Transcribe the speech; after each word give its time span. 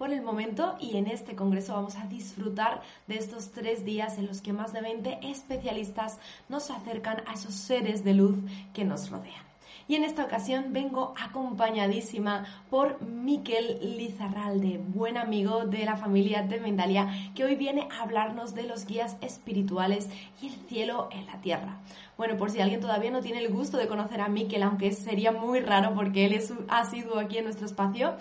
por 0.00 0.14
el 0.14 0.22
momento 0.22 0.76
y 0.80 0.96
en 0.96 1.08
este 1.08 1.36
congreso 1.36 1.74
vamos 1.74 1.96
a 1.96 2.06
disfrutar 2.06 2.80
de 3.06 3.16
estos 3.16 3.50
tres 3.50 3.84
días 3.84 4.16
en 4.16 4.28
los 4.28 4.40
que 4.40 4.54
más 4.54 4.72
de 4.72 4.80
20 4.80 5.18
especialistas 5.24 6.18
nos 6.48 6.70
acercan 6.70 7.22
a 7.26 7.34
esos 7.34 7.52
seres 7.52 8.02
de 8.02 8.14
luz 8.14 8.38
que 8.72 8.86
nos 8.86 9.10
rodean. 9.10 9.44
Y 9.88 9.96
en 9.96 10.04
esta 10.04 10.24
ocasión 10.24 10.72
vengo 10.72 11.12
acompañadísima 11.20 12.46
por 12.70 13.02
Miquel 13.02 13.78
Lizarralde, 13.98 14.78
buen 14.78 15.18
amigo 15.18 15.66
de 15.66 15.84
la 15.84 15.98
familia 15.98 16.44
de 16.44 16.60
Mendalia, 16.60 17.10
que 17.34 17.44
hoy 17.44 17.56
viene 17.56 17.86
a 17.90 18.04
hablarnos 18.04 18.54
de 18.54 18.62
los 18.62 18.86
guías 18.86 19.18
espirituales 19.20 20.08
y 20.40 20.46
el 20.46 20.54
cielo 20.66 21.10
en 21.12 21.26
la 21.26 21.42
tierra. 21.42 21.76
Bueno, 22.16 22.38
por 22.38 22.50
si 22.50 22.60
alguien 22.60 22.80
todavía 22.80 23.10
no 23.10 23.20
tiene 23.20 23.38
el 23.38 23.52
gusto 23.52 23.76
de 23.76 23.88
conocer 23.88 24.22
a 24.22 24.28
Miquel, 24.28 24.62
aunque 24.62 24.92
sería 24.92 25.32
muy 25.32 25.60
raro 25.60 25.92
porque 25.94 26.24
él 26.24 26.32
es, 26.32 26.54
ha 26.68 26.84
sido 26.86 27.18
aquí 27.18 27.36
en 27.36 27.44
nuestro 27.44 27.66
espacio, 27.66 28.14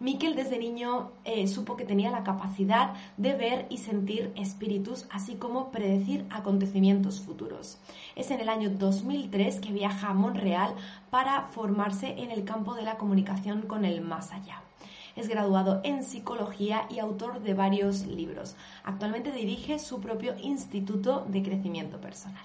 Miquel 0.00 0.34
desde 0.34 0.58
niño 0.58 1.12
eh, 1.24 1.46
supo 1.46 1.76
que 1.76 1.84
tenía 1.84 2.10
la 2.10 2.24
capacidad 2.24 2.94
de 3.16 3.34
ver 3.34 3.66
y 3.70 3.78
sentir 3.78 4.32
espíritus, 4.36 5.06
así 5.10 5.36
como 5.36 5.70
predecir 5.70 6.26
acontecimientos 6.30 7.20
futuros. 7.20 7.78
Es 8.16 8.30
en 8.30 8.40
el 8.40 8.48
año 8.48 8.70
2003 8.70 9.60
que 9.60 9.72
viaja 9.72 10.08
a 10.08 10.14
Montreal 10.14 10.74
para 11.10 11.42
formarse 11.42 12.14
en 12.18 12.30
el 12.30 12.44
campo 12.44 12.74
de 12.74 12.82
la 12.82 12.96
comunicación 12.96 13.62
con 13.62 13.84
el 13.84 14.00
más 14.00 14.32
allá. 14.32 14.62
Es 15.16 15.28
graduado 15.28 15.80
en 15.84 16.02
psicología 16.02 16.86
y 16.90 16.98
autor 16.98 17.40
de 17.40 17.54
varios 17.54 18.04
libros. 18.06 18.56
Actualmente 18.82 19.30
dirige 19.30 19.78
su 19.78 20.00
propio 20.00 20.34
instituto 20.42 21.24
de 21.28 21.42
crecimiento 21.42 22.00
personal. 22.00 22.42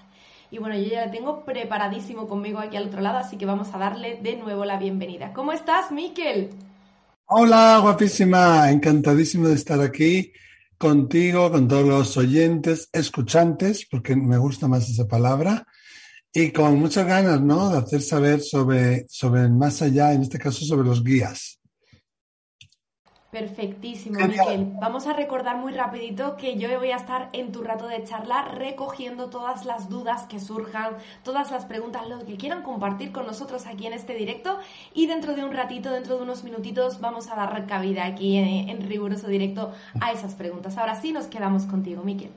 Y 0.52 0.58
bueno, 0.58 0.76
yo 0.76 0.84
ya 0.84 1.04
lo 1.04 1.10
tengo 1.10 1.44
preparadísimo 1.44 2.28
conmigo 2.28 2.60
aquí 2.60 2.76
al 2.76 2.86
otro 2.86 3.00
lado, 3.00 3.18
así 3.18 3.36
que 3.36 3.46
vamos 3.46 3.74
a 3.74 3.78
darle 3.78 4.20
de 4.20 4.36
nuevo 4.36 4.64
la 4.64 4.78
bienvenida. 4.78 5.32
¿Cómo 5.32 5.52
estás, 5.52 5.90
Miquel? 5.90 6.50
Hola, 7.32 7.78
guapísima, 7.80 8.68
encantadísimo 8.72 9.46
de 9.46 9.54
estar 9.54 9.80
aquí 9.80 10.32
contigo, 10.76 11.48
con 11.52 11.68
todos 11.68 11.86
los 11.86 12.16
oyentes, 12.16 12.88
escuchantes, 12.92 13.86
porque 13.88 14.16
me 14.16 14.36
gusta 14.36 14.66
más 14.66 14.90
esa 14.90 15.06
palabra, 15.06 15.64
y 16.32 16.50
con 16.50 16.76
muchas 16.80 17.06
ganas, 17.06 17.40
¿no? 17.40 17.70
De 17.70 17.78
hacer 17.78 18.02
saber 18.02 18.40
sobre, 18.40 19.06
sobre 19.08 19.42
el 19.42 19.52
más 19.52 19.80
allá, 19.80 20.12
en 20.12 20.22
este 20.22 20.40
caso 20.40 20.64
sobre 20.64 20.88
los 20.88 21.04
guías. 21.04 21.59
Perfectísimo, 23.30 24.18
Miquel. 24.26 24.72
Vamos 24.80 25.06
a 25.06 25.12
recordar 25.12 25.56
muy 25.56 25.72
rapidito 25.72 26.36
que 26.36 26.58
yo 26.58 26.68
voy 26.76 26.90
a 26.90 26.96
estar 26.96 27.28
en 27.32 27.52
tu 27.52 27.62
rato 27.62 27.86
de 27.86 28.02
charla 28.02 28.46
recogiendo 28.46 29.30
todas 29.30 29.64
las 29.64 29.88
dudas 29.88 30.24
que 30.24 30.40
surjan, 30.40 30.96
todas 31.22 31.52
las 31.52 31.64
preguntas, 31.64 32.08
lo 32.08 32.24
que 32.26 32.36
quieran 32.36 32.64
compartir 32.64 33.12
con 33.12 33.26
nosotros 33.26 33.66
aquí 33.66 33.86
en 33.86 33.92
este 33.92 34.14
directo 34.14 34.58
y 34.94 35.06
dentro 35.06 35.36
de 35.36 35.44
un 35.44 35.52
ratito, 35.52 35.92
dentro 35.92 36.16
de 36.16 36.22
unos 36.24 36.42
minutitos, 36.42 37.00
vamos 37.00 37.30
a 37.30 37.36
dar 37.36 37.66
cabida 37.68 38.04
aquí 38.04 38.36
en, 38.36 38.88
riguroso 38.88 39.28
directo 39.28 39.70
a 40.00 40.10
esas 40.10 40.34
preguntas. 40.34 40.76
Ahora 40.76 41.00
sí 41.00 41.12
nos 41.12 41.26
quedamos 41.26 41.66
contigo, 41.66 42.02
Miquel. 42.02 42.32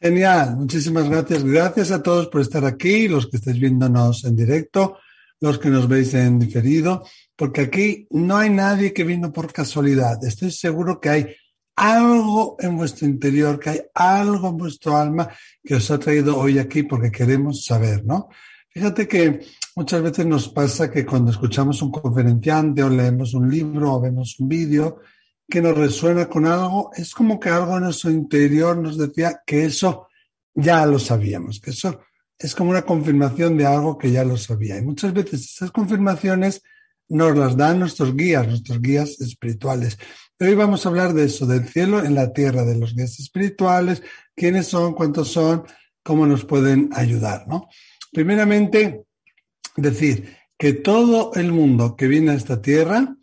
Genial, 0.00 0.56
muchísimas 0.56 1.10
gracias. 1.10 1.44
Gracias 1.44 1.90
a 1.90 2.02
todos 2.02 2.28
por 2.28 2.40
estar 2.40 2.64
aquí, 2.64 3.06
los 3.06 3.26
que 3.26 3.36
estáis 3.36 3.60
viéndonos 3.60 4.24
en 4.24 4.34
directo, 4.34 4.96
los 5.40 5.58
que 5.58 5.68
nos 5.68 5.88
veis 5.88 6.14
en 6.14 6.38
diferido 6.38 7.04
porque 7.36 7.62
aquí 7.62 8.06
no 8.10 8.36
hay 8.36 8.50
nadie 8.50 8.92
que 8.92 9.04
vino 9.04 9.32
por 9.32 9.52
casualidad. 9.52 10.22
Estoy 10.24 10.50
seguro 10.50 11.00
que 11.00 11.08
hay 11.08 11.36
algo 11.76 12.56
en 12.60 12.76
vuestro 12.76 13.06
interior, 13.06 13.58
que 13.58 13.70
hay 13.70 13.80
algo 13.94 14.48
en 14.48 14.56
vuestro 14.56 14.96
alma 14.96 15.28
que 15.62 15.74
os 15.74 15.90
ha 15.90 15.98
traído 15.98 16.38
hoy 16.38 16.58
aquí 16.58 16.84
porque 16.84 17.10
queremos 17.10 17.64
saber, 17.64 18.04
¿no? 18.04 18.28
Fíjate 18.68 19.06
que 19.06 19.40
muchas 19.76 20.02
veces 20.02 20.26
nos 20.26 20.48
pasa 20.48 20.90
que 20.90 21.04
cuando 21.04 21.30
escuchamos 21.30 21.82
un 21.82 21.90
conferenciante 21.90 22.82
o 22.82 22.88
leemos 22.88 23.34
un 23.34 23.50
libro 23.50 23.94
o 23.94 24.00
vemos 24.00 24.38
un 24.38 24.48
vídeo 24.48 25.00
que 25.48 25.60
nos 25.60 25.76
resuena 25.76 26.28
con 26.28 26.46
algo, 26.46 26.90
es 26.96 27.12
como 27.14 27.38
que 27.38 27.50
algo 27.50 27.76
en 27.76 27.84
nuestro 27.84 28.10
interior 28.10 28.76
nos 28.76 28.96
decía 28.96 29.42
que 29.44 29.64
eso 29.64 30.08
ya 30.54 30.86
lo 30.86 30.98
sabíamos, 30.98 31.60
que 31.60 31.70
eso 31.70 32.00
es 32.38 32.54
como 32.54 32.70
una 32.70 32.82
confirmación 32.82 33.56
de 33.56 33.66
algo 33.66 33.98
que 33.98 34.10
ya 34.10 34.24
lo 34.24 34.36
sabía. 34.36 34.76
Y 34.78 34.82
muchas 34.82 35.12
veces 35.12 35.44
esas 35.44 35.70
confirmaciones 35.70 36.62
nos 37.08 37.36
las 37.36 37.56
dan 37.56 37.78
nuestros 37.78 38.14
guías, 38.16 38.46
nuestros 38.46 38.80
guías 38.80 39.20
espirituales. 39.20 39.98
Hoy 40.40 40.54
vamos 40.54 40.84
a 40.84 40.88
hablar 40.88 41.12
de 41.12 41.24
eso, 41.24 41.46
del 41.46 41.68
cielo 41.68 42.04
en 42.04 42.14
la 42.14 42.32
tierra, 42.32 42.64
de 42.64 42.76
los 42.76 42.94
guías 42.94 43.18
espirituales, 43.20 44.02
quiénes 44.34 44.66
son, 44.66 44.94
cuántos 44.94 45.28
son, 45.28 45.64
cómo 46.02 46.26
nos 46.26 46.44
pueden 46.44 46.90
ayudar, 46.92 47.46
¿no? 47.46 47.68
Primeramente, 48.12 49.04
decir 49.76 50.36
que 50.58 50.72
todo 50.72 51.32
el 51.34 51.52
mundo 51.52 51.96
que 51.96 52.08
viene 52.08 52.32
a 52.32 52.34
esta 52.34 52.60
tierra, 52.60 53.16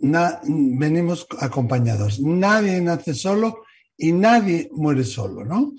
venimos 0.00 1.26
acompañados. 1.38 2.20
Nadie 2.20 2.80
nace 2.80 3.14
solo 3.14 3.62
y 3.96 4.12
nadie 4.12 4.68
muere 4.72 5.04
solo, 5.04 5.44
¿no? 5.44 5.72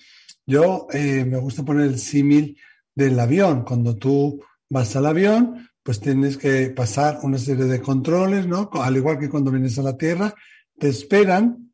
Yo 0.46 0.88
eh, 0.92 1.26
me 1.26 1.38
gusta 1.38 1.64
poner 1.64 1.88
el 1.88 2.00
símil 2.00 2.58
del 2.94 3.20
avión. 3.20 3.64
Cuando 3.64 3.96
tú 3.96 4.44
vas 4.70 4.96
al 4.96 5.08
avión, 5.08 5.70
pues 5.82 6.00
tienes 6.00 6.38
que 6.38 6.70
pasar 6.70 7.20
una 7.24 7.38
serie 7.38 7.66
de 7.66 7.82
controles, 7.82 8.48
¿no? 8.48 8.70
Al 8.74 8.96
igual 8.96 9.20
que 9.20 9.30
cuando 9.30 9.52
vienes 9.52 9.78
a 9.80 9.84
la 9.84 9.98
Tierra, 9.98 10.34
te 10.78 10.88
esperan, 10.88 11.74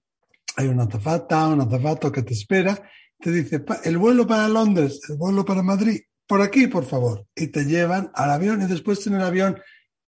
hay 0.56 0.68
una 0.68 0.84
azafata, 0.84 1.48
un 1.48 1.62
azafato 1.62 2.12
que 2.12 2.24
te 2.24 2.34
espera, 2.34 2.82
te 3.20 3.32
dice, 3.32 3.64
el 3.84 3.98
vuelo 3.98 4.26
para 4.26 4.48
Londres, 4.48 5.02
el 5.10 5.18
vuelo 5.18 5.46
para 5.46 5.64
Madrid, 5.64 6.02
por 6.28 6.42
aquí, 6.42 6.68
por 6.68 6.86
favor, 6.86 7.28
y 7.36 7.48
te 7.48 7.66
llevan 7.66 8.12
al 8.14 8.32
avión 8.32 8.62
y 8.62 8.66
después 8.66 9.06
en 9.08 9.16
el 9.16 9.22
avión 9.22 9.60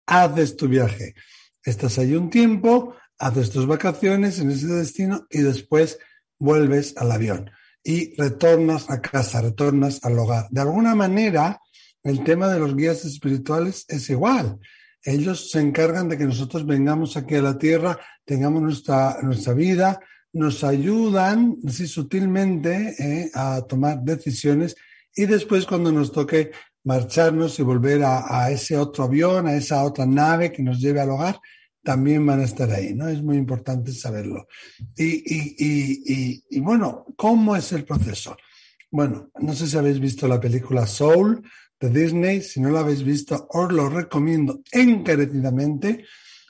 haces 0.06 0.56
tu 0.56 0.68
viaje. 0.68 1.14
Estás 1.62 1.98
ahí 1.98 2.14
un 2.14 2.30
tiempo, 2.30 2.94
haces 3.18 3.50
tus 3.50 3.66
vacaciones 3.66 4.38
en 4.38 4.50
ese 4.50 4.66
destino 4.66 5.26
y 5.30 5.40
después 5.40 5.98
vuelves 6.38 6.96
al 6.96 7.10
avión 7.10 7.50
y 7.84 8.16
retornas 8.16 8.90
a 8.90 9.00
casa, 9.00 9.42
retornas 9.42 10.02
al 10.02 10.18
hogar. 10.18 10.46
De 10.50 10.62
alguna 10.62 10.94
manera, 10.94 11.60
el 12.02 12.24
tema 12.24 12.48
de 12.48 12.58
los 12.58 12.74
guías 12.74 13.04
espirituales 13.04 13.84
es 13.88 14.08
igual. 14.10 14.58
Ellos 15.02 15.50
se 15.50 15.60
encargan 15.60 16.08
de 16.08 16.16
que 16.16 16.24
nosotros 16.24 16.66
vengamos 16.66 17.16
aquí 17.16 17.34
a 17.34 17.42
la 17.42 17.58
tierra, 17.58 17.98
tengamos 18.24 18.62
nuestra, 18.62 19.18
nuestra 19.22 19.52
vida, 19.52 20.00
nos 20.32 20.64
ayudan 20.64 21.58
así 21.66 21.86
sutilmente 21.86 22.94
eh, 22.98 23.30
a 23.34 23.62
tomar 23.62 24.00
decisiones 24.00 24.74
y 25.14 25.26
después 25.26 25.64
cuando 25.64 25.92
nos 25.92 26.10
toque 26.10 26.50
marcharnos 26.84 27.58
y 27.58 27.62
volver 27.62 28.02
a, 28.04 28.50
ese 28.50 28.76
otro 28.76 29.04
avión, 29.04 29.46
a 29.46 29.54
esa 29.54 29.82
otra 29.84 30.06
nave 30.06 30.52
que 30.52 30.62
nos 30.62 30.80
lleve 30.80 31.00
al 31.00 31.10
hogar, 31.10 31.40
también 31.84 32.24
van 32.26 32.40
a 32.40 32.44
estar 32.44 32.70
ahí, 32.70 32.94
¿no? 32.94 33.08
Es 33.08 33.22
muy 33.22 33.36
importante 33.36 33.92
saberlo. 33.92 34.48
Y, 34.96 35.04
y, 35.04 35.56
y, 35.58 36.44
y, 36.50 36.60
bueno, 36.60 37.06
¿cómo 37.16 37.54
es 37.54 37.72
el 37.72 37.84
proceso? 37.84 38.36
Bueno, 38.90 39.30
no 39.40 39.54
sé 39.54 39.66
si 39.66 39.76
habéis 39.76 40.00
visto 40.00 40.26
la 40.26 40.40
película 40.40 40.86
Soul, 40.86 41.42
de 41.80 41.90
Disney. 41.90 42.40
Si 42.42 42.60
no 42.60 42.70
lo 42.70 42.78
habéis 42.78 43.04
visto, 43.04 43.46
os 43.50 43.72
lo 43.72 43.88
recomiendo 43.88 44.60
encarecidamente, 44.72 46.04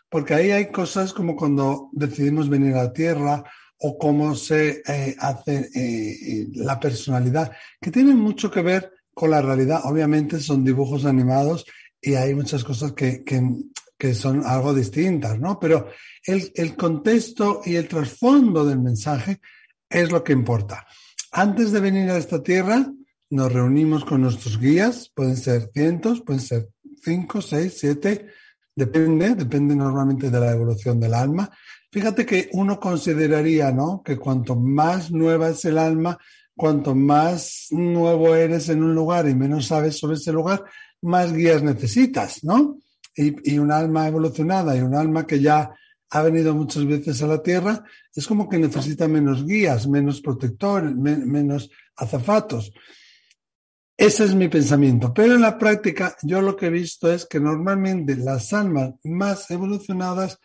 porque 0.09 0.35
ahí 0.35 0.51
hay 0.51 0.71
cosas 0.71 1.13
como 1.13 1.35
cuando 1.37 1.91
decidimos 1.93 2.49
venir 2.49 2.75
a 2.75 2.85
la 2.85 2.93
Tierra 2.93 3.45
o 3.79 3.99
cómo 3.99 4.35
se 4.35 4.83
eh, 4.87 5.17
hace 5.19 5.69
eh, 5.75 6.47
la 6.55 6.79
personalidad, 6.79 7.53
que 7.81 7.91
tienen 7.91 8.17
mucho 8.17 8.51
que 8.51 8.63
ver 8.63 8.93
con 9.13 9.31
la 9.31 9.43
realidad. 9.43 9.81
Obviamente 9.85 10.41
son 10.41 10.65
dibujos 10.65 11.05
animados 11.05 11.67
y 12.01 12.15
hay 12.15 12.35
muchas 12.35 12.63
cosas 12.63 12.93
que, 12.93 13.25
que 13.99 14.15
son 14.15 14.45
algo 14.45 14.75
distintas, 14.75 15.39
¿no? 15.39 15.59
Pero 15.59 15.89
el, 16.25 16.77
contexto 16.77 17.63
y 17.65 17.77
el 17.77 17.89
trasfondo 17.89 18.65
del 18.65 18.81
mensaje 18.81 19.41
es 19.89 20.11
lo 20.11 20.25
que 20.25 20.33
importa. 20.33 20.87
Antes 21.33 21.73
de 21.73 21.81
venir 21.81 22.11
a 22.11 22.19
esta 22.19 22.43
tierra, 22.43 22.91
nos 23.31 23.53
reunimos 23.53 24.05
con 24.05 24.23
nuestros 24.23 24.59
guías, 24.59 25.11
pueden 25.15 25.37
ser 25.37 25.71
cientos, 25.73 26.23
pueden 26.23 26.41
ser 26.41 26.69
cinco, 27.03 27.41
seis, 27.41 27.77
siete, 27.79 28.29
depende, 28.75 29.35
depende 29.35 29.75
normalmente 29.77 30.31
de 30.31 30.41
la 30.41 30.53
evolución 30.53 31.01
del 31.01 31.15
alma. 31.15 31.51
Fíjate 31.91 32.27
que 32.27 32.51
uno 32.53 32.81
consideraría, 32.81 33.71
¿no? 33.71 34.03
Que 34.05 34.17
cuanto 34.17 34.57
más 34.57 35.11
nueva 35.13 35.51
es 35.51 35.65
el 35.65 35.79
alma, 35.79 36.19
cuanto 36.57 36.95
más 36.95 37.69
nuevo 37.71 38.35
eres 38.35 38.69
en 38.69 38.83
un 38.83 38.95
lugar 38.95 39.29
y 39.29 39.35
menos 39.35 39.67
sabes 39.67 39.99
sobre 39.99 40.17
ese 40.17 40.33
lugar, 40.33 40.65
más 41.03 41.33
guías 41.33 41.63
necesitas, 41.63 42.43
¿no? 42.43 42.79
Y, 43.17 43.59
un 43.59 43.71
alma 43.71 44.09
evolucionada 44.09 44.77
y 44.77 44.81
un 44.81 44.95
alma 44.95 45.27
que 45.27 45.41
ya 45.41 45.73
ha 46.11 46.23
venido 46.23 46.55
muchas 46.55 46.87
veces 46.87 47.23
a 47.23 47.27
la 47.27 47.43
Tierra, 47.43 47.85
es 48.15 48.27
como 48.27 48.49
que 48.49 48.59
necesita 48.59 49.09
menos 49.09 49.45
guías, 49.47 49.87
menos 49.87 50.21
protectores, 50.21 50.95
menos 50.95 51.71
azafatos. 51.97 52.73
Ese 53.97 54.25
es 54.25 54.35
mi 54.35 54.49
pensamiento. 54.49 55.13
Pero 55.15 55.35
en 55.35 55.41
la 55.41 55.57
práctica, 55.59 56.17
yo 56.23 56.43
lo 56.43 56.57
que 56.57 56.67
he 56.67 56.71
visto 56.71 57.13
es 57.13 57.27
que 57.27 57.41
normalmente 57.41 58.17
las 58.17 58.53
almas 58.53 58.95
más 59.05 59.51
evolucionadas 59.51 60.41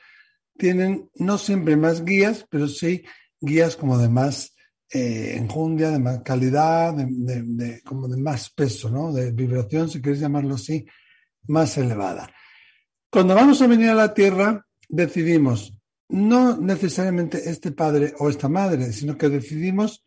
tienen 0.57 1.09
no 1.15 1.37
siempre 1.37 1.75
más 1.75 2.03
guías, 2.03 2.45
pero 2.49 2.67
sí 2.67 3.03
guías 3.41 3.75
como 3.75 3.97
de 3.97 4.09
más 4.09 4.53
eh, 4.91 5.35
enjundia, 5.37 5.91
de 5.91 5.99
más 5.99 6.21
calidad, 6.21 6.93
de, 6.93 7.81
como 7.83 8.07
de 8.07 8.17
más 8.17 8.49
peso, 8.49 8.89
¿no? 8.89 9.13
De 9.13 9.31
vibración, 9.31 9.89
si 9.89 10.01
quieres 10.01 10.19
llamarlo 10.19 10.55
así, 10.55 10.85
más 11.47 11.77
elevada. 11.77 12.29
Cuando 13.11 13.33
vamos 13.33 13.59
a 13.61 13.67
venir 13.67 13.89
a 13.89 13.95
la 13.95 14.13
Tierra, 14.13 14.67
decidimos 14.87 15.73
no 16.09 16.57
necesariamente 16.57 17.49
este 17.49 17.71
padre 17.71 18.13
o 18.19 18.29
esta 18.29 18.47
madre, 18.49 18.91
sino 18.93 19.17
que 19.17 19.29
decidimos 19.29 20.05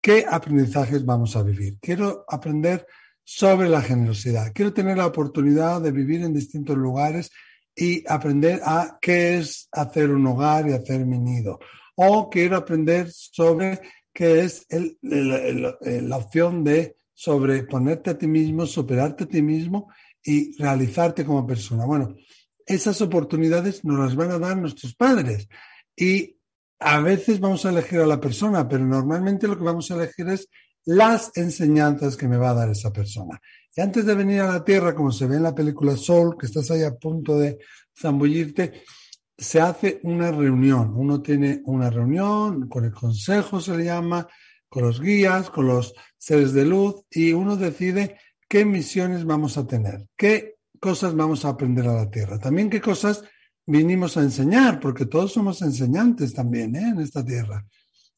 qué 0.00 0.24
aprendizajes 0.28 1.04
vamos 1.04 1.34
a 1.34 1.42
vivir. 1.42 1.76
Quiero 1.80 2.24
aprender 2.28 2.86
sobre 3.24 3.68
la 3.68 3.82
generosidad. 3.82 4.52
Quiero 4.54 4.72
tener 4.72 4.96
la 4.96 5.06
oportunidad 5.06 5.80
de 5.80 5.90
vivir 5.90 6.22
en 6.22 6.32
distintos 6.32 6.76
lugares 6.76 7.32
y 7.74 8.04
aprender 8.06 8.60
a 8.64 8.96
qué 9.00 9.38
es 9.38 9.68
hacer 9.72 10.10
un 10.10 10.24
hogar 10.28 10.68
y 10.68 10.72
hacer 10.72 11.04
mi 11.04 11.18
nido. 11.18 11.58
O 11.96 12.30
quiero 12.30 12.56
aprender 12.56 13.10
sobre 13.10 13.80
qué 14.12 14.40
es 14.40 14.68
la 15.02 16.16
opción 16.16 16.62
de 16.62 16.94
sobreponerte 17.12 18.10
a 18.10 18.18
ti 18.18 18.28
mismo, 18.28 18.66
superarte 18.66 19.24
a 19.24 19.28
ti 19.28 19.42
mismo 19.42 19.88
y 20.24 20.56
realizarte 20.56 21.24
como 21.24 21.46
persona. 21.46 21.84
Bueno, 21.84 22.16
esas 22.66 23.00
oportunidades 23.02 23.84
nos 23.84 23.98
las 23.98 24.16
van 24.16 24.30
a 24.30 24.38
dar 24.38 24.56
nuestros 24.56 24.94
padres 24.94 25.48
y 25.94 26.36
a 26.80 27.00
veces 27.00 27.40
vamos 27.40 27.64
a 27.64 27.70
elegir 27.70 28.00
a 28.00 28.06
la 28.06 28.20
persona, 28.20 28.68
pero 28.68 28.84
normalmente 28.84 29.46
lo 29.46 29.56
que 29.56 29.64
vamos 29.64 29.90
a 29.90 29.94
elegir 29.94 30.28
es 30.28 30.48
las 30.86 31.30
enseñanzas 31.36 32.16
que 32.16 32.28
me 32.28 32.36
va 32.36 32.50
a 32.50 32.54
dar 32.54 32.70
esa 32.70 32.92
persona. 32.92 33.40
Y 33.74 33.80
antes 33.80 34.04
de 34.04 34.14
venir 34.14 34.40
a 34.40 34.52
la 34.52 34.64
Tierra, 34.64 34.94
como 34.94 35.10
se 35.10 35.26
ve 35.26 35.36
en 35.36 35.42
la 35.42 35.54
película 35.54 35.96
Soul, 35.96 36.36
que 36.38 36.46
estás 36.46 36.70
ahí 36.70 36.82
a 36.82 36.94
punto 36.94 37.38
de 37.38 37.58
zambullirte, 37.98 38.82
se 39.36 39.60
hace 39.60 40.00
una 40.04 40.30
reunión. 40.30 40.92
Uno 40.94 41.20
tiene 41.20 41.62
una 41.64 41.90
reunión 41.90 42.68
con 42.68 42.84
el 42.84 42.92
consejo, 42.92 43.60
se 43.60 43.76
le 43.76 43.84
llama, 43.84 44.28
con 44.68 44.84
los 44.84 45.00
guías, 45.00 45.50
con 45.50 45.66
los 45.66 45.94
seres 46.16 46.52
de 46.52 46.64
luz, 46.64 47.04
y 47.10 47.32
uno 47.32 47.56
decide 47.56 48.18
qué 48.48 48.64
misiones 48.64 49.24
vamos 49.24 49.56
a 49.58 49.66
tener, 49.66 50.06
qué 50.16 50.56
cosas 50.80 51.14
vamos 51.14 51.44
a 51.44 51.50
aprender 51.50 51.86
a 51.88 51.94
la 51.94 52.10
Tierra, 52.10 52.38
también 52.38 52.70
qué 52.70 52.80
cosas 52.80 53.24
vinimos 53.66 54.16
a 54.16 54.22
enseñar, 54.22 54.80
porque 54.80 55.06
todos 55.06 55.32
somos 55.32 55.62
enseñantes 55.62 56.34
también 56.34 56.76
¿eh? 56.76 56.88
en 56.88 57.00
esta 57.00 57.24
Tierra. 57.24 57.64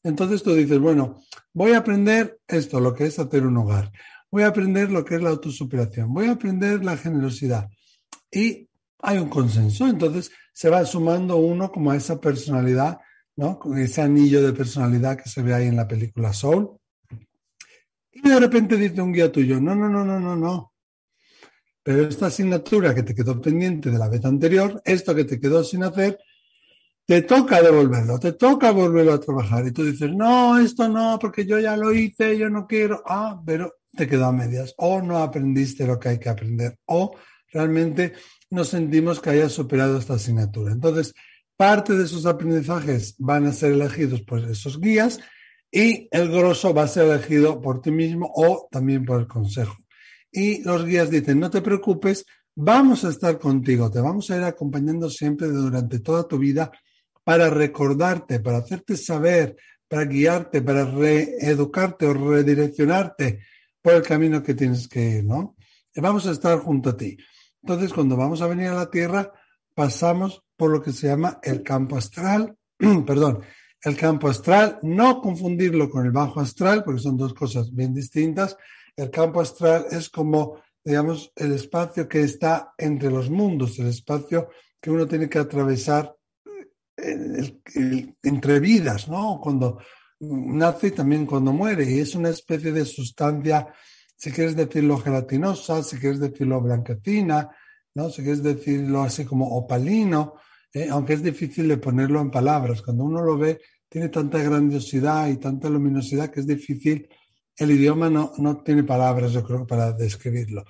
Entonces 0.03 0.43
tú 0.43 0.53
dices, 0.53 0.79
bueno, 0.79 1.21
voy 1.53 1.71
a 1.71 1.79
aprender 1.79 2.39
esto, 2.47 2.79
lo 2.79 2.93
que 2.93 3.05
es 3.05 3.19
hacer 3.19 3.45
un 3.45 3.57
hogar, 3.57 3.91
voy 4.31 4.43
a 4.43 4.47
aprender 4.47 4.91
lo 4.91 5.03
que 5.03 5.15
es 5.15 5.21
la 5.21 5.29
autosuperación, 5.29 6.13
voy 6.13 6.27
a 6.27 6.33
aprender 6.33 6.83
la 6.83 6.97
generosidad. 6.97 7.69
Y 8.31 8.67
hay 8.99 9.17
un 9.17 9.29
consenso, 9.29 9.87
entonces 9.87 10.31
se 10.53 10.69
va 10.69 10.85
sumando 10.85 11.37
uno 11.37 11.71
como 11.71 11.91
a 11.91 11.95
esa 11.95 12.19
personalidad, 12.19 12.99
¿no? 13.35 13.59
Con 13.59 13.77
ese 13.77 14.01
anillo 14.01 14.41
de 14.41 14.53
personalidad 14.53 15.17
que 15.17 15.29
se 15.29 15.41
ve 15.41 15.53
ahí 15.53 15.67
en 15.67 15.75
la 15.75 15.87
película 15.87 16.33
Soul. 16.33 16.76
Y 18.23 18.29
de 18.29 18.39
repente 18.39 18.77
dice 18.77 19.01
un 19.01 19.13
guía 19.13 19.31
tuyo, 19.31 19.59
no, 19.59 19.75
no, 19.75 19.89
no, 19.89 20.03
no, 20.03 20.19
no, 20.19 20.35
no. 20.35 20.73
Pero 21.83 22.07
esta 22.07 22.25
asignatura 22.27 22.93
que 22.93 23.03
te 23.03 23.15
quedó 23.15 23.39
pendiente 23.39 23.89
de 23.89 23.97
la 23.97 24.09
vez 24.09 24.25
anterior, 24.25 24.81
esto 24.83 25.15
que 25.15 25.23
te 25.23 25.39
quedó 25.39 25.63
sin 25.63 25.83
hacer, 25.83 26.19
te 27.05 27.21
toca 27.21 27.61
devolverlo, 27.61 28.19
te 28.19 28.33
toca 28.33 28.71
volverlo 28.71 29.13
a 29.13 29.19
trabajar. 29.19 29.65
Y 29.65 29.71
tú 29.71 29.85
dices, 29.85 30.11
no, 30.13 30.59
esto 30.59 30.89
no, 30.89 31.17
porque 31.19 31.45
yo 31.45 31.57
ya 31.59 31.77
lo 31.77 31.93
hice, 31.93 32.37
yo 32.37 32.49
no 32.49 32.67
quiero. 32.67 33.01
Ah, 33.05 33.41
pero 33.45 33.75
te 33.95 34.07
quedó 34.07 34.25
a 34.25 34.33
medias. 34.33 34.73
O 34.77 35.01
no 35.01 35.19
aprendiste 35.19 35.87
lo 35.87 35.97
que 35.97 36.09
hay 36.09 36.19
que 36.19 36.27
aprender. 36.27 36.77
O 36.85 37.15
realmente 37.53 38.13
no 38.49 38.65
sentimos 38.65 39.21
que 39.21 39.29
hayas 39.29 39.53
superado 39.53 39.97
esta 39.97 40.15
asignatura. 40.15 40.73
Entonces, 40.73 41.13
parte 41.55 41.93
de 41.93 42.03
esos 42.03 42.25
aprendizajes 42.25 43.15
van 43.17 43.45
a 43.45 43.53
ser 43.53 43.71
elegidos 43.71 44.21
por 44.23 44.39
esos 44.39 44.79
guías 44.81 45.19
y 45.71 46.07
el 46.11 46.29
grosso 46.29 46.73
va 46.73 46.83
a 46.83 46.87
ser 46.87 47.05
elegido 47.05 47.61
por 47.61 47.81
ti 47.81 47.91
mismo 47.91 48.31
o 48.35 48.67
también 48.71 49.05
por 49.05 49.19
el 49.19 49.27
consejo. 49.27 49.75
Y 50.31 50.63
los 50.63 50.85
guías 50.85 51.09
dicen, 51.09 51.39
no 51.39 51.49
te 51.49 51.61
preocupes, 51.61 52.25
vamos 52.55 53.03
a 53.03 53.09
estar 53.09 53.37
contigo, 53.37 53.91
te 53.91 53.99
vamos 53.99 54.29
a 54.29 54.37
ir 54.37 54.43
acompañando 54.43 55.09
siempre 55.09 55.47
durante 55.47 55.99
toda 55.99 56.27
tu 56.27 56.37
vida 56.37 56.71
para 57.23 57.49
recordarte, 57.49 58.39
para 58.39 58.57
hacerte 58.57 58.97
saber, 58.97 59.57
para 59.87 60.05
guiarte, 60.05 60.61
para 60.61 60.85
reeducarte 60.85 62.05
o 62.07 62.13
redireccionarte 62.13 63.39
por 63.81 63.93
el 63.93 64.01
camino 64.01 64.43
que 64.43 64.53
tienes 64.53 64.87
que 64.87 65.17
ir, 65.17 65.25
¿no? 65.25 65.55
vamos 65.95 66.27
a 66.27 66.31
estar 66.31 66.59
junto 66.59 66.91
a 66.91 66.97
ti. 66.97 67.17
Entonces, 67.61 67.91
cuando 67.91 68.15
vamos 68.15 68.41
a 68.41 68.47
venir 68.47 68.67
a 68.67 68.75
la 68.75 68.89
Tierra, 68.91 69.31
pasamos 69.73 70.43
por 70.55 70.71
lo 70.71 70.81
que 70.81 70.91
se 70.91 71.07
llama 71.07 71.39
el 71.41 71.63
campo 71.63 71.97
astral, 71.97 72.55
perdón, 73.05 73.41
el 73.83 73.95
campo 73.95 74.27
astral, 74.27 74.79
no 74.81 75.21
confundirlo 75.21 75.89
con 75.89 76.05
el 76.05 76.11
bajo 76.11 76.39
astral, 76.39 76.83
porque 76.83 77.01
son 77.01 77.17
dos 77.17 77.33
cosas 77.33 77.73
bien 77.73 77.93
distintas. 77.93 78.57
El 78.95 79.09
campo 79.11 79.41
astral 79.41 79.85
es 79.91 80.09
como, 80.09 80.59
digamos, 80.83 81.31
el 81.35 81.53
espacio 81.53 82.07
que 82.07 82.21
está 82.21 82.73
entre 82.77 83.11
los 83.11 83.29
mundos, 83.29 83.77
el 83.79 83.87
espacio 83.87 84.49
que 84.81 84.89
uno 84.89 85.07
tiene 85.07 85.29
que 85.29 85.39
atravesar 85.39 86.15
eh, 86.97 87.57
entre 88.23 88.59
vidas, 88.59 89.07
¿no? 89.07 89.39
Cuando 89.41 89.79
nace 90.19 90.87
y 90.87 90.91
también 90.91 91.25
cuando 91.25 91.53
muere. 91.53 91.89
Y 91.89 91.99
es 91.99 92.15
una 92.15 92.29
especie 92.29 92.71
de 92.71 92.85
sustancia, 92.85 93.67
si 94.15 94.31
quieres 94.31 94.55
decirlo 94.55 94.97
gelatinosa, 94.97 95.83
si 95.83 95.97
quieres 95.97 96.19
decirlo 96.19 96.61
blanquecina, 96.61 97.49
¿no? 97.93 98.09
Si 98.09 98.23
quieres 98.23 98.41
decirlo 98.41 99.03
así 99.03 99.25
como 99.25 99.47
opalino, 99.55 100.35
¿eh? 100.73 100.87
aunque 100.89 101.13
es 101.13 101.23
difícil 101.23 101.67
de 101.67 101.77
ponerlo 101.77 102.21
en 102.21 102.31
palabras. 102.31 102.81
Cuando 102.81 103.03
uno 103.03 103.21
lo 103.21 103.37
ve, 103.37 103.59
tiene 103.89 104.09
tanta 104.09 104.39
grandiosidad 104.39 105.27
y 105.29 105.37
tanta 105.37 105.69
luminosidad 105.69 106.29
que 106.29 106.41
es 106.41 106.47
difícil, 106.47 107.07
el 107.55 107.71
idioma 107.71 108.09
no, 108.09 108.33
no 108.37 108.61
tiene 108.61 108.83
palabras, 108.83 109.31
yo 109.31 109.43
creo, 109.43 109.65
para 109.65 109.91
describirlo. 109.93 110.65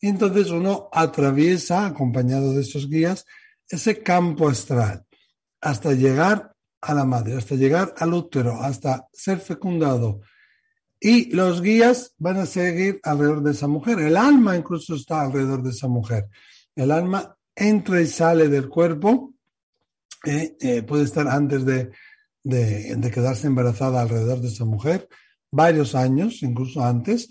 Y 0.00 0.08
entonces 0.08 0.50
uno 0.50 0.88
atraviesa, 0.92 1.86
acompañado 1.86 2.52
de 2.52 2.62
esos 2.62 2.88
guías, 2.88 3.24
ese 3.68 4.02
campo 4.02 4.48
astral 4.48 5.06
hasta 5.60 5.92
llegar 5.92 6.52
a 6.80 6.94
la 6.94 7.04
madre, 7.04 7.36
hasta 7.36 7.54
llegar 7.54 7.94
al 7.96 8.12
útero, 8.12 8.60
hasta 8.60 9.06
ser 9.12 9.38
fecundado. 9.38 10.20
Y 10.98 11.32
los 11.34 11.62
guías 11.62 12.14
van 12.18 12.38
a 12.38 12.46
seguir 12.46 13.00
alrededor 13.04 13.42
de 13.42 13.52
esa 13.52 13.68
mujer. 13.68 14.00
El 14.00 14.16
alma 14.16 14.56
incluso 14.56 14.96
está 14.96 15.22
alrededor 15.22 15.62
de 15.62 15.70
esa 15.70 15.88
mujer. 15.88 16.28
El 16.74 16.90
alma 16.90 17.36
entra 17.54 18.00
y 18.00 18.06
sale 18.06 18.48
del 18.48 18.68
cuerpo 18.68 19.34
eh, 20.24 20.82
puede 20.82 21.04
estar 21.04 21.28
antes 21.28 21.64
de, 21.64 21.90
de, 22.44 23.10
quedarse 23.12 23.46
embarazada 23.46 24.00
alrededor 24.00 24.40
de 24.40 24.48
esa 24.48 24.64
mujer, 24.64 25.08
varios 25.50 25.94
años, 25.94 26.42
incluso 26.42 26.84
antes, 26.84 27.28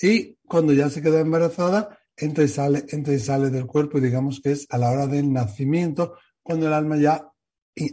y 0.00 0.36
cuando 0.46 0.72
ya 0.72 0.90
se 0.90 1.02
queda 1.02 1.20
embarazada, 1.20 1.98
entra 2.16 2.44
y 2.44 2.48
sale, 2.48 2.84
entra 2.88 3.14
y 3.14 3.18
sale 3.18 3.50
del 3.50 3.66
cuerpo, 3.66 3.98
y 3.98 4.02
digamos 4.02 4.40
que 4.40 4.52
es 4.52 4.66
a 4.70 4.78
la 4.78 4.90
hora 4.90 5.06
del 5.06 5.32
nacimiento, 5.32 6.16
cuando 6.42 6.66
el 6.66 6.72
alma 6.72 6.96
ya 6.96 7.30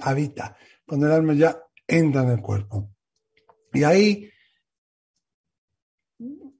habita, 0.01 0.57
cuando 0.85 1.07
el 1.07 1.13
alma 1.13 1.33
ya 1.33 1.59
entra 1.87 2.23
en 2.23 2.29
el 2.29 2.41
cuerpo. 2.41 2.91
Y 3.73 3.83
ahí 3.83 4.29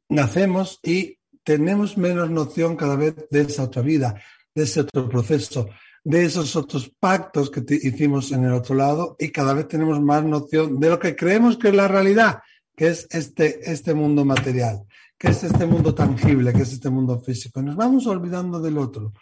nacemos 0.09 0.79
y 0.83 1.17
tenemos 1.43 1.97
menos 1.97 2.29
noción 2.29 2.75
cada 2.75 2.95
vez 2.95 3.15
de 3.29 3.41
esa 3.41 3.63
otra 3.63 3.81
vida, 3.81 4.21
de 4.53 4.63
ese 4.63 4.81
otro 4.81 5.09
proceso, 5.09 5.69
de 6.03 6.25
esos 6.25 6.55
otros 6.55 6.91
pactos 6.99 7.49
que 7.49 7.63
hicimos 7.69 8.31
en 8.31 8.45
el 8.45 8.53
otro 8.53 8.75
lado 8.75 9.15
y 9.19 9.29
cada 9.29 9.53
vez 9.53 9.67
tenemos 9.67 10.01
más 10.01 10.23
noción 10.23 10.79
de 10.79 10.89
lo 10.89 10.99
que 10.99 11.15
creemos 11.15 11.57
que 11.57 11.69
es 11.69 11.75
la 11.75 11.87
realidad, 11.87 12.39
que 12.75 12.87
es 12.87 13.07
este, 13.11 13.69
este 13.69 13.93
mundo 13.93 14.23
material, 14.23 14.83
que 15.17 15.29
es 15.29 15.43
este 15.43 15.65
mundo 15.65 15.93
tangible, 15.93 16.53
que 16.53 16.61
es 16.61 16.73
este 16.73 16.89
mundo 16.89 17.19
físico. 17.19 17.61
Nos 17.61 17.75
vamos 17.75 18.07
olvidando 18.07 18.59
del 18.59 18.77
otro. 18.77 19.13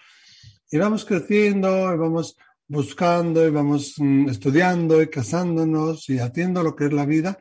Y 0.70 0.78
vamos 0.78 1.06
creciendo, 1.06 1.94
y 1.94 1.98
vamos 1.98 2.38
buscando, 2.68 3.48
y 3.48 3.50
vamos 3.50 3.96
mm, 3.98 4.30
estudiando, 4.30 5.02
y 5.02 5.08
casándonos, 5.08 6.10
y 6.10 6.20
haciendo 6.20 6.62
lo 6.62 6.76
que 6.76 6.86
es 6.86 6.94
la 6.94 7.06
vida. 7.06 7.40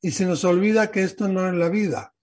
Y 0.00 0.12
se 0.12 0.24
nos 0.24 0.44
olvida 0.44 0.90
que 0.90 1.02
esto 1.02 1.28
no 1.28 1.48
es 1.48 1.54
la 1.54 1.68
vida, 1.68 2.14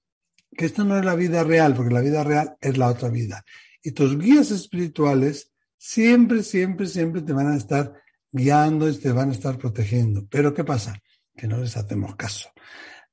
que 0.58 0.66
esto 0.66 0.86
no 0.86 0.98
es 0.98 1.04
la 1.04 1.16
vida 1.16 1.44
real, 1.44 1.76
porque 1.76 1.94
la 1.94 2.02
vida 2.02 2.24
real 2.24 2.56
es 2.62 2.78
la 2.78 2.88
otra 2.88 3.10
vida. 3.10 3.44
Y 3.84 3.92
tus 3.92 4.18
guías 4.18 4.50
espirituales 4.52 5.52
siempre, 5.78 6.44
siempre, 6.44 6.88
siempre 6.88 7.22
te 7.22 7.34
van 7.34 7.48
a 7.48 7.58
estar 7.58 7.94
guiando 8.32 8.90
y 8.90 8.98
te 8.98 9.12
van 9.12 9.30
a 9.30 9.34
estar 9.34 9.58
protegiendo. 9.58 10.26
Pero 10.30 10.54
¿qué 10.54 10.64
pasa? 10.64 11.02
Que 11.36 11.48
no 11.48 11.58
les 11.58 11.76
hacemos 11.78 12.16
caso. 12.16 12.50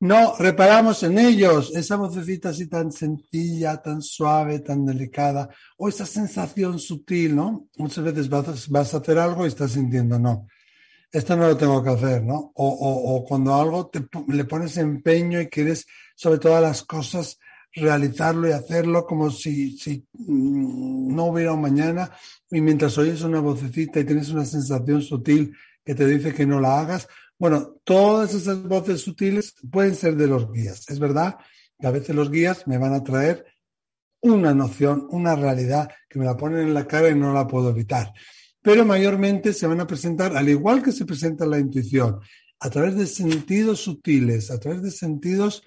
No 0.02 0.35
reparamos 0.37 1.04
en 1.04 1.16
ellos 1.16 1.73
esa 1.76 1.95
vocecita 1.95 2.49
así 2.49 2.66
tan 2.66 2.90
sencilla, 2.90 3.81
tan 3.81 4.02
suave, 4.02 4.59
tan 4.59 4.85
delicada, 4.85 5.49
o 5.76 5.88
esa 5.88 6.07
sensación 6.07 6.81
sutil, 6.81 7.37
¿no? 7.37 7.69
Muchas 7.76 8.02
veces 8.02 8.28
vas, 8.28 8.95
a 8.95 8.97
hacer 8.97 9.16
algo 9.16 9.45
y 9.45 9.49
estás 9.49 9.71
sintiendo 9.71 10.19
no. 10.19 10.49
esto 11.12 11.37
no 11.37 11.47
lo 11.47 11.57
tengo 11.57 11.85
que 11.85 11.90
hacer, 11.90 12.25
¿no? 12.25 12.50
O, 12.57 13.25
cuando 13.28 13.54
algo 13.54 13.90
te, 13.90 14.04
le 14.26 14.45
pones 14.45 14.76
empeño 14.76 15.40
y 15.40 15.47
quieres 15.47 15.87
sobre 16.16 16.40
todas 16.40 16.61
las 16.61 16.83
cosas 16.83 17.38
realizarlo 17.74 18.48
y 18.48 18.52
hacerlo 18.52 19.06
como 19.06 19.30
si, 19.30 19.76
si 19.78 20.06
mm, 20.12 21.14
no 21.14 21.26
hubiera 21.26 21.52
un 21.52 21.60
mañana 21.60 22.10
y 22.50 22.60
mientras 22.60 22.96
oyes 22.98 23.22
una 23.22 23.40
vocecita 23.40 24.00
y 24.00 24.04
tienes 24.04 24.28
una 24.30 24.44
sensación 24.44 25.02
sutil 25.02 25.54
que 25.84 25.94
te 25.94 26.06
dice 26.06 26.34
que 26.34 26.46
no 26.46 26.60
la 26.60 26.80
hagas, 26.80 27.08
bueno, 27.38 27.76
todas 27.84 28.34
esas 28.34 28.62
voces 28.62 29.00
sutiles 29.00 29.54
pueden 29.70 29.96
ser 29.96 30.16
de 30.16 30.28
los 30.28 30.52
guías. 30.52 30.88
Es 30.88 30.98
verdad 30.98 31.38
que 31.78 31.86
a 31.86 31.90
veces 31.90 32.14
los 32.14 32.30
guías 32.30 32.66
me 32.68 32.78
van 32.78 32.94
a 32.94 33.02
traer 33.02 33.44
una 34.20 34.54
noción, 34.54 35.08
una 35.10 35.34
realidad 35.34 35.90
que 36.08 36.18
me 36.18 36.24
la 36.24 36.36
ponen 36.36 36.68
en 36.68 36.74
la 36.74 36.86
cara 36.86 37.08
y 37.08 37.16
no 37.16 37.32
la 37.32 37.46
puedo 37.46 37.70
evitar. 37.70 38.12
Pero 38.62 38.84
mayormente 38.84 39.52
se 39.52 39.66
van 39.66 39.80
a 39.80 39.86
presentar, 39.86 40.36
al 40.36 40.48
igual 40.48 40.82
que 40.82 40.92
se 40.92 41.04
presenta 41.04 41.44
la 41.44 41.58
intuición, 41.58 42.20
a 42.60 42.70
través 42.70 42.96
de 42.96 43.06
sentidos 43.06 43.80
sutiles, 43.80 44.52
a 44.52 44.60
través 44.60 44.82
de 44.82 44.92
sentidos 44.92 45.64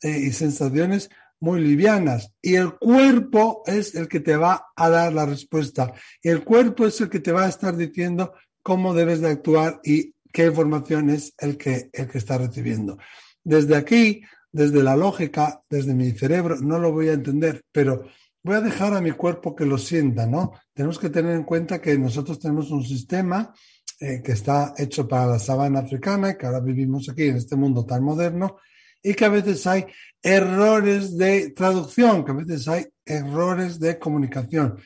eh, 0.00 0.18
y 0.18 0.32
sensaciones 0.32 1.10
muy 1.40 1.60
livianas. 1.60 2.32
Y 2.42 2.54
el 2.54 2.74
cuerpo 2.74 3.62
es 3.66 3.94
el 3.94 4.08
que 4.08 4.20
te 4.20 4.36
va 4.36 4.66
a 4.74 4.88
dar 4.88 5.12
la 5.12 5.26
respuesta. 5.26 5.92
Y 6.22 6.28
el 6.28 6.44
cuerpo 6.44 6.86
es 6.86 7.00
el 7.00 7.08
que 7.08 7.20
te 7.20 7.32
va 7.32 7.44
a 7.44 7.48
estar 7.48 7.76
diciendo 7.76 8.34
cómo 8.62 8.94
debes 8.94 9.20
de 9.20 9.30
actuar 9.30 9.80
y 9.84 10.14
qué 10.32 10.46
información 10.46 11.10
es 11.10 11.34
el 11.38 11.56
que, 11.56 11.90
el 11.92 12.08
que 12.08 12.18
está 12.18 12.38
recibiendo. 12.38 12.98
Desde 13.44 13.76
aquí 13.76 14.22
desde 14.52 14.82
la 14.82 14.96
lógica, 14.96 15.62
desde 15.68 15.94
mi 15.94 16.10
cerebro, 16.12 16.56
no 16.60 16.78
lo 16.78 16.92
voy 16.92 17.08
a 17.08 17.12
entender, 17.12 17.64
pero 17.72 18.04
voy 18.42 18.56
a 18.56 18.60
dejar 18.60 18.94
a 18.94 19.00
mi 19.00 19.12
cuerpo 19.12 19.54
que 19.54 19.66
lo 19.66 19.78
sienta, 19.78 20.26
¿no? 20.26 20.52
Tenemos 20.72 20.98
que 20.98 21.10
tener 21.10 21.36
en 21.36 21.44
cuenta 21.44 21.80
que 21.80 21.98
nosotros 21.98 22.38
tenemos 22.38 22.70
un 22.70 22.84
sistema 22.84 23.52
eh, 24.00 24.22
que 24.22 24.32
está 24.32 24.74
hecho 24.78 25.06
para 25.06 25.26
la 25.26 25.38
sabana 25.38 25.80
africana, 25.80 26.36
que 26.36 26.46
ahora 26.46 26.60
vivimos 26.60 27.08
aquí 27.08 27.24
en 27.24 27.36
este 27.36 27.56
mundo 27.56 27.84
tan 27.84 28.02
moderno, 28.02 28.56
y 29.02 29.14
que 29.14 29.24
a 29.24 29.30
veces 29.30 29.66
hay 29.66 29.86
errores 30.22 31.16
de 31.16 31.50
traducción, 31.50 32.24
que 32.24 32.32
a 32.32 32.34
veces 32.34 32.68
hay 32.68 32.86
errores 33.04 33.78
de 33.78 33.98
comunicación. 33.98 34.78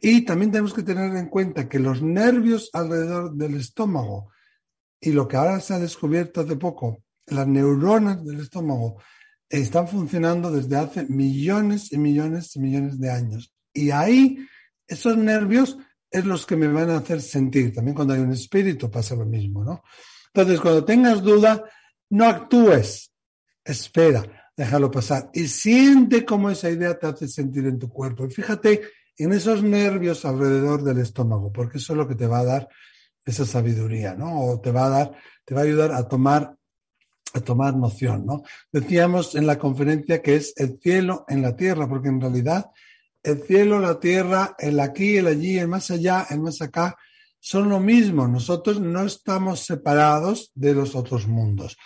Y 0.00 0.24
también 0.24 0.50
tenemos 0.50 0.74
que 0.74 0.82
tener 0.82 1.14
en 1.16 1.28
cuenta 1.28 1.68
que 1.68 1.78
los 1.78 2.02
nervios 2.02 2.70
alrededor 2.72 3.34
del 3.34 3.56
estómago 3.56 4.30
y 5.00 5.12
lo 5.12 5.28
que 5.28 5.36
ahora 5.36 5.60
se 5.60 5.74
ha 5.74 5.78
descubierto 5.78 6.40
hace 6.40 6.56
poco, 6.56 7.02
las 7.26 7.46
neuronas 7.46 8.24
del 8.24 8.40
estómago 8.40 9.00
están 9.48 9.88
funcionando 9.88 10.50
desde 10.50 10.76
hace 10.76 11.04
millones 11.06 11.92
y 11.92 11.98
millones 11.98 12.54
y 12.56 12.60
millones 12.60 12.98
de 12.98 13.10
años. 13.10 13.52
Y 13.72 13.90
ahí, 13.90 14.46
esos 14.86 15.16
nervios 15.16 15.78
es 16.10 16.24
los 16.24 16.46
que 16.46 16.56
me 16.56 16.68
van 16.68 16.90
a 16.90 16.98
hacer 16.98 17.20
sentir. 17.20 17.74
También 17.74 17.94
cuando 17.94 18.14
hay 18.14 18.20
un 18.20 18.32
espíritu 18.32 18.90
pasa 18.90 19.14
lo 19.14 19.24
mismo, 19.24 19.64
¿no? 19.64 19.82
Entonces, 20.32 20.60
cuando 20.60 20.84
tengas 20.84 21.22
duda, 21.22 21.64
no 22.10 22.26
actúes. 22.26 23.07
Espera, 23.68 24.50
déjalo 24.56 24.90
pasar. 24.90 25.30
Y 25.34 25.46
siente 25.46 26.24
cómo 26.24 26.48
esa 26.48 26.70
idea 26.70 26.98
te 26.98 27.06
hace 27.06 27.28
sentir 27.28 27.66
en 27.66 27.78
tu 27.78 27.90
cuerpo. 27.90 28.24
Y 28.24 28.30
fíjate 28.30 28.80
en 29.18 29.32
esos 29.32 29.62
nervios 29.62 30.24
alrededor 30.24 30.82
del 30.82 30.98
estómago, 30.98 31.52
porque 31.52 31.76
eso 31.76 31.92
es 31.92 31.98
lo 31.98 32.08
que 32.08 32.14
te 32.14 32.26
va 32.26 32.38
a 32.38 32.44
dar 32.44 32.68
esa 33.26 33.44
sabiduría, 33.44 34.14
¿no? 34.14 34.40
O 34.40 34.60
te 34.60 34.70
va 34.70 34.86
a 34.86 34.88
dar, 34.88 35.12
te 35.44 35.54
va 35.54 35.60
a 35.60 35.64
ayudar 35.64 35.92
a 35.92 36.08
tomar 36.08 36.56
a 37.34 37.40
tomar 37.40 37.76
noción, 37.76 38.24
¿no? 38.24 38.42
Decíamos 38.72 39.34
en 39.34 39.46
la 39.46 39.58
conferencia 39.58 40.22
que 40.22 40.36
es 40.36 40.54
el 40.56 40.78
cielo 40.80 41.26
en 41.28 41.42
la 41.42 41.54
tierra, 41.54 41.86
porque 41.86 42.08
en 42.08 42.22
realidad 42.22 42.70
el 43.22 43.42
cielo, 43.42 43.80
la 43.80 44.00
tierra, 44.00 44.56
el 44.58 44.80
aquí, 44.80 45.18
el 45.18 45.26
allí, 45.26 45.58
el 45.58 45.68
más 45.68 45.90
allá, 45.90 46.26
el 46.30 46.40
más 46.40 46.62
acá, 46.62 46.96
son 47.38 47.68
lo 47.68 47.80
mismo. 47.80 48.26
Nosotros 48.26 48.80
no 48.80 49.04
estamos 49.04 49.60
separados 49.60 50.50
de 50.54 50.72
los 50.72 50.94
otros 50.94 51.26
mundos. 51.26 51.76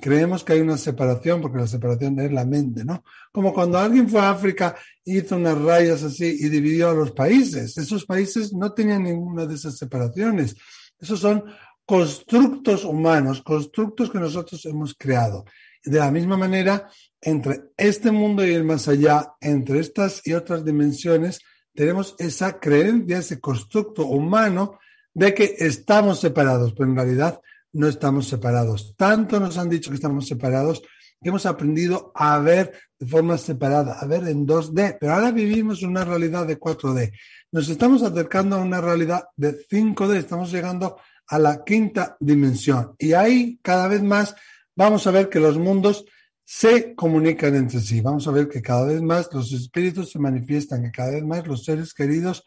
Creemos 0.00 0.42
que 0.42 0.54
hay 0.54 0.60
una 0.60 0.78
separación, 0.78 1.42
porque 1.42 1.58
la 1.58 1.66
separación 1.66 2.18
es 2.18 2.32
la 2.32 2.46
mente, 2.46 2.84
¿no? 2.84 3.04
Como 3.30 3.52
cuando 3.52 3.78
alguien 3.78 4.08
fue 4.08 4.20
a 4.20 4.30
África, 4.30 4.74
hizo 5.04 5.36
unas 5.36 5.60
rayas 5.60 6.02
así 6.02 6.36
y 6.40 6.48
dividió 6.48 6.90
a 6.90 6.94
los 6.94 7.12
países. 7.12 7.76
Esos 7.76 8.06
países 8.06 8.52
no 8.52 8.72
tenían 8.72 9.02
ninguna 9.02 9.44
de 9.46 9.54
esas 9.54 9.76
separaciones. 9.76 10.56
Esos 10.98 11.20
son 11.20 11.44
constructos 11.84 12.84
humanos, 12.84 13.42
constructos 13.42 14.10
que 14.10 14.18
nosotros 14.18 14.64
hemos 14.64 14.94
creado. 14.94 15.44
De 15.84 15.98
la 15.98 16.10
misma 16.10 16.36
manera, 16.36 16.88
entre 17.20 17.72
este 17.76 18.10
mundo 18.10 18.46
y 18.46 18.54
el 18.54 18.64
más 18.64 18.88
allá, 18.88 19.34
entre 19.40 19.80
estas 19.80 20.22
y 20.24 20.32
otras 20.32 20.64
dimensiones, 20.64 21.40
tenemos 21.74 22.14
esa 22.18 22.58
creencia, 22.60 23.18
ese 23.18 23.40
constructo 23.40 24.06
humano 24.06 24.78
de 25.12 25.34
que 25.34 25.54
estamos 25.58 26.20
separados, 26.20 26.72
pero 26.72 26.88
en 26.88 26.96
realidad 26.96 27.40
no 27.72 27.88
estamos 27.88 28.28
separados. 28.28 28.94
Tanto 28.96 29.40
nos 29.40 29.58
han 29.58 29.68
dicho 29.68 29.90
que 29.90 29.96
estamos 29.96 30.26
separados 30.26 30.82
que 31.22 31.28
hemos 31.28 31.46
aprendido 31.46 32.12
a 32.14 32.38
ver 32.38 32.72
de 32.98 33.06
forma 33.06 33.38
separada, 33.38 33.98
a 34.00 34.06
ver 34.06 34.26
en 34.26 34.46
2D, 34.46 34.98
pero 35.00 35.14
ahora 35.14 35.30
vivimos 35.30 35.82
una 35.82 36.04
realidad 36.04 36.46
de 36.46 36.58
4D. 36.58 37.12
Nos 37.52 37.68
estamos 37.68 38.02
acercando 38.02 38.56
a 38.56 38.60
una 38.60 38.80
realidad 38.80 39.24
de 39.36 39.66
5D, 39.66 40.16
estamos 40.16 40.50
llegando 40.50 40.98
a 41.28 41.38
la 41.38 41.64
quinta 41.64 42.16
dimensión. 42.18 42.94
Y 42.98 43.12
ahí 43.12 43.58
cada 43.62 43.88
vez 43.88 44.02
más 44.02 44.34
vamos 44.74 45.06
a 45.06 45.12
ver 45.12 45.28
que 45.28 45.40
los 45.40 45.58
mundos 45.58 46.04
se 46.44 46.94
comunican 46.94 47.54
entre 47.54 47.80
sí. 47.80 48.00
Vamos 48.00 48.26
a 48.26 48.32
ver 48.32 48.48
que 48.48 48.60
cada 48.60 48.84
vez 48.84 49.00
más 49.00 49.28
los 49.32 49.52
espíritus 49.52 50.10
se 50.10 50.18
manifiestan, 50.18 50.82
que 50.82 50.90
cada 50.90 51.12
vez 51.12 51.24
más 51.24 51.46
los 51.46 51.64
seres 51.64 51.94
queridos 51.94 52.44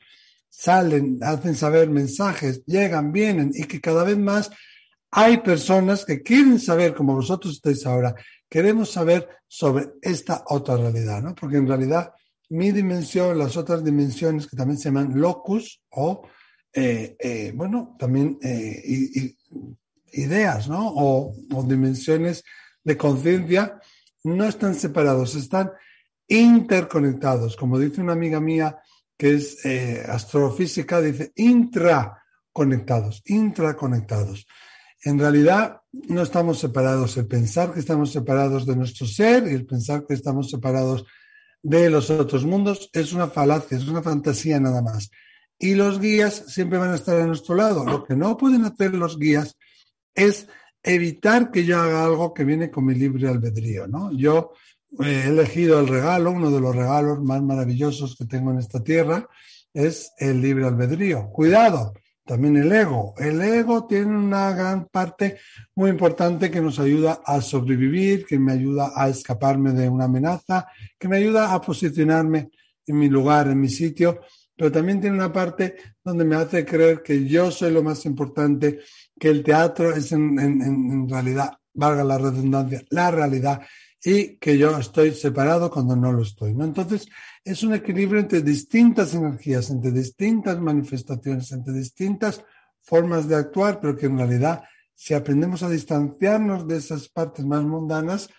salen, 0.50 1.20
hacen 1.22 1.56
saber 1.56 1.90
mensajes, 1.90 2.64
llegan, 2.66 3.12
vienen 3.12 3.52
y 3.54 3.64
que 3.64 3.82
cada 3.82 4.04
vez 4.04 4.18
más 4.18 4.52
hay 5.18 5.38
personas 5.38 6.04
que 6.04 6.22
quieren 6.22 6.60
saber, 6.60 6.94
como 6.94 7.16
vosotros 7.16 7.54
estáis 7.54 7.86
ahora, 7.86 8.14
queremos 8.50 8.92
saber 8.92 9.30
sobre 9.48 9.92
esta 10.02 10.44
otra 10.48 10.76
realidad, 10.76 11.24
¿no? 11.24 11.34
Porque 11.34 11.56
en 11.56 11.70
realidad 11.70 12.12
mi 12.50 12.74
dimensión, 12.74 13.38
las 13.40 13.56
otras 13.56 13.82
dimensiones 13.82 14.46
que 14.46 14.58
también 14.58 14.78
se 14.78 14.90
llaman 14.90 15.18
locus 15.18 15.82
o 15.92 16.28
eh, 16.74 17.16
eh, 17.18 17.54
bueno, 17.56 17.96
también 17.98 18.38
eh, 18.44 19.34
ideas, 20.12 20.68
¿no? 20.68 20.92
O, 20.94 21.34
dimensiones 21.66 22.44
de 22.84 22.98
conciencia 22.98 23.80
no 24.26 24.44
están 24.44 24.76
separados, 24.76 25.34
están 25.36 25.72
interconectados. 26.28 27.56
Como 27.56 27.80
dice 27.80 28.02
una 28.02 28.12
amiga 28.12 28.42
mía 28.42 28.80
que 29.18 29.36
es 29.36 29.66
astrofísica, 30.10 31.00
dice 31.00 31.32
intraconectados, 31.36 33.24
intraconectados. 33.28 34.46
En 35.06 35.18
realidad 35.18 35.82
no 35.94 36.22
estamos 36.22 36.60
separados. 36.60 37.16
El 37.16 37.28
pensar 37.28 37.74
que 37.74 37.80
estamos 37.80 38.12
separados 38.12 38.66
de 38.66 38.76
nuestro 38.76 39.08
ser 39.08 39.48
y 39.48 39.54
el 39.54 39.66
pensar 39.66 40.06
que 40.06 40.14
estamos 40.14 40.50
separados 40.50 41.06
de 41.64 41.90
los 41.90 42.10
otros 42.10 42.46
mundos 42.46 42.90
es 42.92 43.14
una 43.14 43.28
falacia, 43.28 43.78
es 43.78 43.88
una 43.88 44.04
fantasía 44.04 44.60
nada 44.60 44.82
más 44.82 45.10
y 45.58 45.76
los 45.76 46.00
guías 46.00 46.46
siempre 46.48 46.78
van 46.78 46.92
a 46.92 46.96
estar 46.96 47.20
a 47.20 47.26
nuestro 47.26 47.56
lado. 47.56 47.86
Lo 47.86 48.04
que 48.04 48.16
no 48.16 48.38
pueden 48.38 48.66
hacer 48.66 48.94
los 48.94 49.18
guías 49.18 49.58
es 50.14 50.48
evitar 50.84 51.52
que 51.52 51.66
yo 51.66 51.80
haga 51.80 52.06
algo 52.06 52.34
que 52.34 52.44
viene 52.44 52.70
con 52.70 52.86
mi 52.86 52.94
libre 52.94 53.28
albedrío, 53.28 53.88
¿no? 53.88 54.12
Yo 54.12 54.52
eh, 55.04 55.24
he 55.26 55.28
elegido 55.30 55.80
el 55.80 55.88
regalo, 55.88 56.32
uno 56.32 56.52
de 56.52 56.60
los 56.60 56.76
regalos 56.76 57.22
más 57.22 57.42
maravillosos 57.42 58.16
que 58.16 58.26
tengo 58.26 58.52
en 58.52 58.60
esta 58.60 58.84
tierra 58.84 59.28
es 59.74 60.14
el 60.18 60.42
libre 60.42 60.66
albedrío. 60.66 61.30
Cuidado, 61.32 61.94
también 62.26 62.58
el 62.58 62.72
ego. 62.72 63.14
El 63.18 63.42
ego 63.42 63.86
tiene 63.86 64.18
una 64.18 64.52
gran 64.52 64.86
parte 64.88 65.38
muy 65.76 65.90
importante 65.92 66.50
que 66.50 66.62
nos 66.62 66.80
ayuda 66.80 67.22
a 67.26 67.40
sobrevivir, 67.42 68.26
que 68.26 68.40
me 68.40 68.54
ayuda 68.54 68.92
a 68.96 69.08
escaparme 69.08 69.72
de 69.72 69.88
una 69.88 70.06
amenaza, 70.06 70.68
que 70.98 71.08
me 71.08 71.18
ayuda 71.18 71.54
a 71.54 71.62
posicionarme 71.62 72.50
en 72.88 72.98
mi 72.98 73.10
lugar, 73.10 73.48
en 73.48 73.62
mi 73.62 73.70
sitio 73.70 74.22
pero 74.56 74.72
también 74.72 75.02
tiene 75.02 75.18
una 75.18 75.34
parte 75.34 75.76
donde 76.04 76.24
me 76.24 76.36
hace 76.36 76.66
creer 76.66 77.04
que 77.04 77.26
yo 77.26 77.52
soy 77.52 77.72
lo 77.72 77.84
más 77.84 78.06
importante, 78.06 78.80
que 79.20 79.30
el 79.30 79.44
teatro 79.44 79.94
es 79.94 80.12
en, 80.12 81.10
realidad, 81.10 81.52
valga 81.74 82.04
la 82.04 82.18
redundancia, 82.18 82.82
la 82.90 83.12
realidad, 83.12 83.62
y 84.06 84.38
que 84.38 84.56
yo 84.56 84.78
estoy 84.78 85.16
separado 85.16 85.72
cuando 85.72 85.96
no 85.96 86.14
lo 86.14 86.22
estoy. 86.22 86.54
¿no? 86.54 86.64
Entonces, 86.64 87.08
es 87.44 87.64
un 87.64 87.74
equilibrio 87.74 88.22
entre 88.22 88.44
distintas 88.44 89.16
energías, 89.16 89.72
entre 89.72 89.92
distintas 89.92 90.60
manifestaciones, 90.60 91.52
entre 91.52 91.74
distintas 91.74 92.44
formas 92.84 93.28
de 93.28 93.36
actuar, 93.36 93.80
pero 93.82 93.98
que 93.98 94.06
en 94.06 94.20
realidad, 94.20 94.64
si 94.94 95.16
aprendemos 95.16 95.64
a 95.64 95.70
distanciarnos 95.70 96.68
de 96.68 96.78
esas 96.78 97.10
partes 97.10 97.44
más 97.46 97.64
mundanas, 97.64 98.30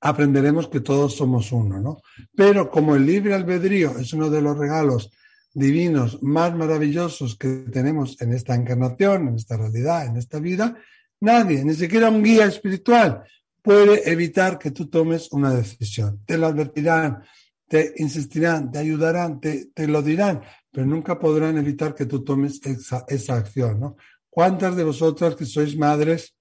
aprenderemos 0.00 0.68
que 0.68 0.78
todos 0.78 1.16
somos 1.16 1.50
uno, 1.50 1.80
¿no? 1.80 2.00
Pero 2.36 2.70
como 2.70 2.94
el 2.94 3.04
libre 3.04 3.34
albedrío 3.34 3.98
es 3.98 4.12
uno 4.12 4.30
de 4.30 4.40
los 4.40 4.56
regalos 4.56 5.10
divinos 5.52 6.22
más 6.22 6.54
maravillosos 6.54 7.36
que 7.36 7.48
tenemos 7.72 8.22
en 8.22 8.34
esta 8.34 8.54
encarnación, 8.54 9.26
en 9.26 9.34
esta 9.34 9.56
realidad, 9.56 10.06
en 10.06 10.16
esta 10.16 10.38
vida, 10.38 10.76
nadie, 11.18 11.64
ni 11.64 11.74
siquiera 11.74 12.08
un 12.08 12.22
guía 12.22 12.46
espiritual, 12.46 13.24
puede 13.68 14.10
evitar 14.10 14.58
que 14.58 14.70
tú 14.70 14.86
tomes 14.86 15.30
una 15.30 15.52
decisión. 15.52 16.22
Te 16.24 16.38
lo 16.38 16.46
advertirán, 16.46 17.22
te 17.68 17.92
insistirán, 17.98 18.72
te 18.72 18.78
ayudarán, 18.78 19.40
te, 19.40 19.68
lo 19.86 20.00
dirán, 20.00 20.40
pero 20.72 20.86
nunca 20.86 21.18
podrán 21.18 21.58
evitar 21.58 21.94
que 21.94 22.06
tú 22.06 22.24
tomes 22.24 22.64
esa, 22.64 23.04
esa 23.06 23.36
acción, 23.36 23.78
¿no? 23.78 23.96
¿Cuántas 24.30 24.74
de 24.74 24.84
vosotras 24.84 25.36
que 25.36 25.44
sois 25.44 25.76
madres, 25.76 26.34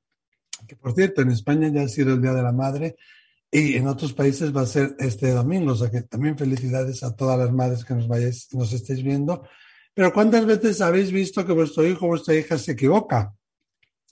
que 0.66 0.78
por 0.78 0.94
cierto 0.94 1.22
en 1.22 1.32
España 1.32 1.68
ya 1.68 1.82
ha 1.82 1.90
sido 1.90 2.14
el 2.14 2.22
Día 2.22 2.32
de 2.32 2.44
la 2.44 2.54
Madre 2.54 2.96
y 3.52 3.76
en 3.76 3.90
otros 3.90 4.14
países 4.14 4.56
va 4.56 4.62
a 4.62 4.66
ser 4.66 4.96
este 4.98 5.32
domingo, 5.32 5.74
o 5.74 5.76
sea 5.76 5.92
que 5.92 6.04
también 6.04 6.38
felicidades 6.38 7.04
a 7.04 7.14
todas 7.14 7.38
las 7.38 7.52
madres 7.52 7.84
que 7.84 7.94
nos 7.94 8.08
vayáis, 8.08 8.48
nos 8.54 8.72
estéis 8.72 9.04
viendo. 9.04 9.46
Pero 9.94 10.14
¿cuántas 10.14 10.46
veces 10.46 10.80
habéis 10.80 11.12
visto 11.12 11.46
que 11.46 11.52
vuestro 11.52 11.86
hijo 11.86 12.06
o 12.06 12.08
vuestra 12.08 12.36
hija 12.36 12.58
se 12.58 12.72
equivoca 12.72 13.34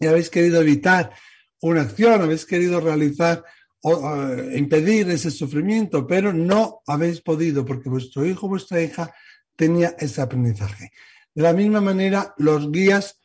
y 0.01 0.07
habéis 0.07 0.29
querido 0.29 0.59
evitar 0.59 1.13
una 1.61 1.81
acción, 1.81 2.21
habéis 2.21 2.45
querido 2.45 2.79
realizar 2.79 3.43
o 3.81 4.33
impedir 4.55 5.09
ese 5.11 5.29
sufrimiento, 5.29 6.07
pero 6.07 6.33
no 6.33 6.81
habéis 6.87 7.21
podido 7.21 7.63
porque 7.63 7.87
vuestro 7.87 8.25
hijo 8.25 8.47
vuestra 8.47 8.81
hija 8.81 9.13
tenía 9.55 9.95
ese 9.99 10.21
aprendizaje. 10.21 10.91
De 11.33 11.43
la 11.43 11.53
misma 11.53 11.81
manera, 11.81 12.33
los 12.37 12.71
guías 12.71 13.21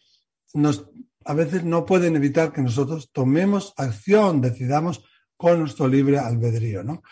nos, 0.53 0.87
a 1.25 1.33
veces 1.33 1.65
no 1.65 1.87
pueden 1.87 2.17
evitar 2.17 2.53
que 2.53 2.61
nosotros 2.61 3.11
tomemos 3.13 3.73
acción, 3.77 4.41
decidamos 4.41 5.03
con 5.37 5.61
nuestro 5.61 5.89
libre 5.89 6.19
albedrío. 6.19 6.83
¿no? 6.83 7.03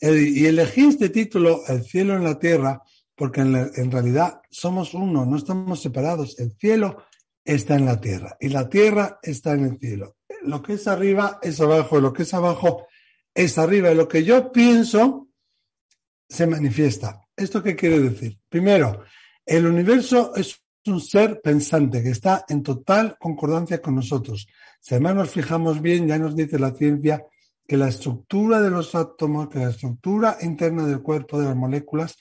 Y 0.00 0.44
elegí 0.46 0.86
este 0.86 1.08
título, 1.08 1.62
El 1.68 1.84
cielo 1.84 2.16
en 2.16 2.24
la 2.24 2.38
tierra, 2.38 2.82
porque 3.14 3.40
en 3.40 3.90
realidad 3.90 4.40
somos 4.50 4.94
uno, 4.94 5.24
no 5.24 5.36
estamos 5.36 5.80
separados. 5.80 6.38
El 6.38 6.52
cielo 6.58 7.04
está 7.44 7.76
en 7.76 7.86
la 7.86 8.00
tierra 8.00 8.36
y 8.40 8.48
la 8.48 8.68
tierra 8.68 9.18
está 9.22 9.52
en 9.52 9.64
el 9.64 9.78
cielo. 9.78 10.15
Lo 10.46 10.62
que 10.62 10.74
es 10.74 10.86
arriba 10.86 11.38
es 11.42 11.60
abajo, 11.60 12.00
lo 12.00 12.12
que 12.12 12.22
es 12.22 12.34
abajo 12.34 12.86
es 13.34 13.58
arriba. 13.58 13.92
Lo 13.92 14.08
que 14.08 14.24
yo 14.24 14.50
pienso 14.52 15.28
se 16.28 16.46
manifiesta. 16.46 17.22
¿Esto 17.36 17.62
qué 17.62 17.76
quiere 17.76 18.00
decir? 18.00 18.38
Primero, 18.48 19.04
el 19.44 19.66
universo 19.66 20.34
es 20.34 20.60
un 20.86 21.00
ser 21.00 21.40
pensante 21.40 22.02
que 22.02 22.10
está 22.10 22.44
en 22.48 22.62
total 22.62 23.16
concordancia 23.18 23.80
con 23.82 23.94
nosotros. 23.94 24.46
Si 24.80 24.94
además 24.94 25.16
nos 25.16 25.30
fijamos 25.30 25.82
bien, 25.82 26.06
ya 26.06 26.18
nos 26.18 26.34
dice 26.34 26.58
la 26.58 26.72
ciencia 26.72 27.24
que 27.66 27.76
la 27.76 27.88
estructura 27.88 28.60
de 28.60 28.70
los 28.70 28.94
átomos, 28.94 29.48
que 29.48 29.58
la 29.58 29.70
estructura 29.70 30.38
interna 30.40 30.86
del 30.86 31.02
cuerpo 31.02 31.38
de 31.40 31.46
las 31.46 31.56
moléculas 31.56 32.16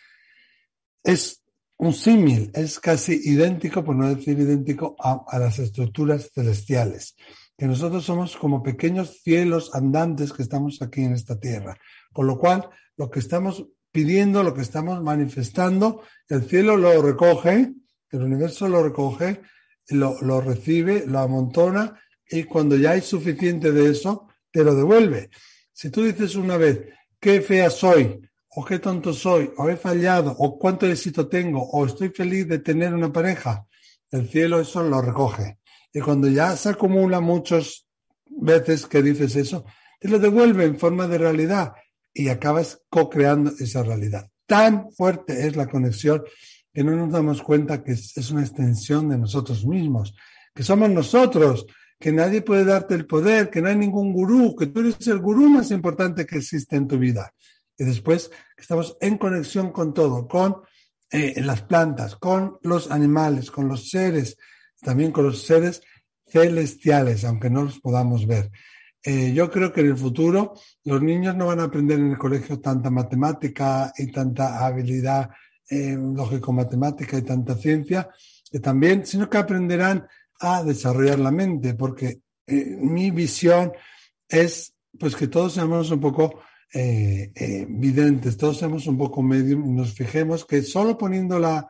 es 1.04 1.44
un 1.78 1.94
símil, 1.94 2.52
es 2.54 2.80
casi 2.80 3.20
idéntico, 3.26 3.84
por 3.84 3.96
no 3.96 4.14
decir 4.14 4.40
idéntico, 4.40 4.96
a, 4.98 5.38
las 5.38 5.60
estructuras 5.60 6.32
celestiales. 6.34 7.16
Que 7.58 7.66
nosotros 7.68 8.04
somos 8.04 8.36
como 8.36 8.64
pequeños 8.64 9.22
cielos 9.22 9.74
andantes 9.74 10.34
que 10.34 10.44
estamos 10.44 10.82
aquí 10.82 11.04
en 11.04 11.14
esta 11.14 11.40
tierra. 11.40 11.78
Con 12.12 12.28
lo 12.28 12.38
cual, 12.38 12.70
lo 12.98 13.10
que 13.10 13.20
estamos 13.20 13.66
pidiendo, 13.92 14.44
lo 14.44 14.54
que 14.54 14.62
estamos 14.62 15.02
manifestando, 15.02 16.02
el 16.28 16.44
cielo 16.44 16.76
lo 16.76 17.02
recoge, 17.02 17.74
el 18.12 18.24
universo 18.24 18.68
lo 18.68 18.84
recoge, 18.84 19.42
lo, 19.88 20.42
recibe, 20.42 21.06
lo 21.08 21.20
amontona 21.20 22.00
y 22.30 22.44
cuando 22.44 22.76
ya 22.76 22.92
hay 22.92 23.02
suficiente 23.02 23.72
de 23.72 23.92
eso, 23.92 24.28
te 24.52 24.64
lo 24.64 24.76
devuelve. 24.76 25.30
Si 25.72 25.90
tú 25.90 26.04
dices 26.04 26.36
una 26.36 26.58
vez, 26.58 26.82
qué 27.20 27.42
fea 27.42 27.70
soy, 27.70 28.22
o 28.50 28.66
qué 28.66 28.80
tonto 28.80 29.14
soy, 29.14 29.52
o 29.58 29.70
he 29.70 29.76
fallado, 29.76 30.36
o 30.38 30.58
cuánto 30.58 30.86
éxito 30.86 31.28
tengo, 31.28 31.62
o 31.62 31.86
estoy 31.86 32.10
feliz 32.10 32.48
de 32.48 32.60
tener 32.60 32.94
una 32.94 33.12
pareja, 33.12 33.66
el 34.12 34.28
cielo 34.30 34.60
eso 34.60 34.82
lo 34.82 35.02
recoge. 35.02 35.60
Y 35.96 36.02
cuando 36.02 36.28
ya 36.28 36.58
se 36.58 36.68
acumula 36.68 37.22
muchas 37.22 37.88
veces 38.26 38.86
que 38.86 39.02
dices 39.02 39.38
eso, 39.38 39.64
te 39.98 40.10
lo 40.10 40.20
devuelve 40.20 40.66
en 40.66 40.78
forma 40.78 41.08
de 41.08 41.18
realidad 41.18 41.72
y 42.14 42.28
acabas 42.28 42.82
co-creando 42.90 43.54
esa 43.58 43.82
realidad. 43.82 44.30
Tan 44.46 44.92
fuerte 44.92 45.48
es 45.48 45.56
la 45.56 45.68
conexión 45.68 46.22
que 46.74 46.84
no 46.84 46.92
nos 46.98 47.14
damos 47.14 47.42
cuenta 47.42 47.82
que 47.82 47.94
es 47.94 48.30
una 48.30 48.42
extensión 48.42 49.08
de 49.08 49.18
nosotros 49.18 49.66
mismos, 49.66 50.14
que 50.54 50.64
somos 50.64 50.90
nosotros 50.90 51.66
que 51.98 52.12
nadie 52.12 52.42
puede 52.42 52.66
darte 52.66 52.94
el 52.94 53.08
poder, 53.08 53.50
que 53.50 53.62
no 53.62 53.70
hay 53.70 53.78
ningún 53.78 54.12
gurú, 54.12 54.54
que 54.54 54.68
tú 54.68 54.82
eres 54.82 55.08
el 55.08 55.20
gurú 55.20 55.48
más 55.48 55.72
importante 55.72 56.26
que 56.26 56.40
existe 56.40 56.76
en 56.76 56.90
tu 56.90 56.98
vida. 56.98 57.34
Y 57.78 57.86
después 57.86 58.32
estamos 58.58 58.98
en 59.00 59.18
conexión 59.18 59.72
con 59.72 59.94
todo, 59.94 60.28
con 60.28 60.58
eh, 61.10 61.42
las 61.42 61.62
plantas, 61.62 62.18
con 62.18 62.58
los 62.64 62.92
animales, 62.92 63.50
con 63.50 63.70
los 63.70 63.90
seres, 63.90 64.38
también 64.86 65.12
con 65.12 65.26
los 65.26 65.42
seres 65.42 65.82
celestiales, 66.28 67.26
aunque 67.26 67.50
no 67.50 67.64
los 67.64 67.80
podamos 67.80 68.26
ver. 68.26 68.52
Eh, 69.04 69.34
yo 69.34 69.52
creo 69.52 69.74
que 69.74 69.82
en 69.82 69.88
el 69.88 69.98
futuro 69.98 70.54
los 70.84 71.02
niños 71.02 71.36
no 71.36 71.48
van 71.48 71.60
a 71.60 71.66
aprender 71.66 72.00
en 72.00 72.12
el 72.12 72.18
colegio 72.18 72.60
tanta 72.60 72.90
matemática 72.90 73.92
y 73.98 74.12
tanta 74.12 74.66
habilidad 74.66 75.30
eh, 75.70 75.98
lógico-matemática 76.00 77.18
y 77.18 77.24
tanta 77.24 77.56
ciencia, 77.56 78.10
que 78.50 78.60
también, 78.60 79.06
sino 79.06 79.30
que 79.30 79.38
aprenderán 79.38 80.08
a 80.40 80.64
desarrollar 80.64 81.20
la 81.20 81.32
mente, 81.32 81.74
porque 81.74 82.22
eh, 82.48 82.78
mi 82.80 83.12
visión 83.12 83.74
es 84.30 84.74
pues 84.98 85.16
que 85.16 85.28
todos 85.28 85.54
seamos 85.54 85.92
un 85.92 86.00
poco 86.00 86.40
eh, 86.74 87.32
eh, 87.36 87.66
videntes, 87.70 88.38
todos 88.38 88.58
seamos 88.58 88.86
un 88.88 88.98
poco 88.98 89.22
medium 89.22 89.66
y 89.66 89.72
nos 89.72 89.94
fijemos 89.94 90.46
que 90.46 90.62
solo 90.62 90.98
poniendo 90.98 91.40
la 91.40 91.70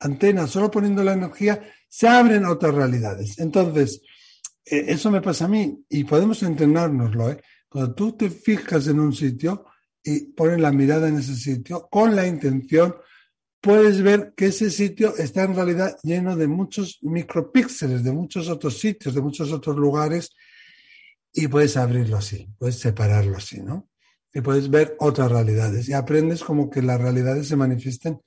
antena, 0.00 0.46
solo 0.46 0.70
poniendo 0.70 1.02
la 1.02 1.12
energía, 1.12 1.60
se 1.88 2.08
abren 2.08 2.44
otras 2.44 2.74
realidades. 2.74 3.38
Entonces, 3.38 4.02
eso 4.64 5.10
me 5.10 5.22
pasa 5.22 5.46
a 5.46 5.48
mí 5.48 5.84
y 5.88 6.04
podemos 6.04 6.42
entrenárnoslo. 6.42 7.36
Cuando 7.68 7.94
tú 7.94 8.12
te 8.16 8.30
fijas 8.30 8.86
en 8.88 9.00
un 9.00 9.12
sitio 9.12 9.66
y 10.02 10.32
pones 10.32 10.60
la 10.60 10.72
mirada 10.72 11.08
en 11.08 11.18
ese 11.18 11.34
sitio 11.34 11.88
con 11.90 12.14
la 12.14 12.26
intención 12.26 12.94
puedes 13.60 14.02
ver 14.02 14.34
que 14.36 14.46
ese 14.46 14.70
sitio 14.70 15.16
está 15.16 15.42
en 15.42 15.54
realidad 15.54 15.96
lleno 16.02 16.36
de 16.36 16.46
muchos 16.46 16.98
micropíxeles, 17.02 18.04
de 18.04 18.12
muchos 18.12 18.48
otros 18.48 18.78
sitios, 18.78 19.14
de 19.14 19.20
muchos 19.20 19.52
otros 19.52 19.76
lugares, 19.76 20.30
y 21.32 21.48
puedes 21.48 21.76
abrirlo 21.76 22.16
así, 22.16 22.48
puedes 22.58 22.78
separarlo 22.78 23.36
así, 23.36 23.60
¿no? 23.60 23.88
Y 24.32 24.40
puedes 24.40 24.70
ver 24.70 24.96
otras 25.00 25.30
realidades 25.30 25.88
y 25.88 25.92
aprendes 25.92 26.42
como 26.42 26.70
que 26.70 26.82
las 26.82 27.00
realidades 27.00 27.48
se 27.48 27.56
manifiesten 27.56 28.20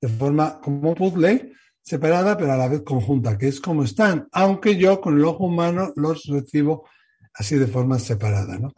de 0.00 0.08
forma 0.08 0.60
como 0.60 0.94
puzzle, 0.94 1.52
separada 1.82 2.36
pero 2.36 2.52
a 2.52 2.56
la 2.56 2.68
vez 2.68 2.82
conjunta, 2.82 3.38
que 3.38 3.48
es 3.48 3.60
como 3.60 3.84
están, 3.84 4.28
aunque 4.32 4.76
yo 4.76 5.00
con 5.00 5.18
el 5.18 5.24
ojo 5.24 5.44
humano 5.46 5.92
los 5.96 6.24
recibo 6.26 6.88
así 7.32 7.56
de 7.56 7.66
forma 7.66 7.98
separada, 7.98 8.58
¿no? 8.58 8.72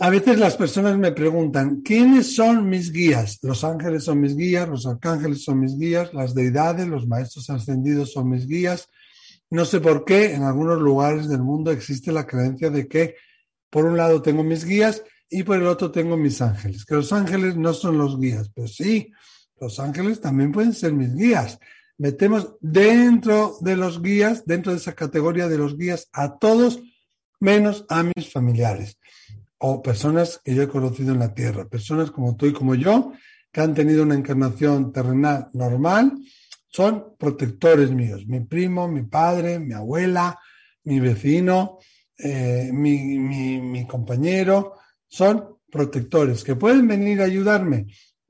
A 0.00 0.10
veces 0.10 0.38
las 0.38 0.56
personas 0.56 0.96
me 0.96 1.10
preguntan, 1.10 1.80
¿quiénes 1.82 2.36
son 2.36 2.68
mis 2.68 2.92
guías? 2.92 3.40
Los 3.42 3.64
ángeles 3.64 4.04
son 4.04 4.20
mis 4.20 4.36
guías, 4.36 4.68
los 4.68 4.86
arcángeles 4.86 5.42
son 5.42 5.58
mis 5.58 5.76
guías, 5.76 6.14
las 6.14 6.34
deidades, 6.34 6.86
los 6.86 7.08
maestros 7.08 7.50
ascendidos 7.50 8.12
son 8.12 8.30
mis 8.30 8.46
guías. 8.46 8.88
No 9.50 9.64
sé 9.64 9.80
por 9.80 10.04
qué 10.04 10.34
en 10.34 10.44
algunos 10.44 10.80
lugares 10.80 11.28
del 11.28 11.42
mundo 11.42 11.72
existe 11.72 12.12
la 12.12 12.28
creencia 12.28 12.70
de 12.70 12.86
que 12.86 13.16
por 13.70 13.86
un 13.86 13.96
lado 13.96 14.22
tengo 14.22 14.44
mis 14.44 14.64
guías 14.64 15.02
y 15.28 15.42
por 15.42 15.56
el 15.56 15.66
otro 15.66 15.90
tengo 15.90 16.16
mis 16.16 16.40
ángeles, 16.40 16.84
que 16.84 16.94
los 16.94 17.12
ángeles 17.12 17.56
no 17.56 17.74
son 17.74 17.98
los 17.98 18.20
guías, 18.20 18.50
pero 18.54 18.68
sí, 18.68 19.10
los 19.60 19.80
ángeles 19.80 20.20
también 20.20 20.52
pueden 20.52 20.72
ser 20.72 20.92
mis 20.92 21.14
guías. 21.14 21.58
Metemos 21.96 22.56
dentro 22.60 23.56
de 23.60 23.76
los 23.76 24.02
guías, 24.02 24.44
dentro 24.46 24.72
de 24.72 24.78
esa 24.78 24.94
categoría 24.94 25.48
de 25.48 25.58
los 25.58 25.76
guías, 25.76 26.08
a 26.12 26.38
todos 26.38 26.80
menos 27.40 27.84
a 27.88 28.02
mis 28.02 28.32
familiares 28.32 28.98
o 29.58 29.82
personas 29.82 30.40
que 30.44 30.54
yo 30.54 30.62
he 30.62 30.68
conocido 30.68 31.12
en 31.12 31.18
la 31.18 31.34
Tierra, 31.34 31.68
personas 31.68 32.10
como 32.10 32.36
tú 32.36 32.46
y 32.46 32.52
como 32.52 32.74
yo, 32.74 33.12
que 33.50 33.60
han 33.60 33.74
tenido 33.74 34.04
una 34.04 34.14
encarnación 34.14 34.92
terrenal 34.92 35.48
normal, 35.52 36.12
son 36.68 37.16
protectores 37.18 37.90
míos. 37.90 38.26
Mi 38.26 38.40
primo, 38.40 38.86
mi 38.88 39.02
padre, 39.02 39.58
mi 39.58 39.74
abuela, 39.74 40.38
mi 40.84 41.00
vecino, 41.00 41.78
eh, 42.16 42.70
mi, 42.72 43.18
mi, 43.18 43.60
mi 43.60 43.86
compañero, 43.86 44.74
son 45.08 45.56
protectores 45.70 46.44
que 46.44 46.56
pueden 46.56 46.86
venir 46.86 47.20
a 47.20 47.24
ayudarme. 47.24 47.86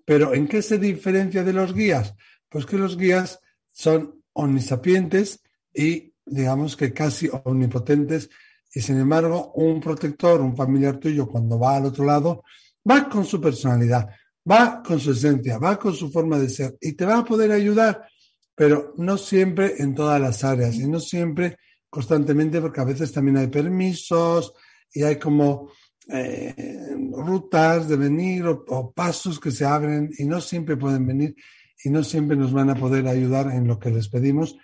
Pero 0.09 0.33
¿en 0.33 0.49
qué 0.49 0.63
se 0.63 0.79
diferencia 0.79 1.45
de 1.45 1.53
los 1.53 1.75
guías? 1.75 2.15
Pues 2.49 2.65
que 2.65 2.79
los 2.79 2.97
guías 2.97 3.41
son 3.71 4.23
omnisapientes 4.33 5.43
y 5.75 6.15
digamos 6.25 6.79
que 6.79 6.95
casi 6.95 7.29
omnipotentes 7.45 8.31
y 8.73 8.81
sin 8.81 8.99
embargo, 8.99 9.53
un 9.57 9.83
protector, 9.83 10.41
un 10.41 10.57
familiar 10.57 10.97
tuyo, 10.97 11.29
cuando 11.29 11.59
va 11.59 11.77
al 11.77 11.85
otro 11.85 12.07
lado, 12.07 12.43
va 12.91 13.07
con 13.07 13.27
su 13.27 13.39
personalidad, 13.39 14.09
va 14.51 14.83
con 14.83 14.99
su 14.99 15.13
esencia, 15.13 15.59
va 15.59 15.79
con 15.79 15.93
su 15.93 16.11
forma 16.11 16.39
de 16.39 16.49
ser 16.49 16.79
y 16.81 16.95
te 16.95 17.05
va 17.05 17.19
a 17.19 17.25
poder 17.25 17.53
ayudar, 17.53 18.09
pero 18.55 18.95
no 18.97 19.19
siempre 19.19 19.75
en 19.77 19.95
todas 19.95 20.19
las 20.19 20.43
áreas 20.43 20.77
y 20.77 20.89
no 20.89 21.01
siempre 21.01 21.59
constantemente, 21.91 22.63
porque 22.63 22.81
a 22.81 22.85
veces 22.85 23.13
también 23.13 23.37
hay 23.37 23.49
permisos 23.49 24.55
y 24.91 25.03
hay 25.03 25.19
como 25.19 25.71
eh, 26.09 26.97
rutas 27.13 27.89
de 27.89 27.97
venir 27.97 28.47
o, 28.47 28.65
o 28.69 28.93
pasos 28.93 29.39
que 29.39 29.51
se 29.51 29.65
abren 29.65 30.11
y 30.19 30.25
no 30.25 30.41
siempre 30.41 30.77
pueden 30.77 31.07
venir 31.07 31.37
y 31.85 31.91
no 31.91 32.03
siempre 32.03 32.37
nos 32.37 32.53
van 32.53 32.71
a 32.71 32.75
poder 32.75 33.07
ayudar 33.07 33.51
en 33.53 33.67
lo 33.67 33.79
que 33.79 33.91
les 33.91 34.09
pedimos, 34.09 34.57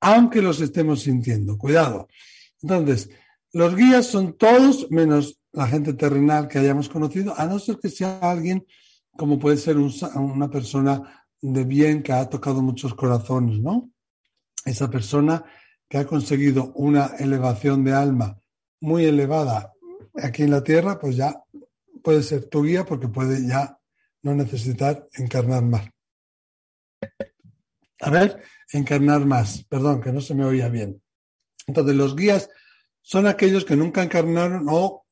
aunque 0.00 0.42
los 0.42 0.60
estemos 0.60 1.02
sintiendo. 1.02 1.56
Cuidado. 1.56 2.08
Entonces, 2.62 3.10
los 3.52 3.76
guías 3.76 4.06
son 4.06 4.36
todos 4.36 4.90
menos 4.90 5.38
la 5.52 5.66
gente 5.66 5.94
terrenal 5.94 6.48
que 6.48 6.58
hayamos 6.58 6.88
conocido, 6.88 7.34
a 7.38 7.46
no 7.46 7.58
ser 7.58 7.78
que 7.78 7.88
sea 7.88 8.18
alguien 8.20 8.66
como 9.16 9.38
puede 9.38 9.56
ser 9.56 9.78
una 9.78 10.50
persona 10.50 11.26
de 11.40 11.64
bien 11.64 12.02
que 12.02 12.12
ha 12.12 12.28
tocado 12.28 12.60
muchos 12.60 12.94
corazones, 12.94 13.58
¿no? 13.60 13.90
Esa 14.64 14.90
persona 14.90 15.44
que 15.88 15.98
ha 15.98 16.06
conseguido 16.06 16.72
una 16.74 17.12
elevación 17.18 17.84
de 17.84 17.94
alma 17.94 18.38
muy 18.80 19.04
elevada 19.04 19.72
aquí 20.22 20.42
en 20.42 20.50
la 20.50 20.62
tierra, 20.62 20.98
pues 20.98 21.16
ya 21.16 21.42
puede 22.02 22.22
ser 22.22 22.46
tu 22.46 22.62
guía 22.62 22.84
porque 22.84 23.08
puede 23.08 23.46
ya 23.46 23.78
no 24.22 24.34
necesitar 24.34 25.08
encarnar 25.14 25.62
más. 25.62 25.88
A 28.00 28.10
ver, 28.10 28.42
encarnar 28.72 29.24
más, 29.24 29.64
perdón, 29.64 30.00
que 30.00 30.12
no 30.12 30.20
se 30.20 30.34
me 30.34 30.44
oía 30.44 30.68
bien. 30.68 31.02
Entonces, 31.66 31.96
los 31.96 32.14
guías 32.14 32.48
son 33.00 33.26
aquellos 33.26 33.64
que 33.64 33.76
nunca 33.76 34.02
encarnaron 34.02 34.66
o 34.68 35.06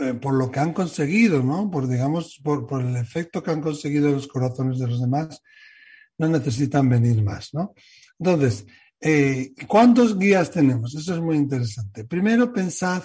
eh, 0.00 0.14
por, 0.14 0.34
lo 0.34 0.50
que 0.50 0.60
han 0.60 0.72
conseguido, 0.72 1.42
¿no? 1.42 1.70
Por, 1.70 1.88
digamos, 1.88 2.40
por, 2.42 2.66
por, 2.66 2.82
el 2.82 2.96
efecto 2.96 3.42
que 3.42 3.50
han 3.50 3.60
conseguido 3.60 4.08
en 4.08 4.14
los 4.14 4.28
corazones 4.28 4.78
de 4.78 4.86
los 4.86 5.00
demás, 5.00 5.42
no 6.18 6.28
necesitan 6.28 6.88
venir 6.88 7.22
más, 7.22 7.52
¿no? 7.52 7.74
Entonces, 8.18 8.66
eh, 9.00 9.52
¿cuántos 9.66 10.18
guías 10.18 10.50
tenemos? 10.50 10.94
Eso 10.94 11.14
es 11.14 11.20
muy 11.20 11.36
interesante. 11.36 12.04
Primero, 12.04 12.52
pensad, 12.52 13.02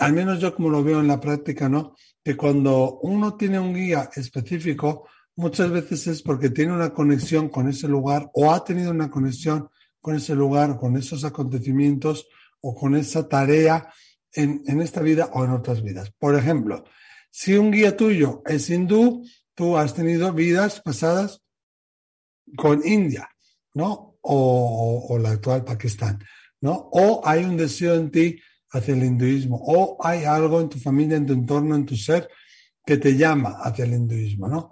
al 0.00 0.14
menos 0.14 0.40
yo 0.40 0.54
como 0.54 0.70
lo 0.70 0.82
veo 0.82 1.00
en 1.00 1.08
la 1.08 1.20
práctica, 1.20 1.68
¿no? 1.68 1.94
Que 2.24 2.36
cuando 2.36 2.98
uno 3.02 3.36
tiene 3.36 3.60
un 3.60 3.74
guía 3.74 4.10
específico, 4.14 5.06
muchas 5.36 5.70
veces 5.70 6.06
es 6.06 6.22
porque 6.22 6.50
tiene 6.50 6.72
una 6.72 6.92
conexión 6.92 7.50
con 7.50 7.68
ese 7.68 7.86
lugar 7.86 8.30
o 8.32 8.52
ha 8.52 8.64
tenido 8.64 8.90
una 8.90 9.10
conexión 9.10 9.68
con 10.00 10.16
ese 10.16 10.34
lugar, 10.34 10.78
con 10.78 10.96
esos 10.96 11.24
acontecimientos 11.24 12.26
o 12.62 12.74
con 12.74 12.96
esa 12.96 13.28
tarea 13.28 13.92
en, 14.32 14.62
en 14.66 14.80
esta 14.80 15.02
vida 15.02 15.30
o 15.34 15.44
en 15.44 15.50
otras 15.50 15.82
vidas. 15.82 16.10
Por 16.18 16.34
ejemplo, 16.34 16.84
si 17.30 17.54
un 17.54 17.70
guía 17.70 17.96
tuyo 17.96 18.42
es 18.46 18.70
hindú, 18.70 19.22
tú 19.54 19.76
has 19.76 19.94
tenido 19.94 20.32
vidas 20.32 20.80
pasadas 20.80 21.42
con 22.56 22.86
India, 22.86 23.28
¿no? 23.74 24.16
O, 24.22 25.06
o, 25.08 25.18
la 25.18 25.30
actual 25.30 25.64
Pakistán, 25.64 26.18
¿no? 26.60 26.88
O 26.92 27.20
hay 27.24 27.44
un 27.44 27.56
deseo 27.56 27.94
en 27.94 28.10
ti 28.10 28.40
hacia 28.72 28.94
el 28.94 29.04
hinduismo, 29.04 29.60
o 29.62 29.96
hay 30.00 30.24
algo 30.24 30.60
en 30.60 30.68
tu 30.68 30.78
familia, 30.78 31.16
en 31.16 31.26
tu 31.26 31.32
entorno, 31.32 31.74
en 31.74 31.86
tu 31.86 31.96
ser, 31.96 32.28
que 32.84 32.96
te 32.96 33.16
llama 33.16 33.58
hacia 33.62 33.84
el 33.84 33.94
hinduismo, 33.94 34.48
¿no? 34.48 34.70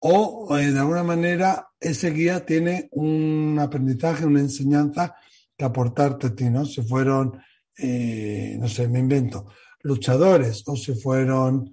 O 0.00 0.56
eh, 0.56 0.70
de 0.70 0.78
alguna 0.78 1.02
manera 1.02 1.68
ese 1.80 2.10
guía 2.10 2.44
tiene 2.44 2.88
un 2.92 3.58
aprendizaje, 3.60 4.26
una 4.26 4.40
enseñanza 4.40 5.16
que 5.56 5.64
aportarte 5.64 6.28
a 6.28 6.34
ti, 6.34 6.50
¿no? 6.50 6.64
Se 6.64 6.82
fueron, 6.82 7.40
eh, 7.76 8.56
no 8.60 8.68
sé, 8.68 8.86
me 8.88 9.00
invento, 9.00 9.46
luchadores, 9.82 10.62
o 10.66 10.76
se 10.76 10.94
fueron 10.94 11.70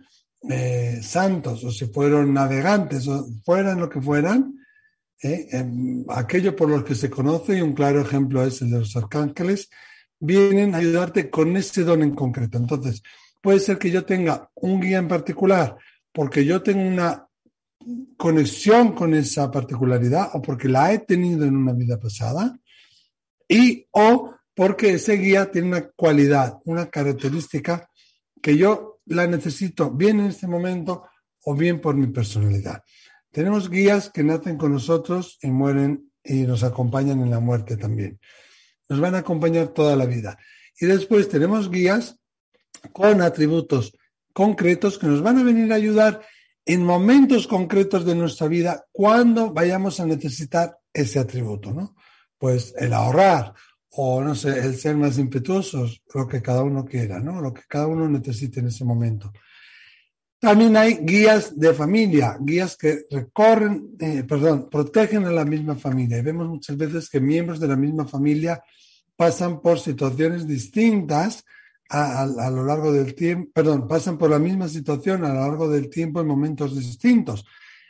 eh, 0.50 1.00
santos, 1.04 1.64
o 1.64 1.72
se 1.72 1.88
fueron 1.88 2.34
navegantes, 2.34 3.08
o 3.08 3.28
fueran 3.44 3.80
lo 3.80 3.90
que 3.90 4.02
fueran, 4.02 4.56
¿eh? 5.22 5.48
aquello 6.10 6.56
por 6.56 6.70
lo 6.70 6.84
que 6.84 6.96
se 6.96 7.10
conoce, 7.10 7.58
y 7.58 7.62
un 7.62 7.74
claro 7.74 8.02
ejemplo 8.02 8.44
es 8.44 8.62
el 8.62 8.72
de 8.72 8.80
los 8.80 8.96
arcángeles, 8.96 9.70
vienen 10.20 10.74
a 10.74 10.80
ayudarte 10.80 11.30
con 11.30 11.56
ese 11.58 11.84
don 11.84 12.02
en 12.02 12.16
concreto. 12.16 12.58
Entonces, 12.58 13.04
puede 13.42 13.60
ser 13.60 13.78
que 13.78 13.92
yo 13.92 14.06
tenga 14.06 14.50
un 14.56 14.82
guía 14.82 14.98
en 14.98 15.08
particular 15.08 15.78
porque 16.12 16.46
yo 16.46 16.62
tengo 16.62 16.82
una 16.82 17.28
conexión 18.18 18.94
con 18.94 19.14
esa 19.14 19.52
particularidad 19.52 20.30
o 20.34 20.42
porque 20.42 20.68
la 20.68 20.92
he 20.94 21.00
tenido 21.00 21.46
en 21.46 21.56
una 21.56 21.74
vida 21.74 22.00
pasada 22.00 22.58
y 23.48 23.86
o 23.92 24.34
porque 24.56 24.94
ese 24.94 25.18
guía 25.18 25.52
tiene 25.52 25.68
una 25.68 25.90
cualidad, 25.90 26.58
una 26.66 26.88
característica 26.88 27.90
que 28.42 28.58
yo 28.58 29.02
la 29.06 29.28
necesito 29.28 29.92
bien 29.92 30.20
en 30.20 30.28
este 30.28 30.48
momento 30.48 31.04
o 31.44 31.54
bien 31.54 31.80
por 31.80 31.96
mi 31.96 32.08
personalidad. 32.08 32.84
Tenemos 33.32 33.70
guías 33.70 34.10
que 34.10 34.24
nacen 34.24 34.58
con 34.58 34.72
nosotros 34.72 35.38
y 35.42 35.52
mueren 35.52 36.12
y 36.24 36.44
nos 36.44 36.64
acompañan 36.64 37.22
en 37.22 37.30
la 37.30 37.40
muerte 37.40 37.78
también. 37.78 38.20
Nos 38.90 39.00
van 39.00 39.16
a 39.16 39.20
acompañar 39.20 39.70
toda 39.70 39.96
la 39.96 40.06
vida. 40.06 40.38
Y 40.80 40.86
después 40.86 41.30
tenemos 41.30 41.70
guías 41.70 42.20
con 42.92 43.22
atributos 43.22 43.94
concretos 44.34 44.98
que 45.00 45.08
nos 45.08 45.22
van 45.22 45.40
a 45.40 45.44
venir 45.44 45.72
a 45.72 45.76
ayudar 45.76 46.22
en 46.66 46.84
momentos 46.84 47.48
concretos 47.48 48.06
de 48.06 48.16
nuestra 48.16 48.48
vida 48.48 48.86
cuando 48.92 49.52
vayamos 49.54 50.00
a 50.00 50.06
necesitar 50.06 50.78
ese 50.92 51.20
atributo, 51.20 51.72
¿no? 51.72 51.96
Pues 52.38 52.74
el 52.78 52.94
ahorrar 52.94 53.54
o, 53.92 54.22
no 54.22 54.36
sé, 54.36 54.60
el 54.60 54.76
ser 54.76 54.98
más 54.98 55.18
impetuosos, 55.18 56.02
lo 56.14 56.28
que 56.28 56.42
cada 56.42 56.64
uno 56.64 56.84
quiera, 56.84 57.20
¿no? 57.20 57.40
Lo 57.40 57.54
que 57.54 57.62
cada 57.68 57.88
uno 57.88 58.10
necesite 58.10 58.60
en 58.60 58.68
ese 58.68 58.84
momento. 58.84 59.32
También 60.40 60.76
hay 60.78 61.00
guías 61.02 61.58
de 61.58 61.74
familia, 61.74 62.38
guías 62.40 62.76
que 62.76 63.06
recorren, 63.10 63.96
eh, 64.00 64.24
perdón, 64.28 64.70
protegen 64.70 65.26
a 65.26 65.32
la 65.32 65.46
misma 65.46 65.76
familia. 65.76 66.18
Y 66.18 66.22
vemos 66.22 66.48
muchas 66.48 66.78
veces 66.78 67.10
que 67.10 67.20
miembros 67.20 67.60
de 67.60 67.68
la 67.68 67.76
misma 67.76 68.06
familia 68.06 68.62
pasan 69.16 69.62
por 69.62 69.80
situaciones 69.80 70.46
distintas 70.46 71.44
a, 71.90 72.26
lo 72.52 72.66
largo 72.66 72.92
del 72.92 73.14
tiempo, 73.14 73.52
perdón, 73.54 73.88
pasan 73.88 74.18
por 74.18 74.30
la 74.30 74.40
misma 74.40 74.68
situación 74.68 75.24
a 75.24 75.34
lo 75.34 75.42
largo 75.42 75.70
del 75.70 75.90
tiempo 75.90 76.20
en 76.20 76.28
momentos 76.28 76.76
distintos. 76.76 77.46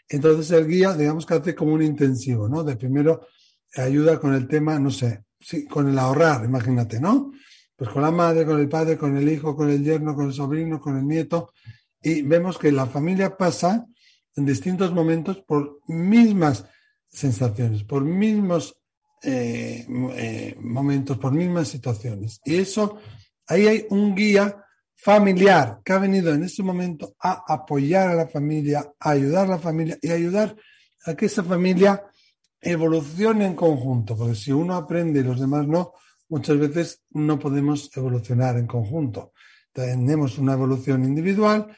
Entonces 0.07 0.51
el 0.51 0.67
guía, 0.67 0.93
digamos 0.93 1.25
que 1.25 1.33
hace 1.33 1.55
como 1.55 1.73
un 1.73 1.81
intensivo, 1.81 2.47
¿no? 2.47 2.63
De 2.63 2.75
primero 2.75 3.27
ayuda 3.75 4.19
con 4.19 4.33
el 4.33 4.47
tema, 4.47 4.77
no 4.79 4.91
sé, 4.91 5.23
sí, 5.39 5.65
con 5.65 5.89
el 5.89 5.97
ahorrar, 5.97 6.45
imagínate, 6.45 6.99
¿no? 6.99 7.31
Pues 7.75 7.89
con 7.89 8.01
la 8.01 8.11
madre, 8.11 8.45
con 8.45 8.59
el 8.59 8.69
padre, 8.69 8.97
con 8.97 9.17
el 9.17 9.27
hijo, 9.27 9.55
con 9.55 9.69
el 9.69 9.83
yerno, 9.83 10.13
con 10.13 10.27
el 10.27 10.33
sobrino, 10.33 10.79
con 10.79 10.97
el 10.97 11.07
nieto 11.07 11.51
y 12.05 12.21
vemos 12.21 12.59
que 12.59 12.71
la 12.71 12.85
familia 12.85 13.35
pasa 13.35 13.87
en 14.35 14.45
distintos 14.45 14.93
momentos 14.93 15.39
por 15.39 15.79
mismas 15.87 16.63
sensaciones, 17.07 17.83
por 17.83 18.03
mismos 18.05 18.77
eh, 19.23 19.87
eh, 20.15 20.55
momentos, 20.61 21.17
por 21.17 21.31
mismas 21.31 21.67
situaciones. 21.67 22.39
Y 22.45 22.57
eso, 22.57 22.99
ahí 23.47 23.65
hay 23.65 23.87
un 23.89 24.13
guía 24.13 24.63
familiar 24.95 25.81
que 25.83 25.93
ha 25.93 25.97
venido 25.97 26.31
en 26.31 26.43
ese 26.43 26.61
momento 26.61 27.15
a 27.19 27.43
apoyar 27.47 28.09
a 28.09 28.13
la 28.15 28.27
familia, 28.27 28.93
a 28.99 29.09
ayudar 29.09 29.47
a 29.47 29.51
la 29.51 29.59
familia 29.59 29.97
y 29.99 30.11
ayudar 30.11 30.55
a 31.05 31.15
que 31.15 31.25
esa 31.25 31.43
familia 31.43 32.03
evolucione 32.61 33.47
en 33.47 33.55
conjunto, 33.55 34.15
porque 34.15 34.35
si 34.35 34.51
uno 34.51 34.75
aprende 34.75 35.21
y 35.21 35.23
los 35.23 35.39
demás 35.39 35.67
no, 35.67 35.93
muchas 36.29 36.59
veces 36.59 37.01
no 37.09 37.39
podemos 37.39 37.89
evolucionar 37.97 38.57
en 38.57 38.67
conjunto. 38.67 39.33
Tenemos 39.73 40.37
una 40.37 40.53
evolución 40.53 41.03
individual 41.03 41.75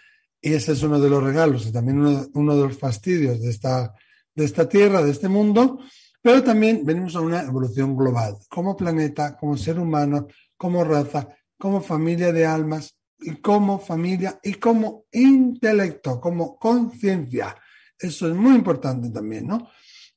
y 0.48 0.54
ese 0.54 0.72
es 0.72 0.82
uno 0.82 0.98
de 0.98 1.10
los 1.10 1.22
regalos 1.22 1.68
y 1.68 1.74
también 1.74 2.00
uno, 2.00 2.56
de 2.56 2.68
los 2.68 2.78
fastidios 2.78 3.42
de 3.42 3.50
esta, 3.50 3.94
de 4.34 4.46
esta 4.46 4.70
tierra, 4.70 5.04
de 5.04 5.12
este 5.12 5.28
mundo, 5.28 5.80
pero 6.22 6.42
también 6.42 6.86
venimos 6.86 7.18
a 7.18 7.20
una 7.20 7.42
evolución 7.42 7.98
global, 7.98 8.38
como 8.48 8.78
planeta, 8.78 9.36
como 9.36 9.58
ser 9.58 9.78
humano, 9.78 10.28
como 10.56 10.86
raza, 10.86 11.28
como 11.58 11.82
familia 11.82 12.32
de 12.32 12.46
almas 12.46 12.96
y 13.20 13.36
como 13.42 13.78
familia 13.78 14.40
y 14.42 14.54
como 14.54 15.04
intelecto, 15.12 16.22
como 16.22 16.58
conciencia. 16.58 17.54
Eso 18.00 18.30
es 18.30 18.34
muy 18.34 18.56
importante 18.56 19.10
también, 19.10 19.48
¿no? 19.48 19.70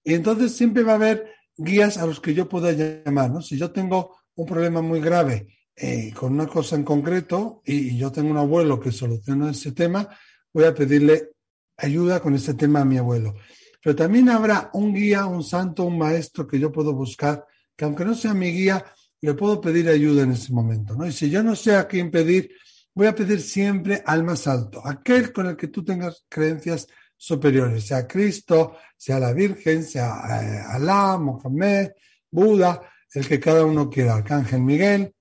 Y 0.05 0.15
entonces 0.15 0.57
siempre 0.57 0.85
va 0.85 0.93
a 0.93 0.95
haber 0.95 1.29
guías 1.57 1.99
a 1.99 2.07
los 2.07 2.21
que 2.21 2.35
yo 2.35 2.49
pueda 2.49 2.71
llamar, 2.71 3.33
¿no? 3.33 3.43
Si 3.43 3.59
yo 3.59 3.73
tengo 3.73 4.17
un 4.37 4.47
problema 4.47 4.81
muy 4.81 5.01
grave 5.01 5.49
eh, 5.83 6.13
con 6.15 6.35
una 6.35 6.47
cosa 6.47 6.77
en 6.77 6.85
concreto 6.85 7.63
y, 7.65 7.97
yo 7.97 8.13
tengo 8.13 8.31
un 8.31 8.37
abuelo 8.37 8.79
que 8.79 8.93
soluciona 8.93 9.51
ese 9.51 9.73
tema, 9.73 10.07
voy 10.53 10.65
a 10.65 10.75
pedirle 10.75 11.31
ayuda 11.79 12.21
con 12.21 12.35
ese 12.35 12.53
tema 12.53 12.81
a 12.81 12.85
mi 12.85 12.99
abuelo. 12.99 13.35
Pero 13.83 13.97
también 13.97 14.29
habrá 14.29 14.69
un 14.75 14.93
guía, 14.93 15.25
un 15.25 15.43
santo, 15.43 15.85
un 15.85 15.97
maestro 15.97 16.47
que 16.47 16.59
yo 16.59 16.71
puedo 16.71 16.93
buscar, 16.93 17.47
que 17.75 17.87
aunque 17.87 18.05
no 18.05 18.15
sea 18.15 18.35
mi 18.35 18.53
guía, 18.53 18.85
le 19.23 19.33
puedo 19.33 19.59
pedir 19.59 19.89
ayuda 19.89 20.25
en 20.25 20.33
ese 20.33 20.53
momento. 20.53 20.95
¿no? 20.95 21.07
Y 21.07 21.13
si 21.13 21.31
yo 21.31 21.43
no 21.43 21.57
sé 21.57 21.75
a 21.75 21.89
quién 21.89 22.11
pedir, 22.11 22.51
voy 22.95 23.07
a 23.07 23.15
pedir 23.15 23.41
siempre 23.41 24.03
al 24.05 24.23
más 24.23 24.47
alto, 24.47 24.87
aquel 24.87 25.33
con 25.33 25.47
el 25.47 25.57
que 25.57 25.69
tú 25.69 25.83
tengas 25.83 26.27
creencias 26.29 26.89
superiores, 27.17 27.87
sea 27.87 28.07
Cristo, 28.07 28.77
sea 28.99 29.19
la 29.19 29.33
Virgen, 29.33 29.83
sea 29.83 30.21
eh, 30.43 30.63
Alá, 30.69 31.17
Mohammed, 31.17 31.93
Buda, 32.31 32.83
el 33.15 33.27
que 33.27 33.41
cada 33.41 33.65
uno 33.65 33.89
quiera, 33.89 34.17
Arcángel 34.17 34.61
Miguel, 34.61 35.15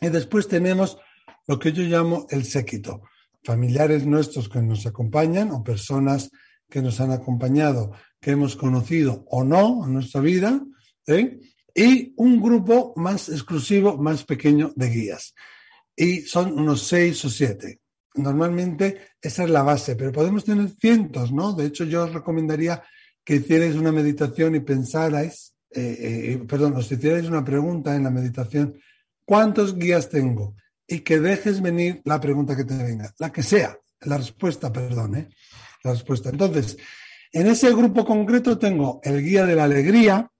y 0.00 0.08
después 0.08 0.48
tenemos 0.48 0.98
lo 1.46 1.58
que 1.58 1.72
yo 1.72 1.82
llamo 1.82 2.26
el 2.30 2.44
séquito, 2.44 3.02
familiares 3.42 4.06
nuestros 4.06 4.48
que 4.48 4.60
nos 4.60 4.86
acompañan 4.86 5.50
o 5.50 5.64
personas 5.64 6.30
que 6.68 6.82
nos 6.82 7.00
han 7.00 7.12
acompañado, 7.12 7.92
que 8.20 8.32
hemos 8.32 8.56
conocido 8.56 9.24
o 9.28 9.44
no 9.44 9.84
en 9.84 9.94
nuestra 9.94 10.20
vida, 10.20 10.60
¿eh? 11.06 11.38
y 11.74 12.12
un 12.16 12.40
grupo 12.40 12.92
más 12.96 13.28
exclusivo, 13.28 13.96
más 13.96 14.24
pequeño 14.24 14.72
de 14.76 14.90
guías. 14.90 15.34
Y 15.96 16.22
son 16.22 16.52
unos 16.52 16.82
seis 16.82 17.24
o 17.24 17.30
siete. 17.30 17.80
Normalmente 18.14 19.12
esa 19.20 19.44
es 19.44 19.50
la 19.50 19.62
base, 19.62 19.96
pero 19.96 20.12
podemos 20.12 20.44
tener 20.44 20.70
cientos, 20.70 21.32
¿no? 21.32 21.52
De 21.52 21.66
hecho, 21.66 21.84
yo 21.84 22.04
os 22.04 22.12
recomendaría 22.12 22.82
que 23.24 23.36
hicierais 23.36 23.76
una 23.76 23.92
meditación 23.92 24.54
y 24.54 24.60
pensarais, 24.60 25.54
eh, 25.70 25.96
eh, 26.00 26.44
perdón, 26.48 26.74
os 26.76 26.90
hicierais 26.90 27.26
una 27.26 27.44
pregunta 27.44 27.94
en 27.94 28.04
la 28.04 28.10
meditación 28.10 28.74
¿Cuántos 29.28 29.76
guías 29.76 30.08
tengo? 30.08 30.56
Y 30.86 31.00
que 31.00 31.18
dejes 31.20 31.60
venir 31.60 32.00
la 32.06 32.18
pregunta 32.18 32.56
que 32.56 32.64
te 32.64 32.82
venga, 32.82 33.14
la 33.18 33.30
que 33.30 33.42
sea, 33.42 33.78
la 34.00 34.16
respuesta, 34.16 34.72
perdón, 34.72 35.16
¿eh? 35.16 35.28
la 35.84 35.92
respuesta. 35.92 36.30
Entonces, 36.30 36.78
en 37.30 37.46
ese 37.46 37.70
grupo 37.74 38.06
concreto 38.06 38.58
tengo 38.58 39.00
el 39.04 39.22
guía 39.22 39.44
de 39.44 39.54
la 39.54 39.64
alegría, 39.64 40.30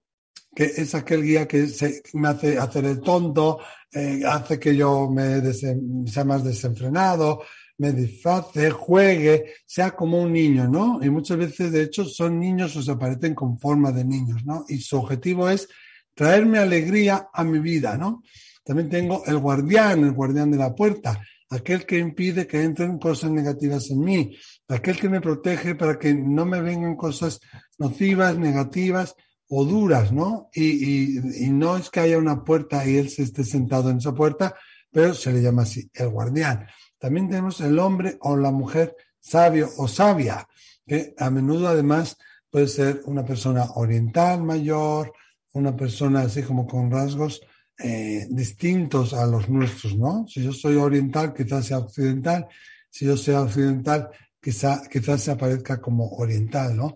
que 0.55 0.63
es 0.63 0.95
aquel 0.95 1.21
guía 1.21 1.47
que 1.47 1.67
me 2.13 2.29
hace 2.29 2.57
hacer 2.57 2.85
el 2.85 2.99
tonto, 3.01 3.59
eh, 3.93 4.23
hace 4.25 4.59
que 4.59 4.75
yo 4.75 5.07
me 5.07 5.39
sea 5.53 6.25
más 6.25 6.43
desenfrenado, 6.43 7.43
me 7.77 7.93
disfrace, 7.93 8.71
juegue, 8.71 9.53
sea 9.67 9.91
como 9.91 10.19
un 10.19 10.33
niño, 10.33 10.67
¿no? 10.67 10.99
Y 11.03 11.11
muchas 11.11 11.37
veces, 11.37 11.71
de 11.71 11.83
hecho, 11.83 12.05
son 12.05 12.39
niños 12.39 12.75
o 12.75 12.81
se 12.81 12.89
aparecen 12.89 13.35
con 13.35 13.59
forma 13.59 13.91
de 13.91 14.03
niños, 14.03 14.43
¿no? 14.45 14.65
Y 14.67 14.79
su 14.79 14.97
objetivo 14.97 15.47
es 15.47 15.69
traerme 16.15 16.57
alegría 16.57 17.29
a 17.31 17.43
mi 17.43 17.59
vida, 17.59 17.95
¿no? 17.95 18.23
También 18.69 18.87
tengo 18.87 19.25
el 19.25 19.39
guardián, 19.39 20.03
el 20.03 20.11
guardián 20.11 20.51
de 20.51 20.57
la 20.59 20.75
puerta, 20.75 21.19
aquel 21.49 21.87
que 21.87 21.97
impide 21.97 22.45
que 22.45 22.61
entren 22.61 22.99
cosas 22.99 23.31
negativas 23.31 23.89
en 23.89 23.99
mí, 23.99 24.37
aquel 24.67 24.99
que 24.99 25.09
me 25.09 25.21
protege 25.21 25.73
para 25.73 25.97
que 25.97 26.13
no 26.13 26.45
me 26.45 26.61
vengan 26.61 26.95
cosas 26.95 27.39
nocivas, 27.79 28.37
negativas 28.37 29.15
o 29.47 29.65
duras, 29.65 30.11
¿no? 30.11 30.51
Y, 30.53 31.17
y, 31.45 31.49
no 31.49 31.77
es 31.77 31.89
que 31.89 32.01
haya 32.01 32.19
una 32.19 32.43
puerta 32.43 32.87
y 32.87 32.97
él 32.97 33.09
se 33.09 33.23
esté 33.23 33.43
sentado 33.43 33.89
en 33.89 33.97
esa 33.97 34.13
puerta, 34.13 34.53
pero 34.91 35.15
se 35.15 35.33
le 35.33 35.41
llama 35.41 35.63
así, 35.63 35.89
el 35.91 36.09
guardián. 36.09 36.67
También 36.99 37.27
tenemos 37.27 37.59
el 37.61 37.79
hombre 37.79 38.17
o 38.19 38.37
la 38.37 38.51
mujer 38.51 38.95
sabio 39.19 39.67
o 39.77 39.87
sabia, 39.87 40.47
que 40.85 41.15
a 41.17 41.31
menudo 41.31 41.69
además 41.69 42.17
puede 42.51 42.67
ser 42.67 43.01
una 43.05 43.25
persona 43.25 43.65
oriental 43.77 44.43
mayor, 44.43 45.11
una 45.53 45.75
persona 45.75 46.21
así 46.21 46.43
como 46.43 46.67
con 46.67 46.91
rasgos 46.91 47.41
eh, 47.81 48.27
distintos 48.29 49.13
a 49.13 49.25
los 49.25 49.49
nuestros, 49.49 49.95
¿no? 49.95 50.25
Si 50.27 50.43
yo 50.43 50.51
soy 50.51 50.75
oriental, 50.75 51.33
quizás 51.33 51.65
sea 51.67 51.79
occidental, 51.79 52.47
si 52.89 53.05
yo 53.05 53.15
sea 53.15 53.41
occidental, 53.41 54.09
quizá, 54.41 54.81
quizás 54.91 55.23
se 55.23 55.31
aparezca 55.31 55.79
como 55.79 56.09
oriental, 56.17 56.75
¿no? 56.75 56.95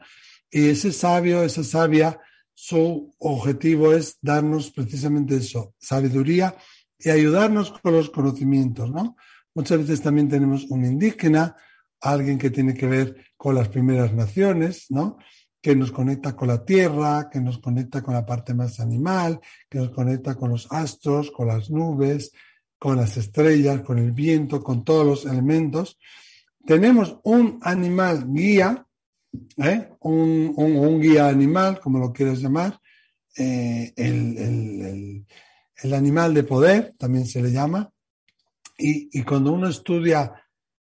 Y 0.52 0.68
ese 0.68 0.92
sabio, 0.92 1.44
esa 1.44 1.64
sabia, 1.64 2.20
su 2.54 3.14
objetivo 3.20 3.94
es 3.94 4.18
darnos 4.22 4.72
precisamente 4.72 5.38
eso, 5.38 5.74
sabiduría 5.80 6.56
y 7.00 7.10
ayudarnos 7.10 7.72
con 7.72 7.94
los 7.94 8.10
conocimientos, 8.10 8.92
¿no? 8.92 9.16
Muchas 9.56 9.80
veces 9.80 10.02
también 10.02 10.30
tenemos 10.30 10.66
un 10.66 10.84
indígena, 10.84 11.56
alguien 12.02 12.38
que 12.38 12.50
tiene 12.50 12.74
que 12.74 12.88
ver 12.88 13.16
con 13.38 13.56
las 13.56 13.70
primeras 13.70 14.14
naciones, 14.14 14.88
¿no? 14.90 15.18
Que 15.64 15.76
nos 15.76 15.92
conecta 15.92 16.36
con 16.36 16.50
la 16.50 16.64
tierra, 16.64 17.30
que 17.32 17.40
nos 17.40 17.58
conecta 17.58 18.04
con 18.04 18.14
la 18.14 18.26
parte 18.26 18.54
más 18.54 18.80
animal, 18.80 19.40
que 19.70 19.80
nos 19.80 19.92
conecta 19.92 20.36
con 20.36 20.52
los 20.52 20.68
astros, 20.70 21.32
con 21.32 21.48
las 21.48 21.72
nubes, 21.72 22.34
con 22.78 22.98
las 22.98 23.16
estrellas, 23.16 23.82
con 23.82 23.98
el 23.98 24.12
viento, 24.12 24.62
con 24.62 24.84
todos 24.84 25.06
los 25.06 25.26
elementos. 25.26 25.98
Tenemos 26.66 27.18
un 27.24 27.60
animal 27.62 28.26
guía, 28.28 28.86
¿eh? 29.58 29.90
un, 30.02 31.00
guía 31.02 31.30
animal, 31.30 31.80
como 31.80 31.98
lo 32.00 32.12
quieras 32.12 32.40
llamar, 32.42 32.78
eh, 33.38 33.94
el, 33.96 35.26
el 35.82 35.94
animal 35.94 36.34
de 36.34 36.44
poder, 36.44 36.94
también 36.98 37.26
se 37.26 37.42
le 37.42 37.52
llama, 37.52 37.90
y, 38.78 39.24
cuando 39.24 39.54
uno 39.54 39.68
estudia 39.68 40.34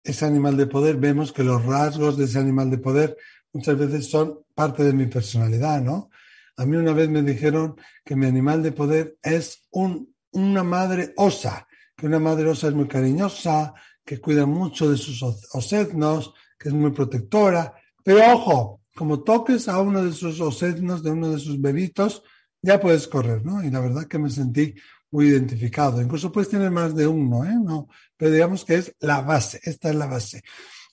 ese 0.05 0.25
animal 0.25 0.57
de 0.57 0.67
poder, 0.67 0.97
vemos 0.97 1.33
que 1.33 1.45
los 1.45 1.65
rasgos 1.65 2.17
de 2.17 2.25
ese 2.25 2.39
animal 2.39 2.71
de 2.71 2.79
poder 2.79 3.17
muchas 3.53 3.79
veces 3.79 4.11
son 4.11 4.41
parte 4.55 4.85
de 4.85 4.93
mi 4.93 5.07
personalidad, 5.07 5.81
¿no? 5.83 6.11
A 6.57 6.67
mí 6.67 6.77
una 6.77 6.93
vez 6.93 7.09
me 7.09 7.23
dijeron 7.23 7.77
que 8.05 8.17
mi 8.17 8.27
animal 8.27 8.63
de 8.63 8.73
poder 8.73 9.17
es 9.23 9.67
un, 9.71 10.15
una 10.33 10.63
madre 10.63 11.15
osa, 11.17 11.67
que 11.97 12.07
una 12.07 12.19
madre 12.19 12.49
osa 12.49 12.69
es 12.69 12.75
muy 12.75 12.87
cariñosa, 12.87 13.75
que 14.05 14.21
cuida 14.21 14.47
mucho 14.47 14.91
de 14.91 14.97
sus 14.97 15.23
osednos, 15.23 16.35
que 16.59 16.69
es 16.69 16.75
muy 16.75 16.91
protectora. 16.91 17.75
Pero 18.03 18.33
ojo, 18.33 18.83
como 18.95 19.23
toques 19.23 19.69
a 19.69 19.81
uno 19.81 20.05
de 20.05 20.13
sus 20.13 20.41
osednos, 20.41 21.03
de 21.03 21.11
uno 21.11 21.31
de 21.31 21.39
sus 21.39 21.61
bebitos, 21.61 22.23
ya 22.61 22.79
puedes 22.81 23.09
correr, 23.09 23.45
¿no? 23.45 23.63
Y 23.65 23.71
la 23.71 23.81
verdad 23.81 24.07
que 24.07 24.19
me 24.19 24.29
sentí 24.29 24.75
muy 25.11 25.29
identificado. 25.29 26.01
Incluso 26.01 26.31
puedes 26.31 26.51
tener 26.51 26.71
más 26.71 26.95
de 26.95 27.07
uno, 27.07 27.45
¿eh? 27.45 27.57
No, 27.63 27.89
pero 28.17 28.31
digamos 28.31 28.65
que 28.65 28.77
es 28.77 28.95
la 29.01 29.23
base, 29.23 29.61
esta 29.63 29.91
es 29.91 29.97
la 29.97 30.07
base. 30.07 30.43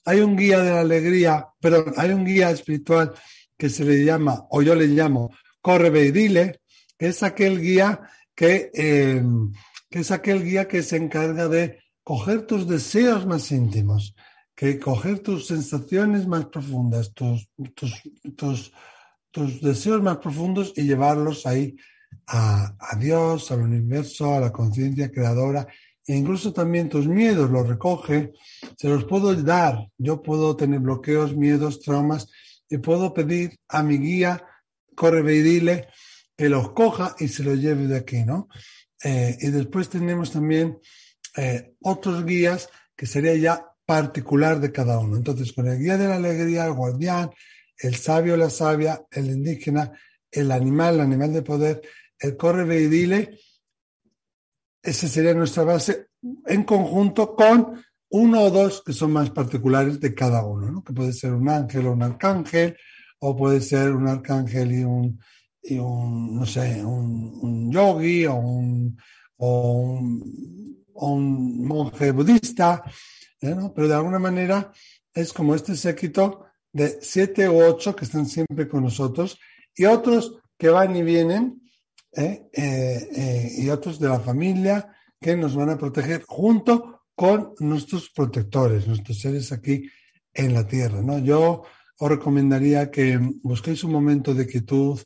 Hay 0.08 0.20
un 0.20 0.36
guía 0.36 0.60
de 0.60 0.70
la 0.70 0.80
alegría, 0.80 1.46
pero 1.60 1.84
hay 1.98 2.10
un 2.10 2.24
guía 2.24 2.50
espiritual 2.50 3.12
que 3.58 3.68
se 3.68 3.84
le 3.84 4.02
llama, 4.02 4.46
o 4.50 4.62
yo 4.62 4.74
le 4.74 4.86
llamo, 4.86 5.30
corre 5.60 6.06
y 6.06 6.12
dile, 6.12 6.60
que 6.96 7.08
es 7.08 7.22
aquel 7.22 7.60
guía 7.60 8.00
que, 8.34 8.70
eh, 8.72 9.22
que 9.90 9.98
es 9.98 10.10
aquel 10.10 10.42
guía 10.42 10.66
que 10.66 10.82
se 10.82 10.96
encarga 10.96 11.46
de 11.48 11.80
coger 12.02 12.46
tus 12.46 12.66
deseos 12.66 13.26
más 13.26 13.52
íntimos, 13.52 14.14
que 14.54 14.78
coger 14.78 15.18
tus 15.18 15.46
sensaciones 15.46 16.26
más 16.26 16.46
profundas, 16.46 17.12
tus, 17.12 17.50
tus, 17.74 18.02
tus, 18.34 18.72
tus 19.30 19.60
deseos 19.60 20.00
más 20.02 20.16
profundos 20.16 20.72
y 20.74 20.84
llevarlos 20.84 21.44
ahí 21.46 21.76
a, 22.26 22.96
Dios, 22.98 23.50
al 23.50 23.60
universo, 23.60 24.34
a 24.34 24.40
la 24.40 24.52
conciencia 24.52 25.10
creadora, 25.10 25.66
e 26.08 26.16
incluso 26.16 26.54
también 26.54 26.88
tus 26.88 27.06
miedos 27.06 27.50
los 27.50 27.68
recoge, 27.68 28.32
se 28.78 28.88
los 28.88 29.04
puedo 29.04 29.34
dar. 29.34 29.88
Yo 29.98 30.22
puedo 30.22 30.56
tener 30.56 30.80
bloqueos, 30.80 31.36
miedos, 31.36 31.80
traumas, 31.80 32.30
y 32.70 32.78
puedo 32.78 33.12
pedir 33.12 33.58
a 33.68 33.82
mi 33.82 33.98
guía, 33.98 34.42
corre 34.96 35.36
y 35.36 35.60
que 36.36 36.48
los 36.48 36.72
coja 36.72 37.14
y 37.18 37.28
se 37.28 37.42
los 37.42 37.58
lleve 37.58 37.86
de 37.86 37.98
aquí, 37.98 38.24
¿no? 38.24 38.48
Eh, 39.04 39.36
y 39.38 39.48
después 39.48 39.90
tenemos 39.90 40.32
también 40.32 40.78
eh, 41.36 41.74
otros 41.82 42.24
guías 42.24 42.70
que 42.96 43.06
sería 43.06 43.34
ya 43.34 43.66
particular 43.84 44.60
de 44.60 44.72
cada 44.72 44.98
uno. 44.98 45.16
Entonces, 45.16 45.52
con 45.52 45.66
el 45.68 45.78
guía 45.78 45.98
de 45.98 46.08
la 46.08 46.16
alegría, 46.16 46.64
el 46.64 46.72
guardián, 46.72 47.30
el 47.78 47.96
sabio, 47.96 48.36
la 48.36 48.50
sabia, 48.50 49.02
el 49.10 49.26
indígena, 49.26 49.92
el 50.30 50.52
animal, 50.52 50.94
el 50.94 51.00
animal 51.00 51.32
de 51.34 51.42
poder, 51.42 51.82
el 52.18 52.36
corre 52.36 52.80
y 52.80 52.88
esa 54.82 55.08
sería 55.08 55.34
nuestra 55.34 55.64
base 55.64 56.08
en 56.46 56.64
conjunto 56.64 57.34
con 57.34 57.82
uno 58.10 58.42
o 58.42 58.50
dos 58.50 58.82
que 58.84 58.92
son 58.92 59.12
más 59.12 59.30
particulares 59.30 60.00
de 60.00 60.14
cada 60.14 60.44
uno, 60.44 60.70
¿no? 60.70 60.84
que 60.84 60.92
puede 60.92 61.12
ser 61.12 61.32
un 61.32 61.48
ángel 61.48 61.86
o 61.86 61.92
un 61.92 62.02
arcángel, 62.02 62.76
o 63.20 63.36
puede 63.36 63.60
ser 63.60 63.92
un 63.92 64.08
arcángel 64.08 64.72
y 64.72 64.84
un, 64.84 65.20
y 65.62 65.78
un 65.78 66.36
no 66.36 66.46
sé, 66.46 66.84
un, 66.84 67.70
yogi 67.70 68.26
o 68.26 68.34
un, 68.36 68.96
o 69.36 70.00
un, 70.94 71.66
monje 71.66 72.12
budista, 72.12 72.82
¿eh? 73.40 73.54
pero 73.74 73.88
de 73.88 73.94
alguna 73.94 74.18
manera 74.18 74.72
es 75.12 75.32
como 75.32 75.54
este 75.54 75.76
séquito 75.76 76.46
de 76.72 76.98
siete 77.02 77.48
u 77.48 77.62
ocho 77.62 77.94
que 77.94 78.04
están 78.04 78.26
siempre 78.26 78.68
con 78.68 78.84
nosotros 78.84 79.38
y 79.74 79.84
otros 79.84 80.38
que 80.56 80.68
van 80.70 80.96
y 80.96 81.02
vienen 81.02 81.67
¿eh? 82.12 82.48
Eh, 82.52 83.08
eh, 83.14 83.52
y 83.58 83.68
otros 83.68 83.98
de 83.98 84.08
la 84.08 84.20
familia 84.20 84.88
que 85.20 85.36
nos 85.36 85.54
van 85.54 85.70
a 85.70 85.78
proteger 85.78 86.24
junto 86.26 87.02
con 87.14 87.54
nuestros 87.58 88.10
protectores, 88.10 88.86
nuestros 88.86 89.18
seres 89.18 89.52
aquí 89.52 89.88
en 90.32 90.54
la 90.54 90.66
tierra. 90.66 91.02
¿no? 91.02 91.18
Yo 91.18 91.64
os 91.98 92.08
recomendaría 92.08 92.90
que 92.90 93.18
busquéis 93.42 93.82
un 93.84 93.92
momento 93.92 94.34
de 94.34 94.46
quietud, 94.46 95.00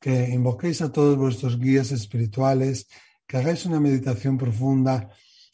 que 0.00 0.30
invoquéis 0.30 0.80
a 0.80 0.90
todos 0.90 1.16
vuestros 1.16 1.58
guías 1.58 1.92
espirituales, 1.92 2.88
que 3.26 3.36
hagáis 3.36 3.66
una 3.66 3.80
meditación 3.80 4.38
profunda 4.38 5.10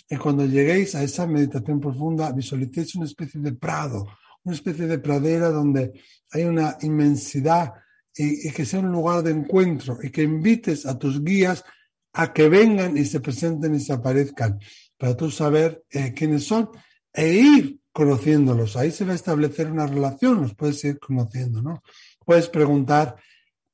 y 0.09 0.17
cuando 0.17 0.45
lleguéis 0.45 0.95
a 0.95 1.03
esa 1.03 1.27
meditación 1.27 1.81
profunda 1.81 2.31
visualicéis 2.31 2.95
una 2.95 3.07
especie 3.07 3.41
de 3.41 3.53
prado, 3.53 4.07
una 4.45 4.55
especie 4.55 4.87
de 4.87 4.99
pradera 4.99 5.49
donde 5.49 5.93
hay 6.31 6.45
una 6.45 6.77
inmensidad 6.83 7.73
y, 8.17 8.51
que 8.51 8.65
sea 8.65 8.81
un 8.81 8.93
lugar 8.93 9.23
de 9.23 9.33
encuentro 9.33 9.99
y 10.03 10.11
que 10.11 10.23
invites 10.23 10.87
a 10.87 10.99
tus 10.99 11.23
guías 11.23 11.65
a 12.13 12.33
que 12.33 12.49
vengan 12.49 12.97
y 12.97 13.05
se 13.05 13.21
presenten 13.21 13.75
y 13.75 13.81
se 13.81 13.93
aparezcan 13.93 14.61
para 14.97 15.17
tú 15.17 15.31
saber 15.31 15.85
eh, 15.91 16.13
quiénes 16.15 16.47
son 16.47 16.71
e 17.13 17.33
ir 17.33 17.81
conociéndolos. 17.93 18.77
Ahí 18.77 18.91
se 18.91 19.05
va 19.05 19.13
a 19.13 19.17
establecer 19.17 19.71
una 19.71 19.87
relación, 19.87 20.43
los 20.43 20.55
puedes 20.55 20.83
ir 20.85 20.99
conociendo, 20.99 21.63
¿no? 21.63 21.83
Puedes 22.25 22.49
preguntar 22.49 23.17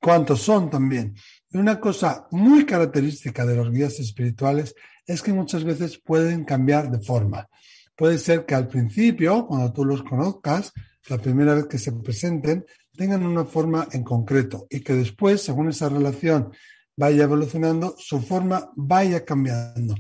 cuántos 0.01 0.43
son 0.43 0.71
también. 0.71 1.15
Y 1.51 1.59
una 1.59 1.79
cosa 1.81 2.27
muy 2.31 2.65
característica 2.65 3.45
de 3.45 3.57
los 3.57 3.71
guías 3.71 3.99
espirituales 4.01 4.75
es 5.07 5.23
que 5.23 5.33
muchas 5.33 5.65
veces 5.65 5.99
pueden 5.99 6.45
cambiar 6.45 6.91
de 6.91 7.01
forma. 7.01 7.49
Puede 7.97 8.19
ser 8.19 8.47
que 8.47 8.55
al 8.55 8.69
principio, 8.69 9.47
cuando 9.47 9.73
tú 9.73 9.85
los 9.85 10.03
conozcas, 10.03 10.73
la 11.09 11.19
primera 11.19 11.55
vez 11.55 11.67
que 11.67 11.79
se 11.79 11.93
presenten, 11.93 12.65
tengan 13.01 13.25
una 13.25 13.47
forma 13.47 13.89
en 13.93 14.05
concreto 14.05 14.67
y 14.69 14.81
que 14.81 14.93
después, 14.93 15.41
según 15.41 15.71
esa 15.71 15.89
relación 15.89 16.53
vaya 16.95 17.23
evolucionando, 17.23 17.95
su 17.97 18.21
forma 18.21 18.71
vaya 18.77 19.25
cambiando. 19.25 19.95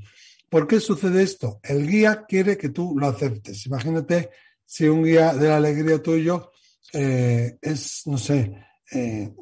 ¿Por 0.51 0.67
qué 0.67 0.81
sucede 0.81 1.23
esto? 1.23 1.61
El 1.63 1.89
guía 1.89 2.27
quiere 2.29 2.59
que 2.59 2.69
tú 2.69 2.95
lo 2.99 3.07
aceptes. 3.07 3.65
Imagínate 3.65 4.29
si 4.67 4.87
un 4.87 5.03
guía 5.03 5.33
de 5.33 5.49
la 5.49 5.57
alegría 5.57 6.03
tuyo 6.03 6.51
eh, 6.93 7.57
es, 7.63 8.03
no 8.05 8.19
sé, 8.19 8.55
eh, 8.93 9.33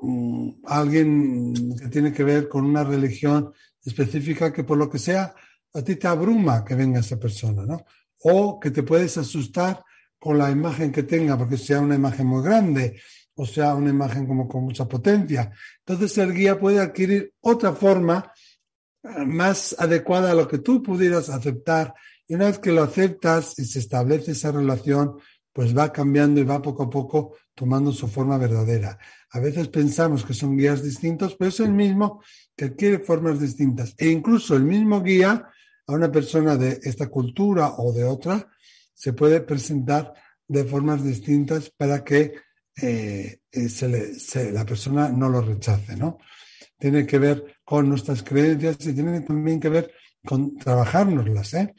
alguien 0.66 1.52
que 1.80 1.88
tiene 1.88 2.12
que 2.12 2.22
ver 2.22 2.48
con 2.48 2.64
una 2.64 2.84
religión 2.84 3.52
específica 3.84 4.52
que 4.52 4.62
por 4.62 4.78
lo 4.78 4.88
que 4.88 5.00
sea 5.00 5.34
a 5.74 5.82
ti 5.82 5.96
te 5.96 6.06
abruma 6.06 6.64
que 6.64 6.76
venga 6.76 7.00
esa 7.00 7.18
persona, 7.18 7.66
¿no? 7.66 7.84
O 8.22 8.60
que 8.60 8.70
te 8.70 8.84
puedes 8.84 9.18
asustar 9.18 9.82
con 10.16 10.38
la 10.38 10.48
imagen 10.48 10.92
que 10.92 11.02
tenga 11.02 11.36
porque 11.36 11.56
sea 11.56 11.80
una 11.80 11.96
imagen 11.96 12.28
muy 12.28 12.44
grande 12.44 13.00
o 13.40 13.46
sea, 13.46 13.76
una 13.76 13.90
imagen 13.90 14.26
como 14.26 14.48
con 14.48 14.64
mucha 14.64 14.88
potencia. 14.88 15.52
Entonces 15.86 16.18
el 16.18 16.34
guía 16.34 16.58
puede 16.58 16.80
adquirir 16.80 17.34
otra 17.40 17.72
forma 17.72 18.32
eh, 19.04 19.24
más 19.24 19.76
adecuada 19.78 20.32
a 20.32 20.34
lo 20.34 20.48
que 20.48 20.58
tú 20.58 20.82
pudieras 20.82 21.30
aceptar. 21.30 21.94
Y 22.26 22.34
una 22.34 22.46
vez 22.46 22.58
que 22.58 22.72
lo 22.72 22.82
aceptas 22.82 23.56
y 23.56 23.64
se 23.64 23.78
establece 23.78 24.32
esa 24.32 24.50
relación, 24.50 25.18
pues 25.52 25.76
va 25.76 25.92
cambiando 25.92 26.40
y 26.40 26.44
va 26.44 26.60
poco 26.60 26.82
a 26.82 26.90
poco 26.90 27.36
tomando 27.54 27.92
su 27.92 28.08
forma 28.08 28.38
verdadera. 28.38 28.98
A 29.30 29.38
veces 29.38 29.68
pensamos 29.68 30.24
que 30.24 30.34
son 30.34 30.56
guías 30.56 30.82
distintos, 30.82 31.36
pero 31.36 31.50
es 31.50 31.60
el 31.60 31.72
mismo 31.72 32.24
que 32.56 32.64
adquiere 32.64 32.98
formas 32.98 33.38
distintas. 33.38 33.94
E 33.98 34.08
incluso 34.08 34.56
el 34.56 34.64
mismo 34.64 35.00
guía 35.00 35.48
a 35.86 35.92
una 35.92 36.10
persona 36.10 36.56
de 36.56 36.80
esta 36.82 37.06
cultura 37.06 37.74
o 37.78 37.92
de 37.92 38.02
otra 38.02 38.48
se 38.94 39.12
puede 39.12 39.40
presentar 39.42 40.12
de 40.48 40.64
formas 40.64 41.04
distintas 41.04 41.70
para 41.70 42.02
que 42.02 42.47
eh, 42.80 43.40
eh, 43.52 44.50
la 44.52 44.64
persona 44.64 45.08
no 45.08 45.28
lo 45.28 45.40
rechace, 45.40 45.96
¿no? 45.96 46.18
Tiene 46.78 47.06
que 47.06 47.18
ver 47.18 47.58
con 47.64 47.88
nuestras 47.88 48.22
creencias 48.22 48.76
y 48.86 48.92
tiene 48.92 49.20
también 49.22 49.58
que 49.60 49.68
ver 49.68 49.92
con 50.24 50.56
trabajárnoslas, 50.56 51.54
¿eh? 51.54 51.74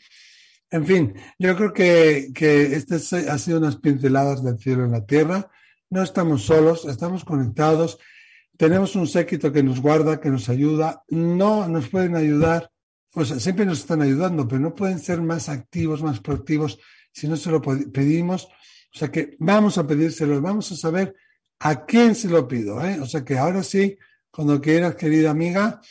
En 0.71 0.85
fin, 0.85 1.15
yo 1.39 1.55
creo 1.55 1.73
que, 1.73 2.31
que 2.33 2.75
estas 2.75 3.11
ha 3.13 3.37
sido 3.39 3.57
unas 3.57 3.77
pinceladas 3.77 4.43
del 4.43 4.59
cielo 4.59 4.85
en 4.85 4.91
la 4.91 5.05
tierra. 5.05 5.49
No 5.89 6.03
estamos 6.03 6.43
solos, 6.43 6.85
estamos 6.85 7.25
conectados, 7.25 7.97
tenemos 8.55 8.95
un 8.95 9.07
séquito 9.07 9.51
que 9.51 9.63
nos 9.63 9.79
guarda, 9.79 10.19
que 10.19 10.29
nos 10.29 10.49
ayuda. 10.49 11.03
No 11.07 11.67
nos 11.67 11.87
pueden 11.87 12.15
ayudar, 12.15 12.69
pues 13.09 13.29
siempre 13.29 13.65
nos 13.65 13.79
están 13.79 14.01
ayudando, 14.01 14.47
pero 14.47 14.59
no 14.59 14.75
pueden 14.75 14.99
ser 14.99 15.21
más 15.21 15.49
activos, 15.49 16.03
más 16.03 16.19
proactivos 16.19 16.77
si 17.11 17.27
no 17.27 17.35
se 17.35 17.49
lo 17.49 17.61
pedimos 17.61 18.49
o 18.93 18.97
sea 18.97 19.09
que 19.09 19.35
vamos 19.39 19.77
a 19.77 19.85
pedírselo, 19.85 20.41
vamos 20.41 20.71
a 20.71 20.75
saber 20.75 21.15
a 21.59 21.85
quién 21.85 22.15
se 22.15 22.27
lo 22.27 22.47
pido. 22.47 22.83
¿eh? 22.83 22.99
O 22.99 23.05
sea 23.05 23.23
que 23.23 23.37
ahora 23.37 23.63
sí, 23.63 23.97
cuando 24.31 24.59
quieras, 24.59 24.95
querida 24.95 25.29
amiga, 25.29 25.81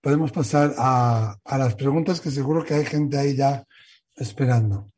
podemos 0.00 0.32
pasar 0.32 0.74
a, 0.78 1.36
a 1.44 1.58
las 1.58 1.74
preguntas 1.74 2.20
que 2.20 2.30
seguro 2.30 2.64
que 2.64 2.74
hay 2.74 2.84
gente 2.84 3.18
ahí 3.18 3.36
ya 3.36 3.64
esperando. 4.16 4.90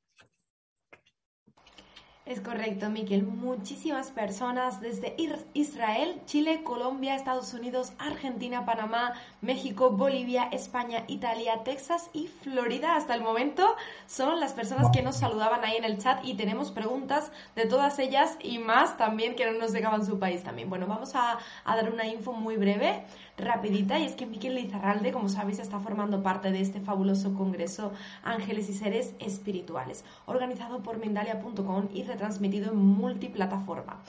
Es 2.30 2.40
correcto, 2.40 2.88
Miquel. 2.90 3.24
Muchísimas 3.24 4.12
personas 4.12 4.80
desde 4.80 5.16
Israel, 5.52 6.20
Chile, 6.26 6.62
Colombia, 6.62 7.16
Estados 7.16 7.52
Unidos, 7.54 7.92
Argentina, 7.98 8.64
Panamá, 8.64 9.14
México, 9.40 9.90
Bolivia, 9.90 10.44
España, 10.52 11.02
Italia, 11.08 11.64
Texas 11.64 12.08
y 12.12 12.28
Florida 12.28 12.94
hasta 12.94 13.16
el 13.16 13.22
momento 13.22 13.74
son 14.06 14.38
las 14.38 14.52
personas 14.52 14.92
que 14.92 15.02
nos 15.02 15.16
saludaban 15.16 15.64
ahí 15.64 15.74
en 15.74 15.82
el 15.82 15.98
chat 15.98 16.24
y 16.24 16.34
tenemos 16.34 16.70
preguntas 16.70 17.32
de 17.56 17.66
todas 17.66 17.98
ellas 17.98 18.36
y 18.40 18.58
más 18.58 18.96
también 18.96 19.34
que 19.34 19.50
no 19.50 19.58
nos 19.58 19.72
llegaban 19.72 20.06
su 20.06 20.20
país 20.20 20.44
también. 20.44 20.70
Bueno, 20.70 20.86
vamos 20.86 21.16
a, 21.16 21.36
a 21.64 21.74
dar 21.74 21.92
una 21.92 22.06
info 22.06 22.32
muy 22.32 22.56
breve 22.56 23.02
rapidita 23.40 23.98
y 23.98 24.04
es 24.04 24.14
que 24.14 24.26
Miquel 24.26 24.54
Lizarralde, 24.54 25.12
como 25.12 25.28
sabéis, 25.28 25.58
está 25.58 25.80
formando 25.80 26.22
parte 26.22 26.52
de 26.52 26.60
este 26.60 26.80
fabuloso 26.80 27.34
congreso 27.34 27.92
Ángeles 28.22 28.68
y 28.68 28.74
Seres 28.74 29.14
Espirituales, 29.18 30.04
organizado 30.26 30.82
por 30.82 30.98
Mindalia.com 30.98 31.88
y 31.92 32.04
retransmitido 32.04 32.72
en 32.72 32.78
multiplataforma. 32.78 34.00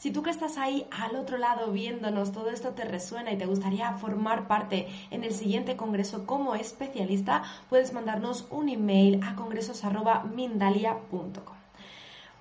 Si 0.00 0.10
tú 0.10 0.22
que 0.22 0.30
estás 0.30 0.56
ahí 0.56 0.86
al 0.90 1.14
otro 1.14 1.36
lado 1.36 1.70
viéndonos, 1.72 2.32
todo 2.32 2.48
esto 2.48 2.70
te 2.70 2.84
resuena 2.84 3.32
y 3.32 3.36
te 3.36 3.44
gustaría 3.44 3.92
formar 3.92 4.48
parte 4.48 4.88
en 5.10 5.24
el 5.24 5.34
siguiente 5.34 5.76
congreso 5.76 6.26
como 6.26 6.54
especialista, 6.54 7.42
puedes 7.68 7.92
mandarnos 7.92 8.46
un 8.50 8.70
email 8.70 9.20
a 9.22 9.36
congresos.mindalia.com. 9.36 11.59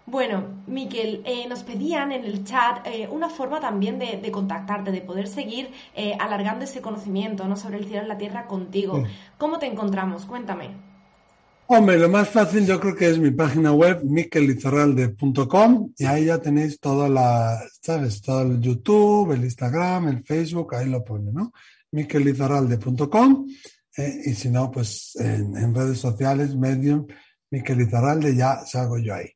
Bueno, 0.06 0.64
Miquel, 0.66 1.22
eh, 1.26 1.48
nos 1.48 1.64
pedían 1.64 2.12
en 2.12 2.24
el 2.24 2.44
chat 2.44 2.86
eh, 2.88 3.08
una 3.12 3.30
forma 3.30 3.60
también 3.60 4.00
de, 4.00 4.32
contactarte, 4.32 4.92
de 4.92 5.02
poder 5.02 5.28
seguir 5.28 5.70
eh, 5.96 6.16
alargando 6.20 6.66
ese 6.66 6.82
conocimiento 6.82 7.48
¿no? 7.48 7.56
sobre 7.56 7.78
el 7.78 7.86
cielo 7.86 8.06
y 8.06 8.08
la 8.08 8.18
tierra 8.18 8.48
contigo. 8.48 9.04
¿Cómo 9.38 9.60
te 9.60 9.68
encontramos? 9.68 10.26
Cuéntame. 10.26 10.72
Hombre, 11.68 12.00
lo 12.00 12.10
más 12.10 12.28
fácil 12.30 12.66
yo 12.66 12.80
creo 12.80 12.96
que 12.96 13.08
es 13.08 13.20
mi 13.20 13.30
página 13.30 13.72
web, 13.72 14.02
miquelizarralde.com, 14.04 15.92
y 15.96 16.06
ahí 16.06 16.26
ya 16.26 16.40
tenéis 16.40 16.80
toda 16.80 17.08
la, 17.08 17.62
¿sabes? 17.80 18.24
Todo 18.24 18.42
el 18.42 18.60
YouTube, 18.60 19.34
el 19.34 19.44
Instagram, 19.44 20.08
el 20.08 20.24
Facebook, 20.24 20.74
ahí 20.74 20.90
lo 20.90 21.04
pone, 21.04 21.32
¿no? 21.32 21.54
miquelizarralde.com, 21.92 23.48
y 24.26 24.34
si 24.34 24.50
no, 24.50 24.72
pues 24.72 25.16
en, 25.18 25.56
en, 25.58 25.76
redes 25.76 26.00
sociales, 26.00 26.56
Medium, 26.56 27.06
Miquelizarralde, 27.52 28.36
ya 28.36 28.66
salgo 28.66 28.98
yo 28.98 29.14
ahí. 29.14 29.30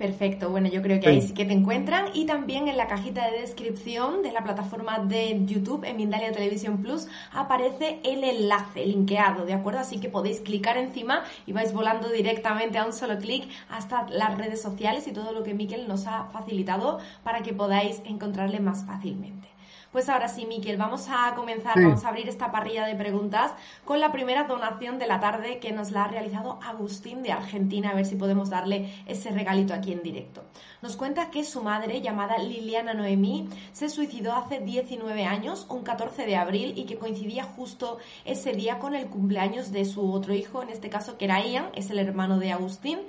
Perfecto, 0.00 0.48
bueno, 0.48 0.66
yo 0.70 0.80
creo 0.80 0.98
que 0.98 1.08
ahí 1.08 1.20
sí 1.20 1.34
que 1.34 1.44
te 1.44 1.52
encuentran 1.52 2.06
y 2.14 2.24
también 2.24 2.68
en 2.68 2.78
la 2.78 2.86
cajita 2.86 3.30
de 3.30 3.40
descripción 3.40 4.22
de 4.22 4.32
la 4.32 4.42
plataforma 4.42 4.98
de 4.98 5.44
YouTube 5.44 5.84
en 5.84 5.98
Mindalia 5.98 6.32
Televisión 6.32 6.78
Plus 6.78 7.06
aparece 7.34 8.00
el 8.02 8.24
enlace 8.24 8.86
linkeado, 8.86 9.44
¿de 9.44 9.52
acuerdo? 9.52 9.80
Así 9.80 10.00
que 10.00 10.08
podéis 10.08 10.40
clicar 10.40 10.78
encima 10.78 11.24
y 11.46 11.52
vais 11.52 11.74
volando 11.74 12.08
directamente 12.08 12.78
a 12.78 12.86
un 12.86 12.94
solo 12.94 13.18
clic 13.18 13.46
hasta 13.68 14.08
las 14.08 14.38
redes 14.38 14.62
sociales 14.62 15.06
y 15.06 15.12
todo 15.12 15.32
lo 15.32 15.42
que 15.42 15.52
Miquel 15.52 15.86
nos 15.86 16.06
ha 16.06 16.30
facilitado 16.32 16.98
para 17.22 17.42
que 17.42 17.52
podáis 17.52 18.00
encontrarle 18.06 18.58
más 18.58 18.86
fácilmente. 18.86 19.48
Pues 19.92 20.08
ahora 20.08 20.28
sí, 20.28 20.46
Miquel, 20.46 20.76
vamos 20.76 21.08
a 21.10 21.34
comenzar, 21.34 21.74
vamos 21.74 22.04
a 22.04 22.10
abrir 22.10 22.28
esta 22.28 22.52
parrilla 22.52 22.86
de 22.86 22.94
preguntas 22.94 23.52
con 23.84 23.98
la 23.98 24.12
primera 24.12 24.44
donación 24.44 25.00
de 25.00 25.08
la 25.08 25.18
tarde 25.18 25.58
que 25.58 25.72
nos 25.72 25.90
la 25.90 26.04
ha 26.04 26.08
realizado 26.08 26.60
Agustín 26.62 27.24
de 27.24 27.32
Argentina, 27.32 27.90
a 27.90 27.94
ver 27.94 28.06
si 28.06 28.14
podemos 28.14 28.50
darle 28.50 28.94
ese 29.06 29.32
regalito 29.32 29.74
aquí 29.74 29.92
en 29.92 30.04
directo. 30.04 30.44
Nos 30.80 30.94
cuenta 30.94 31.32
que 31.32 31.42
su 31.42 31.60
madre, 31.64 32.02
llamada 32.02 32.38
Liliana 32.38 32.94
Noemí, 32.94 33.48
se 33.72 33.88
suicidó 33.88 34.34
hace 34.34 34.60
19 34.60 35.24
años, 35.24 35.66
un 35.68 35.82
14 35.82 36.24
de 36.24 36.36
abril, 36.36 36.74
y 36.76 36.84
que 36.84 36.96
coincidía 36.96 37.42
justo 37.42 37.98
ese 38.24 38.52
día 38.52 38.78
con 38.78 38.94
el 38.94 39.08
cumpleaños 39.08 39.72
de 39.72 39.84
su 39.86 40.12
otro 40.12 40.34
hijo, 40.34 40.62
en 40.62 40.68
este 40.68 40.88
caso 40.88 41.18
que 41.18 41.24
era 41.24 41.44
Ian, 41.44 41.66
es 41.74 41.90
el 41.90 41.98
hermano 41.98 42.38
de 42.38 42.52
Agustín 42.52 43.00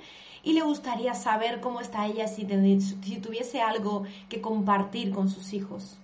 y 0.42 0.54
le 0.54 0.62
gustaría 0.62 1.14
saber 1.14 1.60
cómo 1.60 1.80
está 1.80 2.06
ella 2.06 2.26
si, 2.26 2.44
si, 2.44 3.18
tuviese 3.18 3.60
algo 3.60 4.02
que 4.28 4.40
compartir 4.40 5.12
con 5.12 5.28
sus 5.28 5.52
hijos. 5.52 6.01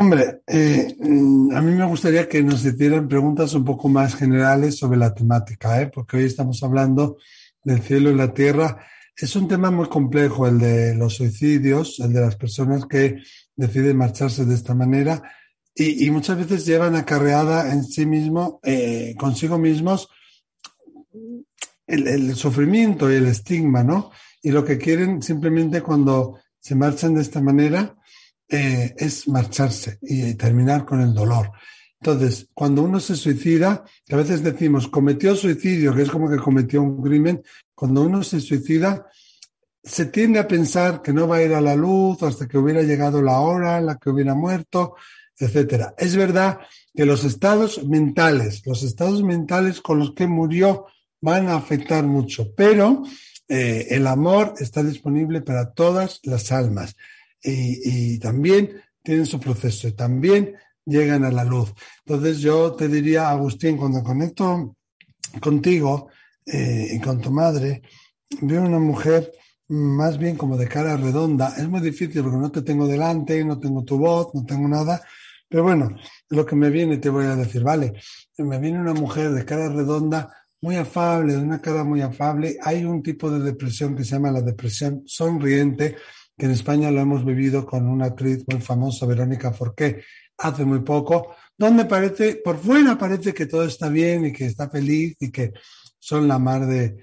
Hombre, 0.00 0.40
eh, 0.46 0.96
mm, 0.98 1.54
a 1.54 1.60
mí 1.60 1.72
me 1.72 1.84
gustaría 1.84 2.26
que 2.26 2.42
nos 2.42 2.64
hicieran 2.64 3.06
preguntas 3.06 3.52
un 3.52 3.66
poco 3.66 3.86
más 3.90 4.14
generales 4.14 4.78
sobre 4.78 4.96
la 4.96 5.12
temática, 5.12 5.78
¿eh? 5.82 5.90
porque 5.94 6.16
hoy 6.16 6.24
estamos 6.24 6.62
hablando 6.62 7.18
del 7.62 7.82
cielo 7.82 8.10
y 8.10 8.14
la 8.14 8.32
tierra. 8.32 8.82
Es 9.14 9.36
un 9.36 9.46
tema 9.46 9.70
muy 9.70 9.90
complejo 9.90 10.46
el 10.46 10.58
de 10.58 10.94
los 10.94 11.16
suicidios, 11.16 12.00
el 12.00 12.14
de 12.14 12.22
las 12.22 12.36
personas 12.36 12.86
que 12.86 13.18
deciden 13.54 13.98
marcharse 13.98 14.46
de 14.46 14.54
esta 14.54 14.74
manera 14.74 15.22
y, 15.74 16.10
muchas 16.10 16.38
veces 16.38 16.64
llevan 16.64 16.96
acarreada 16.96 17.70
en 17.70 17.84
sí 17.84 18.06
mismo, 18.06 18.58
eh, 18.62 19.14
consigo 19.18 19.58
mismos, 19.58 20.08
el, 21.86 22.08
el, 22.08 22.34
sufrimiento 22.36 23.12
y 23.12 23.16
el 23.16 23.26
estigma, 23.26 23.84
¿no? 23.84 24.12
Y 24.42 24.50
lo 24.50 24.64
que 24.64 24.78
quieren 24.78 25.22
simplemente 25.22 25.82
cuando 25.82 26.38
se 26.58 26.74
marchan 26.74 27.14
de 27.14 27.20
esta 27.20 27.42
manera 27.42 27.99
eh, 28.50 28.94
es 28.98 29.28
marcharse 29.28 29.98
y 30.02 30.34
terminar 30.34 30.84
con 30.84 31.00
el 31.00 31.14
dolor. 31.14 31.52
Entonces, 32.00 32.48
cuando 32.54 32.82
uno 32.82 32.98
se 32.98 33.14
suicida, 33.14 33.84
que 34.04 34.14
a 34.14 34.18
veces 34.18 34.42
decimos 34.42 34.88
cometió 34.88 35.36
suicidio, 35.36 35.94
que 35.94 36.02
es 36.02 36.10
como 36.10 36.28
que 36.28 36.38
cometió 36.38 36.82
un 36.82 37.02
crimen, 37.02 37.42
cuando 37.74 38.02
uno 38.02 38.22
se 38.22 38.40
suicida, 38.40 39.06
se 39.82 40.06
tiende 40.06 40.38
a 40.38 40.48
pensar 40.48 41.02
que 41.02 41.12
no 41.12 41.28
va 41.28 41.36
a 41.36 41.42
ir 41.42 41.54
a 41.54 41.60
la 41.60 41.76
luz 41.76 42.22
hasta 42.22 42.48
que 42.48 42.58
hubiera 42.58 42.82
llegado 42.82 43.22
la 43.22 43.40
hora 43.40 43.78
en 43.78 43.86
la 43.86 43.98
que 43.98 44.10
hubiera 44.10 44.34
muerto, 44.34 44.96
etcétera. 45.38 45.94
Es 45.96 46.16
verdad 46.16 46.58
que 46.94 47.04
los 47.06 47.24
estados 47.24 47.84
mentales, 47.84 48.66
los 48.66 48.82
estados 48.82 49.22
mentales 49.22 49.80
con 49.80 49.98
los 49.98 50.12
que 50.12 50.26
murió 50.26 50.86
van 51.20 51.48
a 51.48 51.56
afectar 51.56 52.04
mucho, 52.04 52.52
pero 52.54 53.02
eh, 53.48 53.88
el 53.90 54.06
amor 54.06 54.54
está 54.58 54.82
disponible 54.82 55.40
para 55.42 55.72
todas 55.72 56.20
las 56.24 56.50
almas 56.50 56.96
y, 57.42 58.18
también 58.18 58.82
tienen 59.02 59.26
su 59.26 59.40
proceso 59.40 59.88
y 59.88 59.92
también 59.92 60.54
llegan 60.84 61.24
a 61.24 61.30
la 61.30 61.44
luz. 61.44 61.72
Entonces 62.04 62.40
yo 62.40 62.72
te 62.74 62.88
diría, 62.88 63.30
Agustín, 63.30 63.76
cuando 63.76 64.02
conecto 64.02 64.76
contigo 65.40 66.08
eh, 66.44 66.88
y 66.92 67.00
con 67.00 67.20
tu 67.20 67.30
madre, 67.30 67.82
veo 68.42 68.62
una 68.62 68.78
mujer 68.78 69.32
más 69.68 70.18
bien 70.18 70.36
como 70.36 70.56
de 70.56 70.68
cara 70.68 70.96
redonda. 70.96 71.54
Es 71.56 71.68
muy 71.68 71.80
difícil 71.80 72.22
porque 72.22 72.38
no 72.38 72.50
te 72.50 72.62
tengo 72.62 72.86
delante, 72.86 73.44
no 73.44 73.58
tengo 73.58 73.84
tu 73.84 73.98
voz, 73.98 74.34
no 74.34 74.44
tengo 74.44 74.68
nada. 74.68 75.02
Pero 75.48 75.62
bueno, 75.62 75.96
lo 76.28 76.46
que 76.46 76.56
me 76.56 76.70
viene 76.70 76.98
te 76.98 77.08
voy 77.08 77.26
a 77.26 77.36
decir, 77.36 77.62
vale, 77.62 77.94
me 78.38 78.58
viene 78.58 78.80
una 78.80 78.94
mujer 78.94 79.30
de 79.30 79.44
cara 79.44 79.68
redonda, 79.68 80.32
muy 80.60 80.76
afable, 80.76 81.34
de 81.34 81.42
una 81.42 81.60
cara 81.60 81.84
muy 81.84 82.02
afable. 82.02 82.56
Hay 82.62 82.84
un 82.84 83.02
tipo 83.02 83.30
de 83.30 83.40
depresión 83.40 83.96
que 83.96 84.04
se 84.04 84.12
llama 84.12 84.30
la 84.30 84.42
depresión 84.42 85.02
sonriente, 85.06 85.96
que 86.40 86.46
en 86.46 86.52
España 86.52 86.90
lo 86.90 87.02
hemos 87.02 87.22
vivido 87.22 87.66
con 87.66 87.86
una 87.86 88.06
actriz 88.06 88.44
muy 88.48 88.62
famosa, 88.62 89.04
Verónica 89.04 89.52
Forqué, 89.52 90.02
hace 90.38 90.64
muy 90.64 90.80
poco, 90.80 91.36
donde 91.56 91.84
parece, 91.84 92.36
por 92.36 92.56
fuera 92.56 92.96
parece 92.96 93.34
que 93.34 93.44
todo 93.44 93.66
está 93.66 93.90
bien 93.90 94.24
y 94.24 94.32
que 94.32 94.46
está 94.46 94.70
feliz 94.70 95.18
y 95.20 95.30
que 95.30 95.52
son 95.98 96.26
la 96.26 96.38
mar 96.38 96.66
de, 96.66 96.96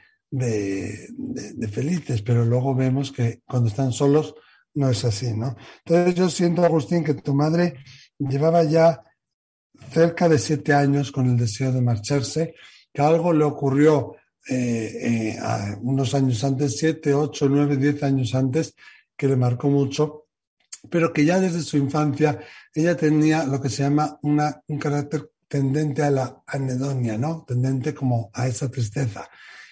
felices, 1.71 2.23
pero 2.23 2.43
luego 2.45 2.73
vemos 2.73 3.11
que 3.11 3.41
cuando 3.45 3.69
están 3.69 3.91
solos 3.91 4.33
no 4.73 4.89
es 4.89 5.05
así, 5.05 5.31
¿no? 5.35 5.55
Entonces 5.85 6.15
yo 6.15 6.29
siento, 6.31 6.65
Agustín, 6.65 7.03
que 7.03 7.13
tu 7.13 7.35
madre 7.35 7.75
llevaba 8.17 8.63
ya 8.63 9.03
cerca 9.91 10.27
de 10.27 10.39
siete 10.39 10.73
años 10.73 11.11
con 11.11 11.27
el 11.27 11.37
deseo 11.37 11.71
de 11.71 11.81
marcharse, 11.81 12.55
que 12.91 13.01
algo 13.03 13.33
le 13.33 13.43
ocurrió 13.43 14.15
eh, 14.49 15.35
eh, 15.35 15.39
unos 15.81 16.15
años 16.15 16.43
antes, 16.43 16.77
siete, 16.77 17.13
ocho, 17.13 17.47
nueve, 17.47 17.77
diez 17.77 18.01
años 18.01 18.33
antes, 18.33 18.73
que 19.17 19.27
le 19.27 19.35
marcó 19.35 19.69
mucho, 19.69 20.27
pero 20.89 21.11
que 21.11 21.25
ya 21.25 21.39
desde 21.39 21.61
su 21.61 21.77
infancia 21.77 22.39
ella 22.73 22.95
tenía 22.95 23.43
lo 23.45 23.61
que 23.61 23.69
se 23.69 23.83
llama 23.83 24.19
una, 24.21 24.61
un 24.67 24.77
carácter 24.77 25.31
tendente 25.47 26.03
a 26.03 26.11
la 26.11 26.43
anedonia, 26.45 27.17
¿no? 27.17 27.43
Tendente 27.47 27.93
como 27.93 28.29
a 28.33 28.47
esa 28.47 28.69
tristeza. 28.69 29.27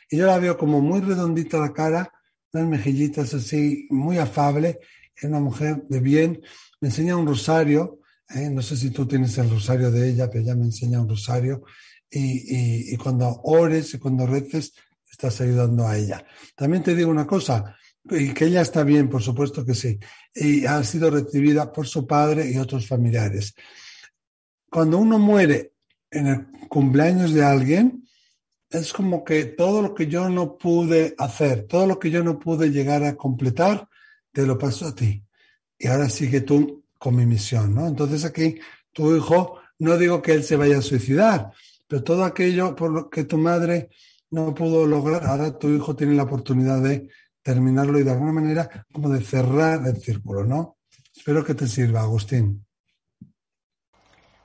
Y 0.10 0.18
yo 0.18 0.26
la 0.26 0.40
veo 0.40 0.58
como 0.58 0.82
muy 0.82 1.02
redondita 1.02 1.58
la 1.58 1.74
cara, 1.74 2.12
unas 2.54 2.68
mejillitas 2.68 3.34
así, 3.34 3.88
muy 3.90 4.18
afable, 4.18 4.80
es 5.16 5.24
una 5.24 5.40
mujer 5.40 5.84
de 5.88 6.00
bien, 6.00 6.42
me 6.80 6.88
enseña 6.90 7.16
un 7.16 7.28
rosario, 7.28 8.00
¿eh? 8.30 8.50
no 8.50 8.62
sé 8.62 8.78
si 8.78 8.92
tú 8.92 9.06
tienes 9.06 9.38
el 9.38 9.50
rosario 9.50 9.92
de 9.92 10.10
ella, 10.10 10.30
pero 10.30 10.44
ella 10.44 10.56
me 10.56 10.66
enseña 10.66 11.02
un 11.02 11.10
rosario, 11.10 11.64
y, 12.10 12.94
y, 12.94 12.98
cuando 12.98 13.42
ores 13.44 13.94
y 13.94 14.00
cuando 14.00 14.26
reces, 14.26 14.74
estás 15.10 15.42
ayudando 15.42 15.86
a 15.86 15.98
ella. 15.98 16.26
También 16.56 16.82
te 16.84 16.96
digo 16.96 17.10
una 17.10 17.28
cosa, 17.28 17.76
y 18.10 18.34
que 18.34 18.46
ella 18.46 18.62
está 18.62 18.84
bien, 18.84 19.10
por 19.10 19.22
supuesto 19.22 19.66
que 19.66 19.74
sí, 19.74 20.00
y 20.34 20.66
ha 20.66 20.84
sido 20.84 21.10
recibida 21.10 21.72
por 21.72 21.88
su 21.88 22.06
padre 22.06 22.50
y 22.52 22.58
otros 22.58 22.88
familiares. 22.88 23.56
Cuando 24.70 24.98
uno 24.98 25.18
muere 25.18 25.74
en 26.12 26.28
el 26.28 26.48
cumpleaños 26.68 27.34
de 27.34 27.44
alguien, 27.44 28.08
es 28.70 28.94
como 28.94 29.24
que 29.24 29.46
todo 29.46 29.82
lo 29.82 29.96
que 29.96 30.08
yo 30.08 30.30
no 30.30 30.58
pude 30.58 31.16
hacer, 31.18 31.66
todo 31.68 31.88
lo 31.88 32.00
que 32.00 32.12
yo 32.12 32.24
no 32.24 32.40
pude 32.40 32.72
llegar 32.72 33.04
a 33.04 33.16
completar, 33.16 33.88
te 34.32 34.46
lo 34.46 34.58
paso 34.58 34.88
a 34.88 34.96
ti. 34.96 35.24
Y 35.78 35.88
ahora 35.88 36.10
sigue 36.10 36.42
tú 36.42 36.84
con 36.98 37.16
mi 37.16 37.26
misión, 37.26 37.74
¿no? 37.74 37.88
Entonces 37.88 38.26
aquí 38.26 38.60
tu 38.92 39.16
hijo, 39.16 39.60
no 39.80 39.98
digo 39.98 40.22
que 40.22 40.34
él 40.34 40.44
se 40.44 40.56
vaya 40.56 40.78
a 40.80 40.82
suicidar, 40.82 41.52
pero 41.88 42.04
todo 42.04 42.24
aquello 42.24 42.76
por 42.76 42.92
lo 42.92 43.10
que 43.10 43.24
tu 43.24 43.38
madre 43.38 43.90
no 44.32 44.54
pudo 44.54 44.86
lograr, 44.86 45.26
ahora 45.26 45.58
tu 45.58 45.70
hijo 45.70 45.96
tiene 45.96 46.16
la 46.16 46.24
oportunidad 46.24 46.82
de 46.82 47.10
terminarlo 47.46 48.00
y 48.00 48.04
de 48.04 48.12
alguna 48.12 48.34
manera 48.34 48.68
como 48.92 49.08
de 49.10 49.22
cerrar 49.22 49.88
el 49.88 49.98
círculo, 50.02 50.44
¿no? 50.44 50.78
Espero 51.16 51.46
que 51.46 51.54
te 51.54 51.68
sirva, 51.68 52.02
Agustín. 52.02 52.66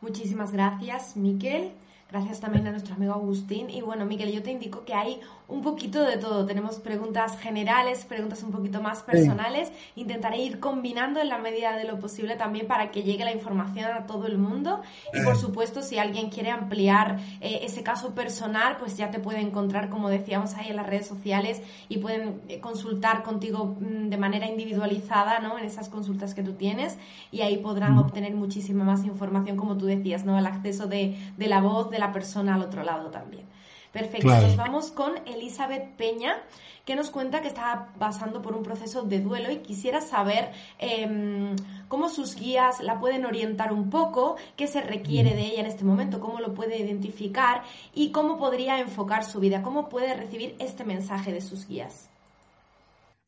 Muchísimas 0.02 0.52
gracias, 0.52 1.16
Miquel. 1.16 1.72
Gracias 2.10 2.40
también 2.40 2.66
a 2.66 2.72
nuestro 2.72 2.94
amigo 2.94 3.14
Agustín. 3.14 3.70
Y 3.70 3.80
bueno, 3.80 4.04
Miguel, 4.04 4.32
yo 4.32 4.42
te 4.42 4.50
indico 4.50 4.84
que 4.84 4.92
hay 4.92 5.20
un 5.50 5.62
poquito 5.62 6.02
de 6.02 6.16
todo. 6.16 6.46
Tenemos 6.46 6.78
preguntas 6.78 7.38
generales, 7.38 8.04
preguntas 8.04 8.42
un 8.42 8.52
poquito 8.52 8.80
más 8.80 9.02
personales. 9.02 9.70
Intentaré 9.96 10.38
ir 10.38 10.60
combinando 10.60 11.20
en 11.20 11.28
la 11.28 11.38
medida 11.38 11.76
de 11.76 11.84
lo 11.84 11.98
posible 11.98 12.36
también 12.36 12.66
para 12.66 12.90
que 12.90 13.02
llegue 13.02 13.24
la 13.24 13.32
información 13.32 13.90
a 13.90 14.06
todo 14.06 14.26
el 14.26 14.38
mundo. 14.38 14.80
Y 15.12 15.20
por 15.22 15.36
supuesto, 15.36 15.82
si 15.82 15.98
alguien 15.98 16.30
quiere 16.30 16.50
ampliar 16.50 17.18
eh, 17.40 17.60
ese 17.62 17.82
caso 17.82 18.14
personal, 18.14 18.76
pues 18.78 18.96
ya 18.96 19.10
te 19.10 19.18
puede 19.18 19.40
encontrar, 19.40 19.90
como 19.90 20.08
decíamos 20.08 20.54
ahí 20.54 20.70
en 20.70 20.76
las 20.76 20.86
redes 20.86 21.06
sociales, 21.06 21.60
y 21.88 21.98
pueden 21.98 22.40
eh, 22.48 22.60
consultar 22.60 23.22
contigo 23.22 23.76
mm, 23.80 24.08
de 24.08 24.16
manera 24.16 24.46
individualizada, 24.46 25.40
¿no? 25.40 25.58
En 25.58 25.64
esas 25.64 25.88
consultas 25.88 26.34
que 26.34 26.42
tú 26.42 26.52
tienes. 26.52 26.96
Y 27.32 27.42
ahí 27.42 27.58
podrán 27.58 27.98
obtener 27.98 28.34
muchísima 28.34 28.84
más 28.84 29.04
información, 29.04 29.56
como 29.56 29.76
tú 29.76 29.86
decías, 29.86 30.24
¿no? 30.24 30.38
El 30.38 30.46
acceso 30.46 30.86
de, 30.86 31.16
de 31.36 31.46
la 31.48 31.60
voz, 31.60 31.90
de 31.90 31.98
la 31.98 32.12
persona 32.12 32.54
al 32.54 32.62
otro 32.62 32.84
lado 32.84 33.10
también. 33.10 33.49
Perfecto, 33.92 34.28
nos 34.28 34.56
vamos 34.56 34.92
con 34.92 35.14
Elizabeth 35.26 35.96
Peña, 35.96 36.36
que 36.84 36.94
nos 36.94 37.10
cuenta 37.10 37.40
que 37.42 37.48
está 37.48 37.88
pasando 37.98 38.40
por 38.40 38.54
un 38.54 38.62
proceso 38.62 39.02
de 39.02 39.20
duelo 39.20 39.50
y 39.50 39.58
quisiera 39.58 40.00
saber 40.00 40.50
em, 40.78 41.56
cómo 41.88 42.08
sus 42.08 42.36
guías 42.36 42.80
la 42.80 43.00
pueden 43.00 43.26
orientar 43.26 43.72
un 43.72 43.90
poco, 43.90 44.36
qué 44.56 44.68
se 44.68 44.80
requiere 44.80 45.34
de 45.34 45.42
ella 45.46 45.60
en 45.60 45.66
este 45.66 45.84
momento, 45.84 46.20
cómo 46.20 46.38
lo 46.38 46.54
puede 46.54 46.78
identificar 46.78 47.62
y 47.92 48.12
cómo 48.12 48.38
podría 48.38 48.78
enfocar 48.78 49.24
su 49.24 49.40
vida, 49.40 49.62
cómo 49.62 49.88
puede 49.88 50.14
recibir 50.14 50.54
este 50.60 50.84
mensaje 50.84 51.32
de 51.32 51.40
sus 51.40 51.66
guías. 51.66 52.08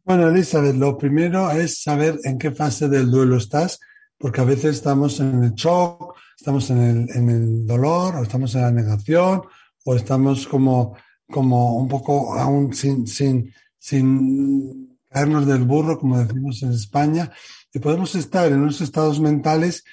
Bueno, 0.04 0.28
Elizabeth, 0.28 0.76
lo 0.76 0.96
primero 0.96 1.50
es 1.50 1.82
saber 1.82 2.18
en 2.22 2.38
qué 2.38 2.52
fase 2.52 2.88
del 2.88 3.10
duelo 3.10 3.36
estás, 3.36 3.80
porque 4.16 4.40
a 4.40 4.44
veces 4.44 4.76
estamos 4.76 5.18
en 5.18 5.42
el 5.42 5.54
shock, 5.54 6.16
estamos 6.38 6.70
en 6.70 6.78
el, 6.82 7.16
en 7.16 7.30
el 7.30 7.66
dolor, 7.66 8.16
o 8.16 8.22
estamos 8.22 8.54
en 8.54 8.62
la 8.62 8.70
negación, 8.70 9.42
o 9.84 9.94
estamos 9.94 10.46
como, 10.46 10.96
como 11.30 11.76
un 11.76 11.88
poco 11.88 12.34
aún 12.34 12.74
sin, 12.74 13.06
sin, 13.06 13.52
sin 13.78 14.98
caernos 15.08 15.46
del 15.46 15.64
burro, 15.64 15.98
como 15.98 16.18
decimos 16.18 16.62
en 16.62 16.72
España, 16.72 17.30
y 17.72 17.78
podemos 17.78 18.14
estar 18.14 18.50
en 18.50 18.60
unos 18.60 18.80
estados 18.80 19.20
mentales 19.20 19.84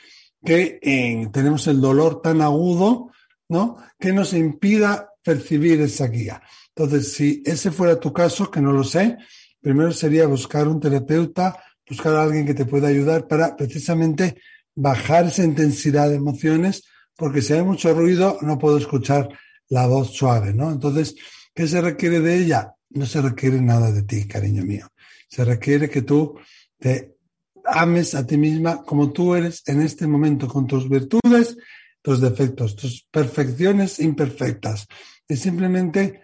que 0.44 0.80
eh, 0.82 1.28
tenemos 1.32 1.68
el 1.68 1.82
dolor 1.82 2.22
tan 2.22 2.42
agudo, 2.42 3.12
¿no? 3.50 3.78
Que 4.00 4.14
nos 4.14 4.34
impida 4.34 5.10
percibir 5.24 5.82
esa 5.82 6.08
guía. 6.08 6.42
Entonces, 6.76 7.14
si 7.14 7.44
ese 7.46 7.72
fuera 7.72 8.00
tu 8.00 8.14
caso, 8.14 8.50
que 8.50 8.62
no 8.62 8.72
lo 8.72 8.84
sé, 8.84 9.18
primero 9.60 9.92
sería 9.92 10.28
buscar 10.28 10.68
un 10.68 10.80
terapeuta, 10.80 11.62
buscar 11.88 12.16
a 12.16 12.24
alguien 12.24 12.46
que 12.46 12.54
te 12.54 12.66
pueda 12.66 12.88
ayudar 12.88 13.28
para 13.28 13.56
precisamente 13.56 14.38
bajar 14.76 15.26
esa 15.26 15.44
intensidad 15.44 16.10
de 16.10 16.16
emociones, 16.16 16.84
porque 17.18 17.42
si 17.42 17.54
hay 17.54 17.64
mucho 17.64 17.94
ruido 17.94 18.38
no 18.42 18.58
puedo 18.58 18.78
escuchar 18.78 19.30
la 19.70 19.88
voz 19.88 20.12
suave, 20.12 20.54
¿no? 20.54 20.72
Entonces, 20.72 21.16
¿qué 21.54 21.68
se 21.68 21.82
requiere 21.82 22.20
de 22.20 22.38
ella? 22.38 22.74
No 22.90 23.06
se 23.06 23.22
requiere 23.22 23.62
nada 23.62 23.92
de 23.92 24.04
ti, 24.04 24.28
cariño 24.28 24.64
mío. 24.64 24.88
Se 25.28 25.46
requiere 25.46 25.90
que 25.90 26.02
tú 26.02 26.38
te 26.78 27.16
ames 27.66 28.16
a 28.16 28.26
ti 28.26 28.38
misma 28.38 28.84
como 28.84 29.12
tú 29.12 29.36
eres 29.36 29.64
en 29.68 29.82
este 29.82 30.08
momento, 30.08 30.48
con 30.48 30.66
tus 30.66 30.90
virtudes, 30.90 31.58
tus 32.02 32.20
defectos, 32.20 32.76
tus 32.76 33.08
perfecciones 33.12 34.00
imperfectas. 34.00 34.88
Y 35.28 35.36
simplemente 35.36 36.24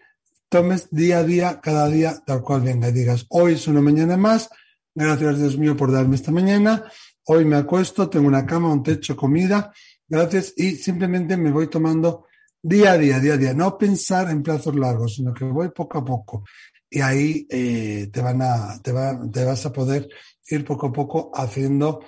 tomes 0.49 0.89
día 0.89 1.19
a 1.19 1.23
día, 1.23 1.59
cada 1.61 1.87
día, 1.87 2.21
tal 2.25 2.41
cual 2.41 2.61
venga, 2.61 2.89
y 2.89 2.93
digas, 2.93 3.25
hoy 3.29 3.53
es 3.53 3.67
una 3.67 3.81
mañana 3.81 4.17
más, 4.17 4.49
gracias 4.93 5.39
Dios 5.39 5.57
mío 5.57 5.75
por 5.75 5.91
darme 5.91 6.15
esta 6.15 6.31
mañana, 6.31 6.85
Hoy 7.27 7.43
me 7.43 7.55
acuesto, 7.55 8.07
tengo 8.07 8.27
una 8.27 8.45
cama, 8.45 8.71
un 8.71 8.83
techo, 8.83 9.15
comida, 9.15 9.73
gracias, 10.07 10.53
y 10.57 10.75
simplemente 10.75 11.35
me 11.37 11.51
voy 11.51 11.67
tomando 11.67 12.27
día 12.65 12.93
a 12.93 12.97
día, 12.97 13.19
día 13.19 13.33
a 13.35 13.37
día. 13.37 13.53
No 13.53 13.77
pensar 13.77 14.29
en 14.31 14.41
plazos 14.41 14.75
largos, 14.75 15.15
sino 15.15 15.33
que 15.33 15.45
voy 15.45 15.69
poco 15.69 15.99
a 15.99 16.05
poco. 16.05 16.43
Y 16.89 16.99
ahí 16.99 17.45
eh, 17.49 18.09
te, 18.11 18.21
van 18.21 18.41
a, 18.41 18.81
te, 18.81 18.91
vas 18.91 19.65
a 19.65 19.71
poder 19.71 20.09
ir 20.47 20.65
poco 20.65 20.87
a 20.87 20.93
poco 20.93 21.31
haciendo 21.33 22.01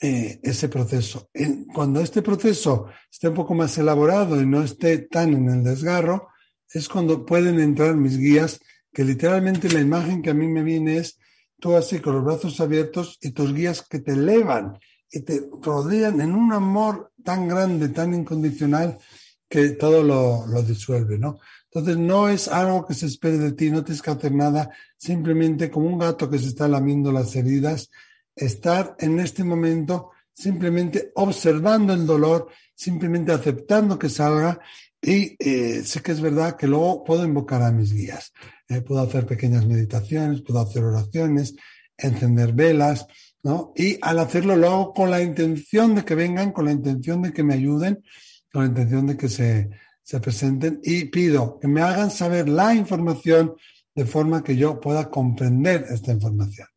eh, 0.00 0.40
ese 0.42 0.68
proceso. 0.68 1.28
cuando 1.74 2.00
este 2.00 2.22
proceso 2.22 2.86
esté 3.10 3.28
un 3.28 3.34
poco 3.34 3.54
más 3.54 3.76
elaborado 3.76 4.40
y 4.40 4.46
no 4.46 4.62
esté 4.62 4.98
tan 4.98 5.34
en 5.34 5.48
el 5.48 5.64
desgarro, 5.64 6.28
es 6.72 6.88
cuando 6.88 7.26
pueden 7.26 7.60
entrar 7.60 7.94
mis 7.96 8.18
guías, 8.18 8.60
que 8.92 9.04
literalmente 9.04 9.68
la 9.68 9.80
imagen 9.80 10.22
que 10.22 10.30
a 10.30 10.34
mí 10.34 10.46
me 10.46 10.62
viene 10.62 10.98
es 10.98 11.18
tú 11.58 11.76
así 11.76 11.98
con 11.98 12.14
los 12.14 12.24
brazos 12.24 12.60
abiertos 12.60 13.18
y 13.20 13.32
tus 13.32 13.52
guías 13.52 13.82
que 13.82 13.98
te 13.98 14.12
elevan 14.12 14.78
y 15.10 15.20
te 15.20 15.48
rodean 15.62 16.20
en 16.20 16.34
un 16.34 16.52
amor 16.52 17.12
tan 17.24 17.48
grande, 17.48 17.88
tan 17.88 18.14
incondicional, 18.14 18.98
que 19.48 19.70
todo 19.70 20.02
lo, 20.02 20.46
lo, 20.46 20.62
disuelve, 20.62 21.18
¿no? 21.18 21.38
Entonces 21.64 21.96
no 21.96 22.28
es 22.28 22.48
algo 22.48 22.86
que 22.86 22.94
se 22.94 23.06
espere 23.06 23.38
de 23.38 23.52
ti, 23.52 23.70
no 23.70 23.84
tienes 23.84 24.02
que 24.02 24.10
hacer 24.10 24.32
nada, 24.32 24.70
simplemente 24.96 25.70
como 25.70 25.86
un 25.86 25.98
gato 25.98 26.28
que 26.28 26.38
se 26.38 26.48
está 26.48 26.68
lamiendo 26.68 27.12
las 27.12 27.34
heridas, 27.36 27.90
estar 28.34 28.96
en 28.98 29.20
este 29.20 29.44
momento 29.44 30.10
simplemente 30.38 31.10
observando 31.16 31.92
el 31.92 32.06
dolor, 32.06 32.48
simplemente 32.74 33.32
aceptando 33.32 33.98
que 33.98 34.08
salga 34.08 34.60
y 35.02 35.36
eh, 35.38 35.82
sé 35.84 36.00
que 36.00 36.12
es 36.12 36.20
verdad 36.20 36.56
que 36.56 36.68
luego 36.68 37.02
puedo 37.02 37.24
invocar 37.24 37.62
a 37.62 37.72
mis 37.72 37.92
guías. 37.92 38.32
Eh, 38.68 38.80
puedo 38.80 39.00
hacer 39.00 39.26
pequeñas 39.26 39.66
meditaciones, 39.66 40.42
puedo 40.42 40.60
hacer 40.60 40.84
oraciones, 40.84 41.56
encender 41.96 42.52
velas, 42.52 43.06
¿no? 43.42 43.72
Y 43.74 43.98
al 44.00 44.20
hacerlo 44.20 44.54
lo 44.56 44.68
hago 44.68 44.94
con 44.94 45.10
la 45.10 45.22
intención 45.22 45.96
de 45.96 46.04
que 46.04 46.14
vengan, 46.14 46.52
con 46.52 46.66
la 46.66 46.72
intención 46.72 47.22
de 47.22 47.32
que 47.32 47.42
me 47.42 47.54
ayuden, 47.54 48.04
con 48.52 48.62
la 48.62 48.68
intención 48.68 49.06
de 49.06 49.16
que 49.16 49.28
se, 49.28 49.70
se 50.02 50.20
presenten 50.20 50.80
y 50.82 51.06
pido 51.06 51.58
que 51.58 51.68
me 51.68 51.82
hagan 51.82 52.10
saber 52.10 52.48
la 52.48 52.74
información 52.74 53.54
de 53.94 54.04
forma 54.06 54.44
que 54.44 54.56
yo 54.56 54.80
pueda 54.80 55.10
comprender 55.10 55.86
esta 55.90 56.12
información. 56.12 56.68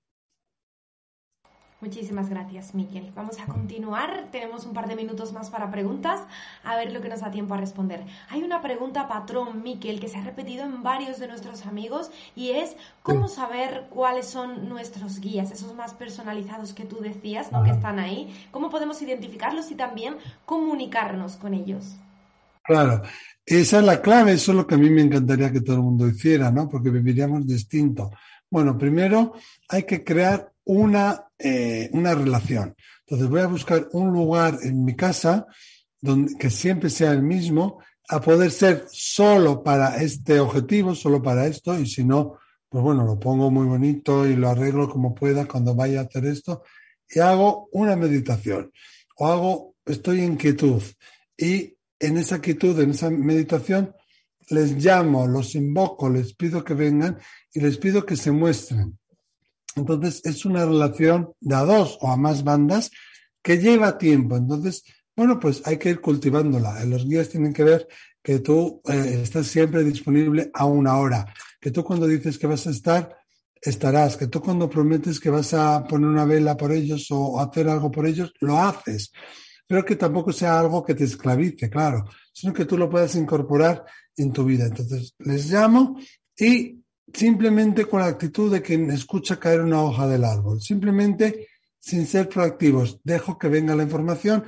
Muchísimas 1.82 2.30
gracias, 2.30 2.76
Miquel. 2.76 3.12
Vamos 3.16 3.40
a 3.40 3.46
continuar. 3.46 4.28
Tenemos 4.32 4.68
un 4.68 4.74
par 4.74 4.88
de 4.88 4.96
minutos 4.96 5.34
más 5.34 5.50
para 5.50 5.72
preguntas, 5.72 6.22
a 6.64 6.76
ver 6.76 6.94
lo 6.94 7.02
que 7.02 7.10
nos 7.10 7.22
da 7.22 7.32
tiempo 7.32 7.56
a 7.56 7.58
responder. 7.58 8.04
Hay 8.30 8.44
una 8.44 8.62
pregunta 8.62 9.08
patrón, 9.08 9.64
Miquel, 9.64 10.00
que 10.00 10.08
se 10.08 10.20
ha 10.20 10.24
repetido 10.24 10.64
en 10.64 10.84
varios 10.84 11.18
de 11.18 11.28
nuestros 11.28 11.66
amigos 11.66 12.12
y 12.36 12.52
es 12.52 12.76
cómo 13.02 13.28
saber 13.28 13.88
cuáles 13.90 14.28
son 14.28 14.70
nuestros 14.70 15.20
guías, 15.20 15.50
esos 15.50 15.74
más 15.74 15.96
personalizados 15.96 16.74
que 16.74 16.86
tú 16.86 16.98
decías, 17.02 17.52
¿no? 17.52 17.64
que 17.64 17.72
están 17.72 17.98
ahí. 17.98 18.32
¿Cómo 18.52 18.70
podemos 18.70 19.02
identificarlos 19.02 19.72
y 19.72 19.76
también 19.76 20.18
comunicarnos 20.46 21.38
con 21.38 21.56
ellos? 21.56 21.96
Claro, 22.64 23.02
esa 23.44 23.80
es 23.80 23.84
la 23.84 24.02
clave, 24.02 24.34
eso 24.34 24.52
es 24.52 24.58
lo 24.58 24.68
que 24.68 24.76
a 24.76 24.78
mí 24.78 24.92
me 24.92 25.02
encantaría 25.02 25.52
que 25.52 25.62
todo 25.62 25.78
el 25.78 25.82
mundo 25.82 26.08
hiciera, 26.08 26.52
¿no? 26.52 26.70
Porque 26.70 26.92
viviríamos 26.92 27.48
distinto. 27.48 28.12
Bueno, 28.52 28.78
primero 28.78 29.34
hay 29.68 29.84
que 29.84 30.04
crear 30.04 30.52
una, 30.66 31.31
eh, 31.44 31.90
una 31.94 32.16
relación. 32.16 32.76
Entonces 33.06 33.30
voy 33.30 33.42
a 33.42 33.48
buscar 33.48 33.88
un 33.94 34.12
lugar 34.12 34.60
en 34.64 34.84
mi 34.84 34.96
casa 34.96 35.48
donde, 36.00 36.36
que 36.38 36.50
siempre 36.50 36.90
sea 36.90 37.12
el 37.12 37.22
mismo, 37.22 37.80
a 38.10 38.20
poder 38.20 38.52
ser 38.52 38.86
solo 38.92 39.64
para 39.64 40.02
este 40.02 40.40
objetivo, 40.40 40.96
solo 40.96 41.22
para 41.22 41.48
esto, 41.48 41.80
y 41.80 41.86
si 41.86 42.04
no, 42.04 42.38
pues 42.68 42.84
bueno, 42.84 43.06
lo 43.06 43.20
pongo 43.20 43.50
muy 43.52 43.66
bonito 43.68 44.28
y 44.28 44.36
lo 44.36 44.50
arreglo 44.50 44.90
como 44.90 45.16
pueda 45.16 45.48
cuando 45.48 45.76
vaya 45.76 46.02
a 46.02 46.04
hacer 46.04 46.26
esto, 46.26 46.64
y 47.10 47.20
hago 47.20 47.70
una 47.72 47.96
meditación, 47.96 48.72
o 49.18 49.28
hago, 49.28 49.76
estoy 49.86 50.22
en 50.22 50.36
quietud, 50.36 50.82
y 51.38 51.76
en 52.00 52.18
esa 52.18 52.42
quietud, 52.42 52.80
en 52.80 52.92
esa 52.92 53.10
meditación, 53.10 53.96
les 54.50 54.74
llamo, 54.74 55.28
los 55.28 55.56
invoco, 55.56 56.10
les 56.10 56.34
pido 56.34 56.64
que 56.64 56.74
vengan 56.74 57.18
y 57.54 57.62
les 57.62 57.78
pido 57.78 58.06
que 58.06 58.18
se 58.18 58.32
muestren. 58.32 59.00
Entonces, 59.76 60.22
es 60.26 60.46
una 60.46 60.66
relación 60.66 61.34
de 61.40 61.56
a 61.56 61.64
dos 61.64 61.98
o 62.02 62.12
a 62.12 62.18
más 62.18 62.44
bandas 62.44 62.92
que 63.42 63.58
lleva 63.58 63.98
tiempo. 63.98 64.38
Entonces, 64.38 64.84
bueno, 65.16 65.40
pues 65.40 65.62
hay 65.66 65.78
que 65.78 65.90
ir 65.90 66.02
cultivándola. 66.02 66.84
Los 66.86 67.08
guías 67.08 67.30
tienen 67.30 67.54
que 67.54 67.64
ver 67.64 67.88
que 68.24 68.40
tú 68.40 68.82
eh, 68.88 69.20
estás 69.24 69.48
siempre 69.48 69.84
disponible 69.84 70.52
a 70.54 70.66
una 70.66 70.98
hora, 70.98 71.34
que 71.60 71.72
tú 71.72 71.84
cuando 71.84 72.08
dices 72.08 72.38
que 72.38 72.48
vas 72.48 72.68
a 72.68 72.72
estar, 72.72 73.18
estarás, 73.62 74.18
que 74.18 74.28
tú 74.28 74.42
cuando 74.42 74.70
prometes 74.70 75.20
que 75.20 75.30
vas 75.30 75.54
a 75.54 75.84
poner 75.84 76.10
una 76.10 76.26
vela 76.26 76.56
por 76.56 76.72
ellos 76.72 77.08
o 77.12 77.40
hacer 77.40 77.68
algo 77.70 77.92
por 77.92 78.06
ellos, 78.06 78.34
lo 78.40 78.60
haces. 78.60 79.12
Pero 79.68 79.86
que 79.86 79.96
tampoco 79.96 80.34
sea 80.34 80.60
algo 80.60 80.84
que 80.84 80.96
te 80.96 81.06
esclavice, 81.06 81.70
claro, 81.70 82.06
sino 82.34 82.54
que 82.54 82.66
tú 82.66 82.78
lo 82.78 82.90
puedas 82.90 83.16
incorporar 83.16 83.86
en 84.18 84.32
tu 84.32 84.44
vida. 84.44 84.66
Entonces, 84.66 85.16
les 85.20 85.50
llamo 85.50 85.98
y 86.38 86.81
simplemente 87.14 87.86
con 87.86 88.02
la 88.02 88.08
actitud 88.08 88.52
de 88.52 88.62
quien 88.62 88.90
escucha 88.92 89.40
caer 89.40 89.62
una 89.62 89.82
hoja 89.82 90.08
del 90.08 90.24
árbol, 90.24 90.62
simplemente 90.62 91.48
sin 91.80 92.06
ser 92.06 92.30
proactivos, 92.30 93.00
dejo 93.04 93.38
que 93.38 93.48
venga 93.48 93.76
la 93.76 93.84
información 93.84 94.44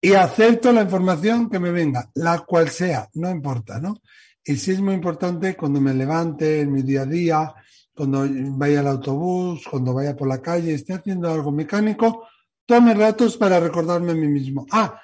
y 0.00 0.12
acepto 0.12 0.72
la 0.72 0.82
información 0.82 1.48
que 1.48 1.58
me 1.58 1.70
venga, 1.70 2.10
la 2.14 2.40
cual 2.40 2.68
sea, 2.70 3.08
no 3.14 3.30
importa, 3.30 3.80
¿no? 3.80 4.00
Y 4.44 4.56
sí 4.56 4.72
es 4.72 4.80
muy 4.80 4.94
importante 4.94 5.56
cuando 5.56 5.80
me 5.80 5.94
levante 5.94 6.60
en 6.60 6.72
mi 6.72 6.82
día 6.82 7.02
a 7.02 7.06
día, 7.06 7.54
cuando 7.94 8.26
vaya 8.58 8.80
al 8.80 8.88
autobús, 8.88 9.64
cuando 9.70 9.94
vaya 9.94 10.16
por 10.16 10.28
la 10.28 10.42
calle, 10.42 10.74
esté 10.74 10.92
haciendo 10.92 11.30
algo 11.30 11.52
mecánico, 11.52 12.26
tome 12.66 12.92
ratos 12.92 13.36
para 13.36 13.60
recordarme 13.60 14.12
a 14.12 14.16
mí 14.16 14.28
mismo. 14.28 14.66
Ah, 14.70 15.00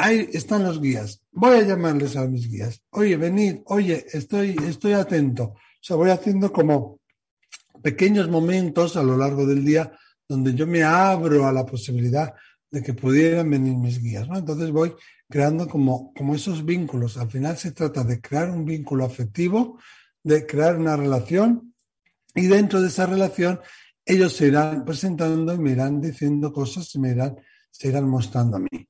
ahí 0.00 0.28
están 0.32 0.64
los 0.64 0.80
guías. 0.80 1.20
Voy 1.32 1.56
a 1.56 1.62
llamarles 1.62 2.16
a 2.16 2.26
mis 2.26 2.48
guías. 2.48 2.82
Oye, 2.90 3.16
venid, 3.16 3.60
oye, 3.66 4.06
estoy, 4.12 4.56
estoy 4.68 4.92
atento. 4.92 5.54
Sea, 5.88 5.96
voy 5.96 6.10
haciendo 6.10 6.52
como 6.52 7.00
pequeños 7.82 8.28
momentos 8.28 8.94
a 8.98 9.02
lo 9.02 9.16
largo 9.16 9.46
del 9.46 9.64
día 9.64 9.90
donde 10.28 10.52
yo 10.54 10.66
me 10.66 10.82
abro 10.82 11.46
a 11.46 11.52
la 11.52 11.64
posibilidad 11.64 12.34
de 12.70 12.82
que 12.82 12.92
pudieran 12.92 13.48
venir 13.48 13.74
mis 13.74 13.98
guías, 13.98 14.28
¿no? 14.28 14.36
Entonces 14.36 14.70
voy 14.70 14.94
creando 15.30 15.66
como, 15.66 16.12
como 16.12 16.34
esos 16.34 16.62
vínculos. 16.62 17.16
Al 17.16 17.30
final 17.30 17.56
se 17.56 17.72
trata 17.72 18.04
de 18.04 18.20
crear 18.20 18.50
un 18.50 18.66
vínculo 18.66 19.06
afectivo, 19.06 19.80
de 20.22 20.44
crear 20.44 20.76
una 20.76 20.94
relación 20.94 21.72
y 22.34 22.48
dentro 22.48 22.82
de 22.82 22.88
esa 22.88 23.06
relación 23.06 23.58
ellos 24.04 24.36
se 24.36 24.48
irán 24.48 24.84
presentando 24.84 25.54
y 25.54 25.58
me 25.58 25.70
irán 25.70 26.02
diciendo 26.02 26.52
cosas 26.52 26.94
y 26.96 26.98
me 26.98 27.12
irán, 27.12 27.34
se 27.70 27.88
irán 27.88 28.06
mostrando 28.06 28.58
a 28.58 28.60
mí. 28.60 28.88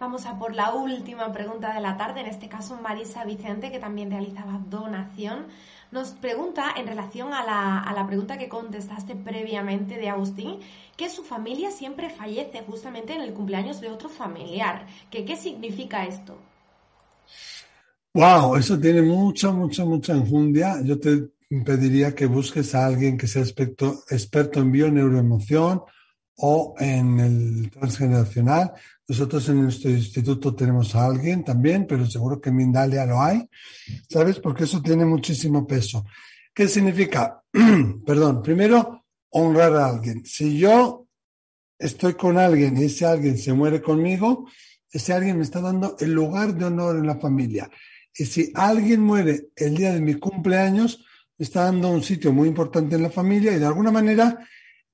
Vamos 0.00 0.24
a 0.24 0.38
por 0.38 0.54
la 0.54 0.72
última 0.72 1.30
pregunta 1.30 1.74
de 1.74 1.80
la 1.82 1.98
tarde, 1.98 2.20
en 2.20 2.26
este 2.26 2.48
caso 2.48 2.74
Marisa 2.80 3.22
Vicente, 3.26 3.70
que 3.70 3.78
también 3.78 4.10
realizaba 4.10 4.58
donación. 4.70 5.48
Nos 5.92 6.12
pregunta, 6.12 6.72
en 6.74 6.86
relación 6.86 7.34
a 7.34 7.44
la, 7.44 8.06
pregunta 8.06 8.38
que 8.38 8.48
contestaste 8.48 9.14
previamente 9.14 9.98
de 9.98 10.08
Agustín, 10.08 10.60
que 10.96 11.10
su 11.10 11.22
familia 11.22 11.70
siempre 11.70 12.08
fallece 12.08 12.62
justamente 12.66 13.12
en 13.12 13.20
el 13.20 13.34
cumpleaños 13.34 13.82
de 13.82 13.90
otro 13.90 14.08
familiar. 14.08 14.86
¿Qué 15.10 15.36
significa 15.36 16.06
esto? 16.06 16.38
Wow, 18.14 18.56
eso 18.56 18.80
tiene 18.80 19.02
mucha, 19.02 19.52
mucha, 19.52 19.84
mucha 19.84 20.14
enjundia. 20.14 20.80
Yo 20.82 20.98
te 20.98 21.28
pediría 21.62 22.14
que 22.14 22.24
busques 22.24 22.74
a 22.74 22.86
alguien 22.86 23.18
que 23.18 23.26
sea 23.26 23.42
experto, 23.42 24.02
experto 24.08 24.60
en 24.60 24.72
bioneuroemoción 24.72 25.82
o 26.36 26.74
en 26.78 27.20
el 27.20 27.70
transgeneracional. 27.70 28.72
Nosotros 29.10 29.48
en 29.48 29.62
nuestro 29.62 29.90
instituto 29.90 30.54
tenemos 30.54 30.94
a 30.94 31.04
alguien 31.04 31.42
también, 31.42 31.84
pero 31.84 32.08
seguro 32.08 32.40
que 32.40 32.50
en 32.50 32.54
Mindalia 32.54 33.04
lo 33.04 33.20
hay, 33.20 33.44
¿sabes? 34.08 34.38
Porque 34.38 34.62
eso 34.62 34.80
tiene 34.80 35.04
muchísimo 35.04 35.66
peso. 35.66 36.04
¿Qué 36.54 36.68
significa? 36.68 37.42
Perdón, 38.06 38.40
primero, 38.40 39.04
honrar 39.30 39.74
a 39.74 39.86
alguien. 39.88 40.24
Si 40.24 40.56
yo 40.56 41.08
estoy 41.76 42.14
con 42.14 42.38
alguien 42.38 42.76
y 42.76 42.84
ese 42.84 43.04
alguien 43.04 43.36
se 43.36 43.52
muere 43.52 43.82
conmigo, 43.82 44.48
ese 44.88 45.12
alguien 45.12 45.38
me 45.38 45.42
está 45.42 45.60
dando 45.60 45.96
el 45.98 46.12
lugar 46.12 46.54
de 46.54 46.66
honor 46.66 46.94
en 46.94 47.08
la 47.08 47.18
familia. 47.18 47.68
Y 48.16 48.26
si 48.26 48.52
alguien 48.54 49.00
muere 49.00 49.48
el 49.56 49.76
día 49.76 49.92
de 49.92 50.00
mi 50.00 50.14
cumpleaños, 50.20 51.04
me 51.36 51.42
está 51.42 51.64
dando 51.64 51.90
un 51.90 52.04
sitio 52.04 52.32
muy 52.32 52.46
importante 52.46 52.94
en 52.94 53.02
la 53.02 53.10
familia 53.10 53.50
y 53.50 53.58
de 53.58 53.66
alguna 53.66 53.90
manera 53.90 54.38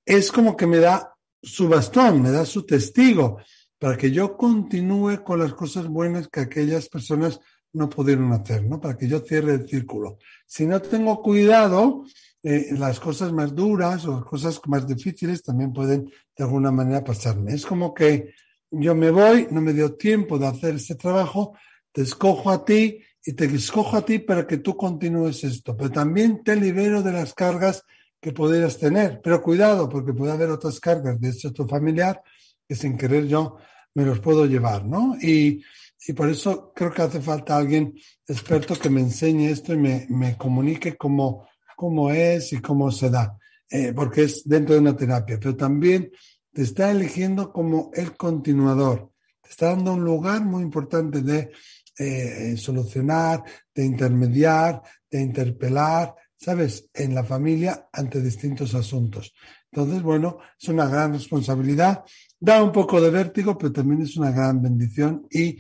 es 0.07 0.33
como 0.33 0.57
que 0.57 0.67
me 0.67 0.79
da 0.79 1.13
su 1.43 1.69
bastón, 1.69 2.23
me 2.23 2.31
da 2.31 2.47
su 2.47 2.65
testigo 2.65 3.41
para 3.79 3.97
que 3.97 4.11
yo 4.11 4.37
continúe 4.37 5.23
con 5.23 5.39
las 5.39 5.55
cosas 5.55 5.87
buenas 5.89 6.29
que 6.29 6.41
aquellas 6.41 6.89
personas 6.89 7.41
no 7.73 7.91
pudieron 7.91 8.33
hacer, 8.33 8.65
¿no? 8.65 8.81
Para 8.81 8.97
que 8.97 9.07
yo 9.07 9.21
cierre 9.21 9.55
el 9.55 9.69
círculo. 9.69 10.19
Si 10.47 10.67
no 10.67 10.81
tengo 10.81 11.21
cuidado, 11.21 12.05
eh, 12.43 12.69
las 12.79 12.99
cosas 12.99 13.33
más 13.33 13.55
duras 13.55 14.07
o 14.07 14.13
las 14.13 14.25
cosas 14.25 14.61
más 14.67 14.87
difíciles 14.87 15.43
también 15.43 15.73
pueden 15.73 16.11
de 16.37 16.45
alguna 16.45 16.73
manera 16.73 17.05
pasarme. 17.05 17.53
Es 17.53 17.67
como 17.67 17.93
que 17.93 18.33
yo 18.71 18.95
me 18.95 19.11
voy, 19.11 19.49
no 19.51 19.61
me 19.61 19.73
dio 19.73 19.95
tiempo 19.95 20.39
de 20.39 20.47
hacer 20.47 20.77
ese 20.77 20.95
trabajo, 20.95 21.57
te 21.93 22.03
escojo 22.03 22.51
a 22.51 22.65
ti 22.65 23.01
y 23.25 23.33
te 23.33 23.45
escojo 23.45 23.97
a 23.97 24.05
ti 24.05 24.21
para 24.21 24.47
que 24.47 24.59
tú 24.59 24.77
continúes 24.77 25.45
esto, 25.45 25.77
pero 25.77 25.91
también 25.91 26.43
te 26.43 26.57
libero 26.57 27.03
de 27.03 27.13
las 27.13 27.35
cargas 27.35 27.83
que 28.21 28.33
pudieras 28.33 28.79
tener. 28.79 29.21
Pero 29.23 29.43
cuidado, 29.43 29.89
porque 29.89 30.15
puede 30.15 30.33
haber 30.33 30.49
otras 30.51 30.81
cargas 30.81 31.21
de 31.21 31.29
este 31.29 31.49
otro 31.49 31.69
familiar 31.69 32.23
que 32.69 32.75
sin 32.75 32.97
querer 32.97 33.27
yo 33.27 33.59
me 33.95 34.05
los 34.05 34.21
puedo 34.21 34.47
llevar, 34.47 34.85
¿no? 34.85 35.17
Y, 35.21 35.63
y 36.07 36.13
por 36.13 36.29
eso 36.29 36.73
creo 36.75 36.93
que 36.93 37.03
hace 37.03 37.21
falta 37.21 37.57
alguien 37.57 37.95
experto 38.27 38.77
que 38.77 38.91
me 38.91 39.01
enseñe 39.01 39.49
esto 39.49 39.73
y 39.73 39.79
me, 39.79 40.07
me 40.09 40.37
comunique 40.37 40.97
cómo, 40.97 41.49
cómo 41.77 42.11
es 42.11 42.53
y 42.53 42.61
cómo 42.61 42.91
se 42.91 43.11
da, 43.11 43.39
eh, 43.71 43.93
porque 43.95 44.25
es 44.25 44.47
dentro 44.49 44.75
de 44.75 44.81
una 44.81 44.97
terapia, 44.97 45.39
pero 45.39 45.57
también 45.57 46.11
te 46.53 46.63
está 46.63 46.91
eligiendo 46.91 47.53
como 47.53 47.91
el 47.95 48.17
continuador, 48.17 49.13
te 49.43 49.51
está 49.51 49.67
dando 49.71 49.95
un 49.95 50.05
lugar 50.05 50.45
muy 50.45 50.63
importante 50.63 51.23
de 51.23 51.51
eh, 51.99 52.57
solucionar, 52.57 53.43
de 53.75 53.85
intermediar, 53.85 54.83
de 55.11 55.21
interpelar, 55.21 56.15
¿sabes? 56.37 56.91
En 56.93 57.15
la 57.15 57.25
familia 57.25 57.89
ante 57.93 58.21
distintos 58.21 58.75
asuntos. 58.75 59.35
Entonces, 59.71 60.03
bueno, 60.03 60.39
es 60.61 60.69
una 60.69 60.87
gran 60.87 61.13
responsabilidad, 61.13 62.05
da 62.39 62.63
un 62.63 62.73
poco 62.73 63.01
de 63.01 63.11
vértigo, 63.11 63.59
pero 63.59 63.73
también 63.73 64.03
es 64.03 64.17
una 64.17 64.31
gran 64.31 64.63
bendición 64.63 65.27
y 65.31 65.59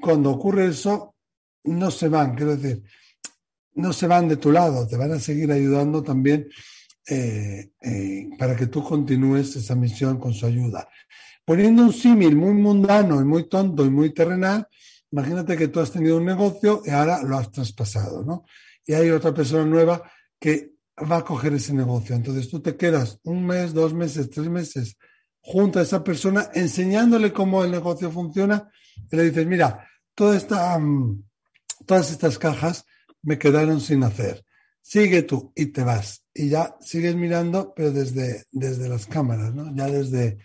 cuando 0.00 0.30
ocurre 0.30 0.68
eso, 0.68 1.14
no 1.64 1.90
se 1.90 2.08
van, 2.08 2.34
quiero 2.34 2.56
decir, 2.56 2.82
no 3.74 3.92
se 3.92 4.06
van 4.06 4.28
de 4.28 4.36
tu 4.36 4.50
lado, 4.50 4.86
te 4.86 4.96
van 4.96 5.12
a 5.12 5.20
seguir 5.20 5.50
ayudando 5.52 6.02
también 6.02 6.48
eh, 7.08 7.70
eh, 7.80 8.30
para 8.38 8.56
que 8.56 8.66
tú 8.66 8.82
continúes 8.82 9.56
esa 9.56 9.74
misión 9.74 10.18
con 10.18 10.34
su 10.34 10.46
ayuda. 10.46 10.88
Poniendo 11.44 11.82
un 11.82 11.92
símil 11.92 12.36
muy 12.36 12.54
mundano 12.54 13.20
y 13.20 13.24
muy 13.24 13.48
tonto 13.48 13.84
y 13.84 13.90
muy 13.90 14.12
terrenal, 14.12 14.66
imagínate 15.10 15.56
que 15.56 15.68
tú 15.68 15.80
has 15.80 15.90
tenido 15.90 16.16
un 16.16 16.24
negocio 16.24 16.82
y 16.84 16.90
ahora 16.90 17.22
lo 17.22 17.36
has 17.36 17.50
traspasado, 17.50 18.24
¿no? 18.24 18.44
Y 18.86 18.94
hay 18.94 19.10
otra 19.10 19.32
persona 19.34 19.64
nueva 19.64 20.02
que 20.38 20.71
va 20.98 21.18
a 21.18 21.24
coger 21.24 21.54
ese 21.54 21.72
negocio. 21.72 22.14
Entonces 22.14 22.48
tú 22.48 22.60
te 22.60 22.76
quedas 22.76 23.18
un 23.24 23.46
mes, 23.46 23.72
dos 23.72 23.94
meses, 23.94 24.30
tres 24.30 24.48
meses 24.48 24.96
junto 25.40 25.78
a 25.78 25.82
esa 25.82 26.04
persona 26.04 26.50
enseñándole 26.54 27.32
cómo 27.32 27.64
el 27.64 27.70
negocio 27.70 28.10
funciona 28.10 28.70
y 29.10 29.16
le 29.16 29.24
dices, 29.24 29.46
mira, 29.46 29.86
mm, 30.16 31.22
todas 31.86 32.10
estas 32.10 32.38
cajas 32.38 32.84
me 33.22 33.38
quedaron 33.38 33.80
sin 33.80 34.04
hacer. 34.04 34.44
Sigue 34.80 35.22
tú 35.22 35.52
y 35.54 35.66
te 35.66 35.82
vas. 35.82 36.24
Y 36.34 36.48
ya 36.48 36.76
sigues 36.80 37.14
mirando, 37.14 37.72
pero 37.74 37.92
desde, 37.92 38.44
desde 38.50 38.88
las 38.88 39.06
cámaras, 39.06 39.54
¿no? 39.54 39.74
Ya 39.74 39.86
desde, 39.86 40.38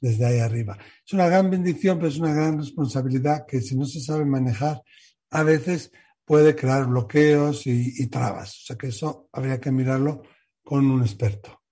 desde 0.00 0.24
ahí 0.24 0.38
arriba. 0.38 0.78
Es 1.06 1.12
una 1.12 1.26
gran 1.28 1.50
bendición, 1.50 1.98
pero 1.98 2.08
es 2.08 2.18
una 2.18 2.34
gran 2.34 2.58
responsabilidad 2.58 3.46
que 3.46 3.60
si 3.60 3.76
no 3.76 3.86
se 3.86 4.00
sabe 4.00 4.24
manejar, 4.24 4.82
a 5.30 5.42
veces 5.42 5.92
puede 6.24 6.54
crear 6.54 6.86
bloqueos 6.86 7.66
y, 7.66 8.02
y 8.02 8.06
trabas. 8.08 8.62
O 8.62 8.66
sea 8.66 8.76
que 8.76 8.88
eso 8.88 9.28
habría 9.32 9.60
que 9.60 9.70
mirarlo 9.70 10.22
con 10.62 10.90
un 10.90 11.02
experto. 11.02 11.63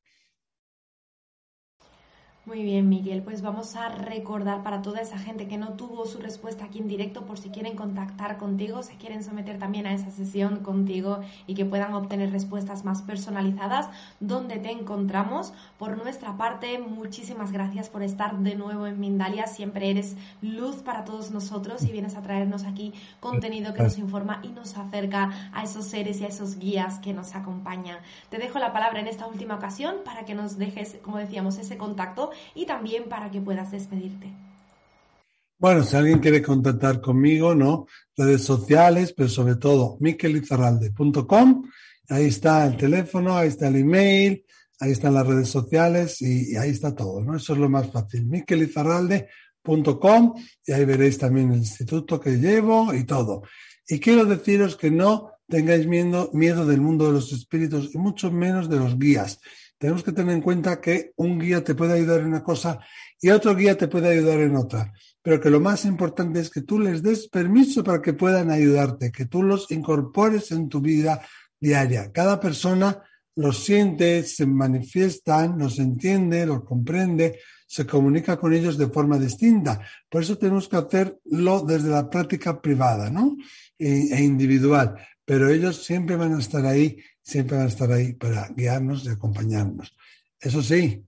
Muy 2.45 2.65
bien, 2.65 2.89
Miguel. 2.89 3.23
Pues 3.23 3.41
vamos 3.41 3.77
a 3.77 3.89
recordar 3.89 4.65
para 4.65 4.83
toda 4.83 5.01
esa 5.01 5.17
gente 5.17 5.47
que 5.47 5.59
no 5.59 5.75
tuvo 5.75 6.07
su 6.07 6.19
respuesta 6.19 6.65
aquí 6.65 6.81
en 6.81 6.89
directo, 6.89 7.25
por 7.25 7.39
si 7.39 7.51
quieren 7.51 7.77
contactar 7.77 8.37
contigo, 8.37 8.83
se 8.83 8.97
quieren 8.97 9.23
someter 9.23 9.61
también 9.61 9.87
a 9.87 9.95
esa 9.95 10.11
sesión 10.11 10.57
contigo 10.59 11.21
y 11.47 11.55
que 11.55 11.65
puedan 11.65 11.95
obtener 11.95 12.33
respuestas 12.33 12.85
más 12.85 13.01
personalizadas, 13.03 13.89
donde 14.19 14.59
te 14.59 14.73
encontramos. 14.73 15.53
Por 15.79 15.97
nuestra 15.97 16.37
parte, 16.37 16.81
muchísimas 16.81 17.53
gracias 17.53 17.89
por 17.89 18.03
estar 18.03 18.37
de 18.37 18.57
nuevo 18.57 18.89
en 18.89 18.99
Mindalia. 18.99 19.47
Siempre 19.47 19.91
eres 19.91 20.17
luz 20.41 20.83
para 20.83 21.05
todos 21.05 21.31
nosotros 21.31 21.85
y 21.85 21.93
vienes 21.93 22.17
a 22.17 22.23
traernos 22.23 22.65
aquí 22.65 22.93
contenido 23.21 23.73
que 23.73 23.85
nos 23.85 23.99
informa 23.99 24.41
y 24.43 24.49
nos 24.49 24.77
acerca 24.77 25.51
a 25.53 25.63
esos 25.63 25.85
seres 25.85 26.21
y 26.21 26.25
a 26.25 26.29
esos 26.29 26.59
guías 26.59 26.99
que 26.99 27.13
nos 27.13 27.37
acompañan. 27.37 27.99
Te 28.31 28.39
dejo 28.39 28.59
la 28.59 28.73
palabra 28.73 28.99
en 28.99 29.07
esta 29.07 29.29
última 29.29 29.55
ocasión 29.55 29.99
para 30.05 30.25
que 30.25 30.35
nos 30.35 30.59
dejes, 30.59 30.99
como 31.05 31.19
decíamos, 31.19 31.57
ese 31.59 31.77
contacto 31.77 32.32
y 32.55 32.67
también 32.67 33.09
para 33.09 33.31
que 33.31 33.41
puedas 33.41 33.71
despedirte. 33.71 34.31
Bueno, 35.63 35.85
si 35.85 35.95
alguien 35.95 36.19
quiere 36.19 36.43
contactar 36.43 37.01
conmigo, 37.01 37.55
¿no? 37.55 37.87
Redes 38.17 38.43
sociales, 38.43 39.15
pero 39.17 39.29
sobre 39.29 39.55
todo 39.55 39.97
miquelizarralde.com. 40.01 41.71
Ahí 42.09 42.27
está 42.27 42.67
el 42.67 42.77
teléfono, 42.77 43.37
ahí 43.37 43.47
está 43.47 43.69
el 43.69 43.77
email, 43.77 44.45
ahí 44.81 44.91
están 44.91 45.15
las 45.15 45.25
redes 45.25 45.49
sociales 45.49 46.21
y, 46.21 46.57
ahí 46.57 46.71
está 46.71 46.97
todo, 46.97 47.23
¿no? 47.23 47.37
Eso 47.37 47.53
es 47.53 47.61
lo 47.61 47.69
más 47.69 47.93
fácil. 47.93 48.27
miquelizarralde.com 48.27 50.35
y 50.67 50.73
ahí 50.73 50.85
veréis 50.85 51.19
también 51.19 51.53
el 51.53 51.59
instituto 51.59 52.19
que 52.19 52.39
llevo 52.39 52.93
y 52.93 53.05
todo. 53.05 53.45
Y 53.87 54.01
quiero 54.01 54.25
deciros 54.25 54.75
que 54.75 54.91
no 54.91 55.31
tengáis 55.49 55.87
miedo, 55.87 56.29
miedo 56.33 56.67
del 56.67 56.81
mundo 56.81 57.07
de 57.07 57.13
los 57.13 57.33
espíritus 57.33 57.95
y 57.95 57.99
mucho 57.99 58.33
menos 58.33 58.69
de 58.69 58.79
los 58.79 58.99
guías 58.99 59.39
tenemos 59.83 60.05
que 60.05 60.13
tener 60.13 60.33
en 60.33 60.43
cuenta 60.43 60.81
que 60.81 61.11
un 61.17 61.41
guía 61.41 61.65
te 61.65 61.75
puede 61.75 61.95
ayudar 61.95 62.21
en 62.21 62.29
una 62.29 62.45
cosa 62.45 62.79
y 63.21 63.31
otro 63.31 63.53
guía 63.57 63.77
te 63.77 63.89
puede 63.89 64.11
ayudar 64.11 64.39
en 64.39 64.55
otra. 64.55 64.93
Pero 65.21 65.41
que 65.41 65.51
lo 65.51 65.59
más 65.59 65.85
importante 65.85 66.39
es 66.39 66.51
que 66.51 66.61
tú 66.61 66.79
les 66.79 67.03
des 67.03 67.27
permiso 67.27 67.83
para 67.83 68.01
que 68.01 68.13
puedan 68.13 68.53
ayudarte, 68.53 69.11
que 69.11 69.27
tú 69.27 69.43
los 69.43 69.69
incorpores 69.73 70.53
en 70.53 70.69
tu 70.69 70.81
vida 70.81 71.21
diaria. 71.59 72.13
Cada 72.13 72.39
persona 72.39 73.03
los 73.35 73.65
siente, 73.65 74.23
se 74.23 74.47
manifiestan, 74.47 75.59
los 75.59 75.81
entiende, 75.81 76.47
los 76.47 76.63
comprende, 76.63 77.41
se 77.67 77.85
comunica 77.85 78.37
con 78.37 78.55
ellos 78.55 78.79
de 78.79 78.87
forma 78.87 79.19
distinta. 79.19 79.81
Por 80.09 80.23
eso 80.23 80.39
tenemos 80.39 80.69
que 80.69 80.77
hacerlo 80.77 81.65
desde 81.67 81.89
la 81.89 82.09
práctica 82.09 82.63
privada 82.63 83.11
¿no? 83.11 83.37
e, 83.77 84.15
e 84.15 84.23
individual. 84.23 84.95
Pero 85.25 85.49
ellos 85.49 85.85
siempre 85.85 86.17
van 86.17 86.35
a 86.35 86.39
estar 86.41 86.67
ahí 86.67 86.99
siempre 87.23 87.57
van 87.57 87.67
a 87.67 87.69
estar 87.69 87.91
ahí 87.91 88.15
para 88.15 88.49
guiarnos 88.49 89.05
y 89.05 89.11
acompañarnos. 89.11 89.97
Eso 90.41 90.63
sí, 90.63 91.05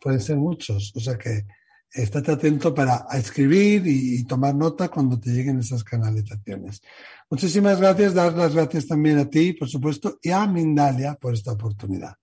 pueden 0.00 0.20
ser 0.20 0.36
muchos, 0.36 0.92
o 0.94 1.00
sea 1.00 1.16
que 1.16 1.46
estate 1.90 2.32
atento 2.32 2.74
para 2.74 3.06
escribir 3.12 3.86
y, 3.86 4.24
tomar 4.24 4.54
nota 4.54 4.88
cuando 4.88 5.18
te 5.18 5.30
lleguen 5.30 5.60
esas 5.60 5.84
canalizaciones. 5.84 6.82
Muchísimas 7.30 7.80
gracias, 7.80 8.14
dar 8.14 8.32
las 8.34 8.54
gracias 8.54 8.86
también 8.86 9.18
a 9.18 9.30
ti, 9.30 9.52
por 9.54 9.68
supuesto, 9.68 10.18
y 10.20 10.30
a 10.30 10.46
Mindalia 10.46 11.14
por 11.14 11.34
esta 11.34 11.52
oportunidad. 11.52 12.16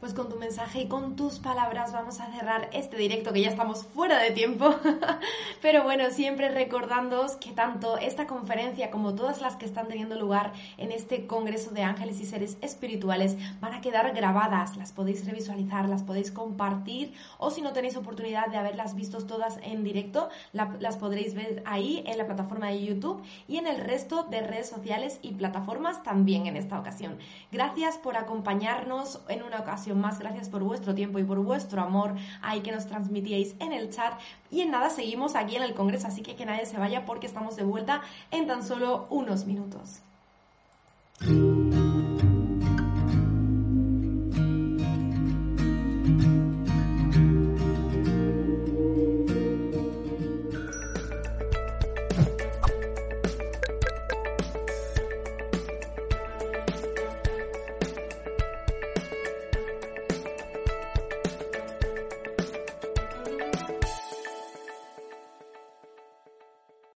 Pues 0.00 0.14
con 0.14 0.28
tu 0.28 0.36
mensaje 0.36 0.82
y 0.82 0.86
con 0.86 1.16
tus 1.16 1.40
palabras 1.40 1.92
vamos 1.92 2.20
a 2.20 2.30
cerrar 2.30 2.70
este 2.72 2.96
directo 2.96 3.32
que 3.32 3.40
ya 3.40 3.48
estamos 3.48 3.84
fuera 3.84 4.22
de 4.22 4.30
tiempo. 4.30 4.72
Pero 5.60 5.82
bueno, 5.82 6.10
siempre 6.10 6.50
recordándoos 6.50 7.32
que 7.32 7.50
tanto 7.50 7.98
esta 7.98 8.28
conferencia 8.28 8.92
como 8.92 9.16
todas 9.16 9.40
las 9.40 9.56
que 9.56 9.66
están 9.66 9.88
teniendo 9.88 10.14
lugar 10.14 10.52
en 10.76 10.92
este 10.92 11.26
Congreso 11.26 11.72
de 11.72 11.82
Ángeles 11.82 12.20
y 12.20 12.26
Seres 12.26 12.58
Espirituales 12.60 13.36
van 13.60 13.74
a 13.74 13.80
quedar 13.80 14.14
grabadas. 14.14 14.76
Las 14.76 14.92
podéis 14.92 15.26
revisualizar, 15.26 15.88
las 15.88 16.04
podéis 16.04 16.30
compartir 16.30 17.12
o 17.38 17.50
si 17.50 17.60
no 17.60 17.72
tenéis 17.72 17.96
oportunidad 17.96 18.46
de 18.46 18.56
haberlas 18.56 18.94
visto 18.94 19.18
todas 19.26 19.58
en 19.64 19.82
directo, 19.82 20.28
las 20.52 20.96
podréis 20.96 21.34
ver 21.34 21.60
ahí 21.66 22.04
en 22.06 22.18
la 22.18 22.26
plataforma 22.26 22.68
de 22.68 22.84
YouTube 22.84 23.20
y 23.48 23.56
en 23.56 23.66
el 23.66 23.80
resto 23.80 24.22
de 24.22 24.42
redes 24.42 24.68
sociales 24.68 25.18
y 25.22 25.32
plataformas 25.32 26.04
también 26.04 26.46
en 26.46 26.56
esta 26.56 26.78
ocasión. 26.78 27.18
Gracias 27.50 27.98
por 27.98 28.16
acompañarnos 28.16 29.20
en 29.28 29.42
una 29.42 29.58
más. 29.94 30.18
Gracias 30.18 30.48
por 30.48 30.62
vuestro 30.62 30.94
tiempo 30.94 31.18
y 31.18 31.24
por 31.24 31.38
vuestro 31.38 31.82
amor 31.82 32.14
ahí 32.42 32.60
que 32.60 32.72
nos 32.72 32.86
transmitíais 32.86 33.54
en 33.60 33.72
el 33.72 33.90
chat. 33.90 34.18
Y 34.50 34.60
en 34.60 34.70
nada, 34.70 34.90
seguimos 34.90 35.34
aquí 35.34 35.56
en 35.56 35.62
el 35.62 35.74
Congreso, 35.74 36.06
así 36.06 36.22
que 36.22 36.36
que 36.36 36.46
nadie 36.46 36.66
se 36.66 36.78
vaya 36.78 37.04
porque 37.04 37.26
estamos 37.26 37.56
de 37.56 37.64
vuelta 37.64 38.02
en 38.30 38.46
tan 38.46 38.62
solo 38.62 39.06
unos 39.10 39.46
minutos. 39.46 40.00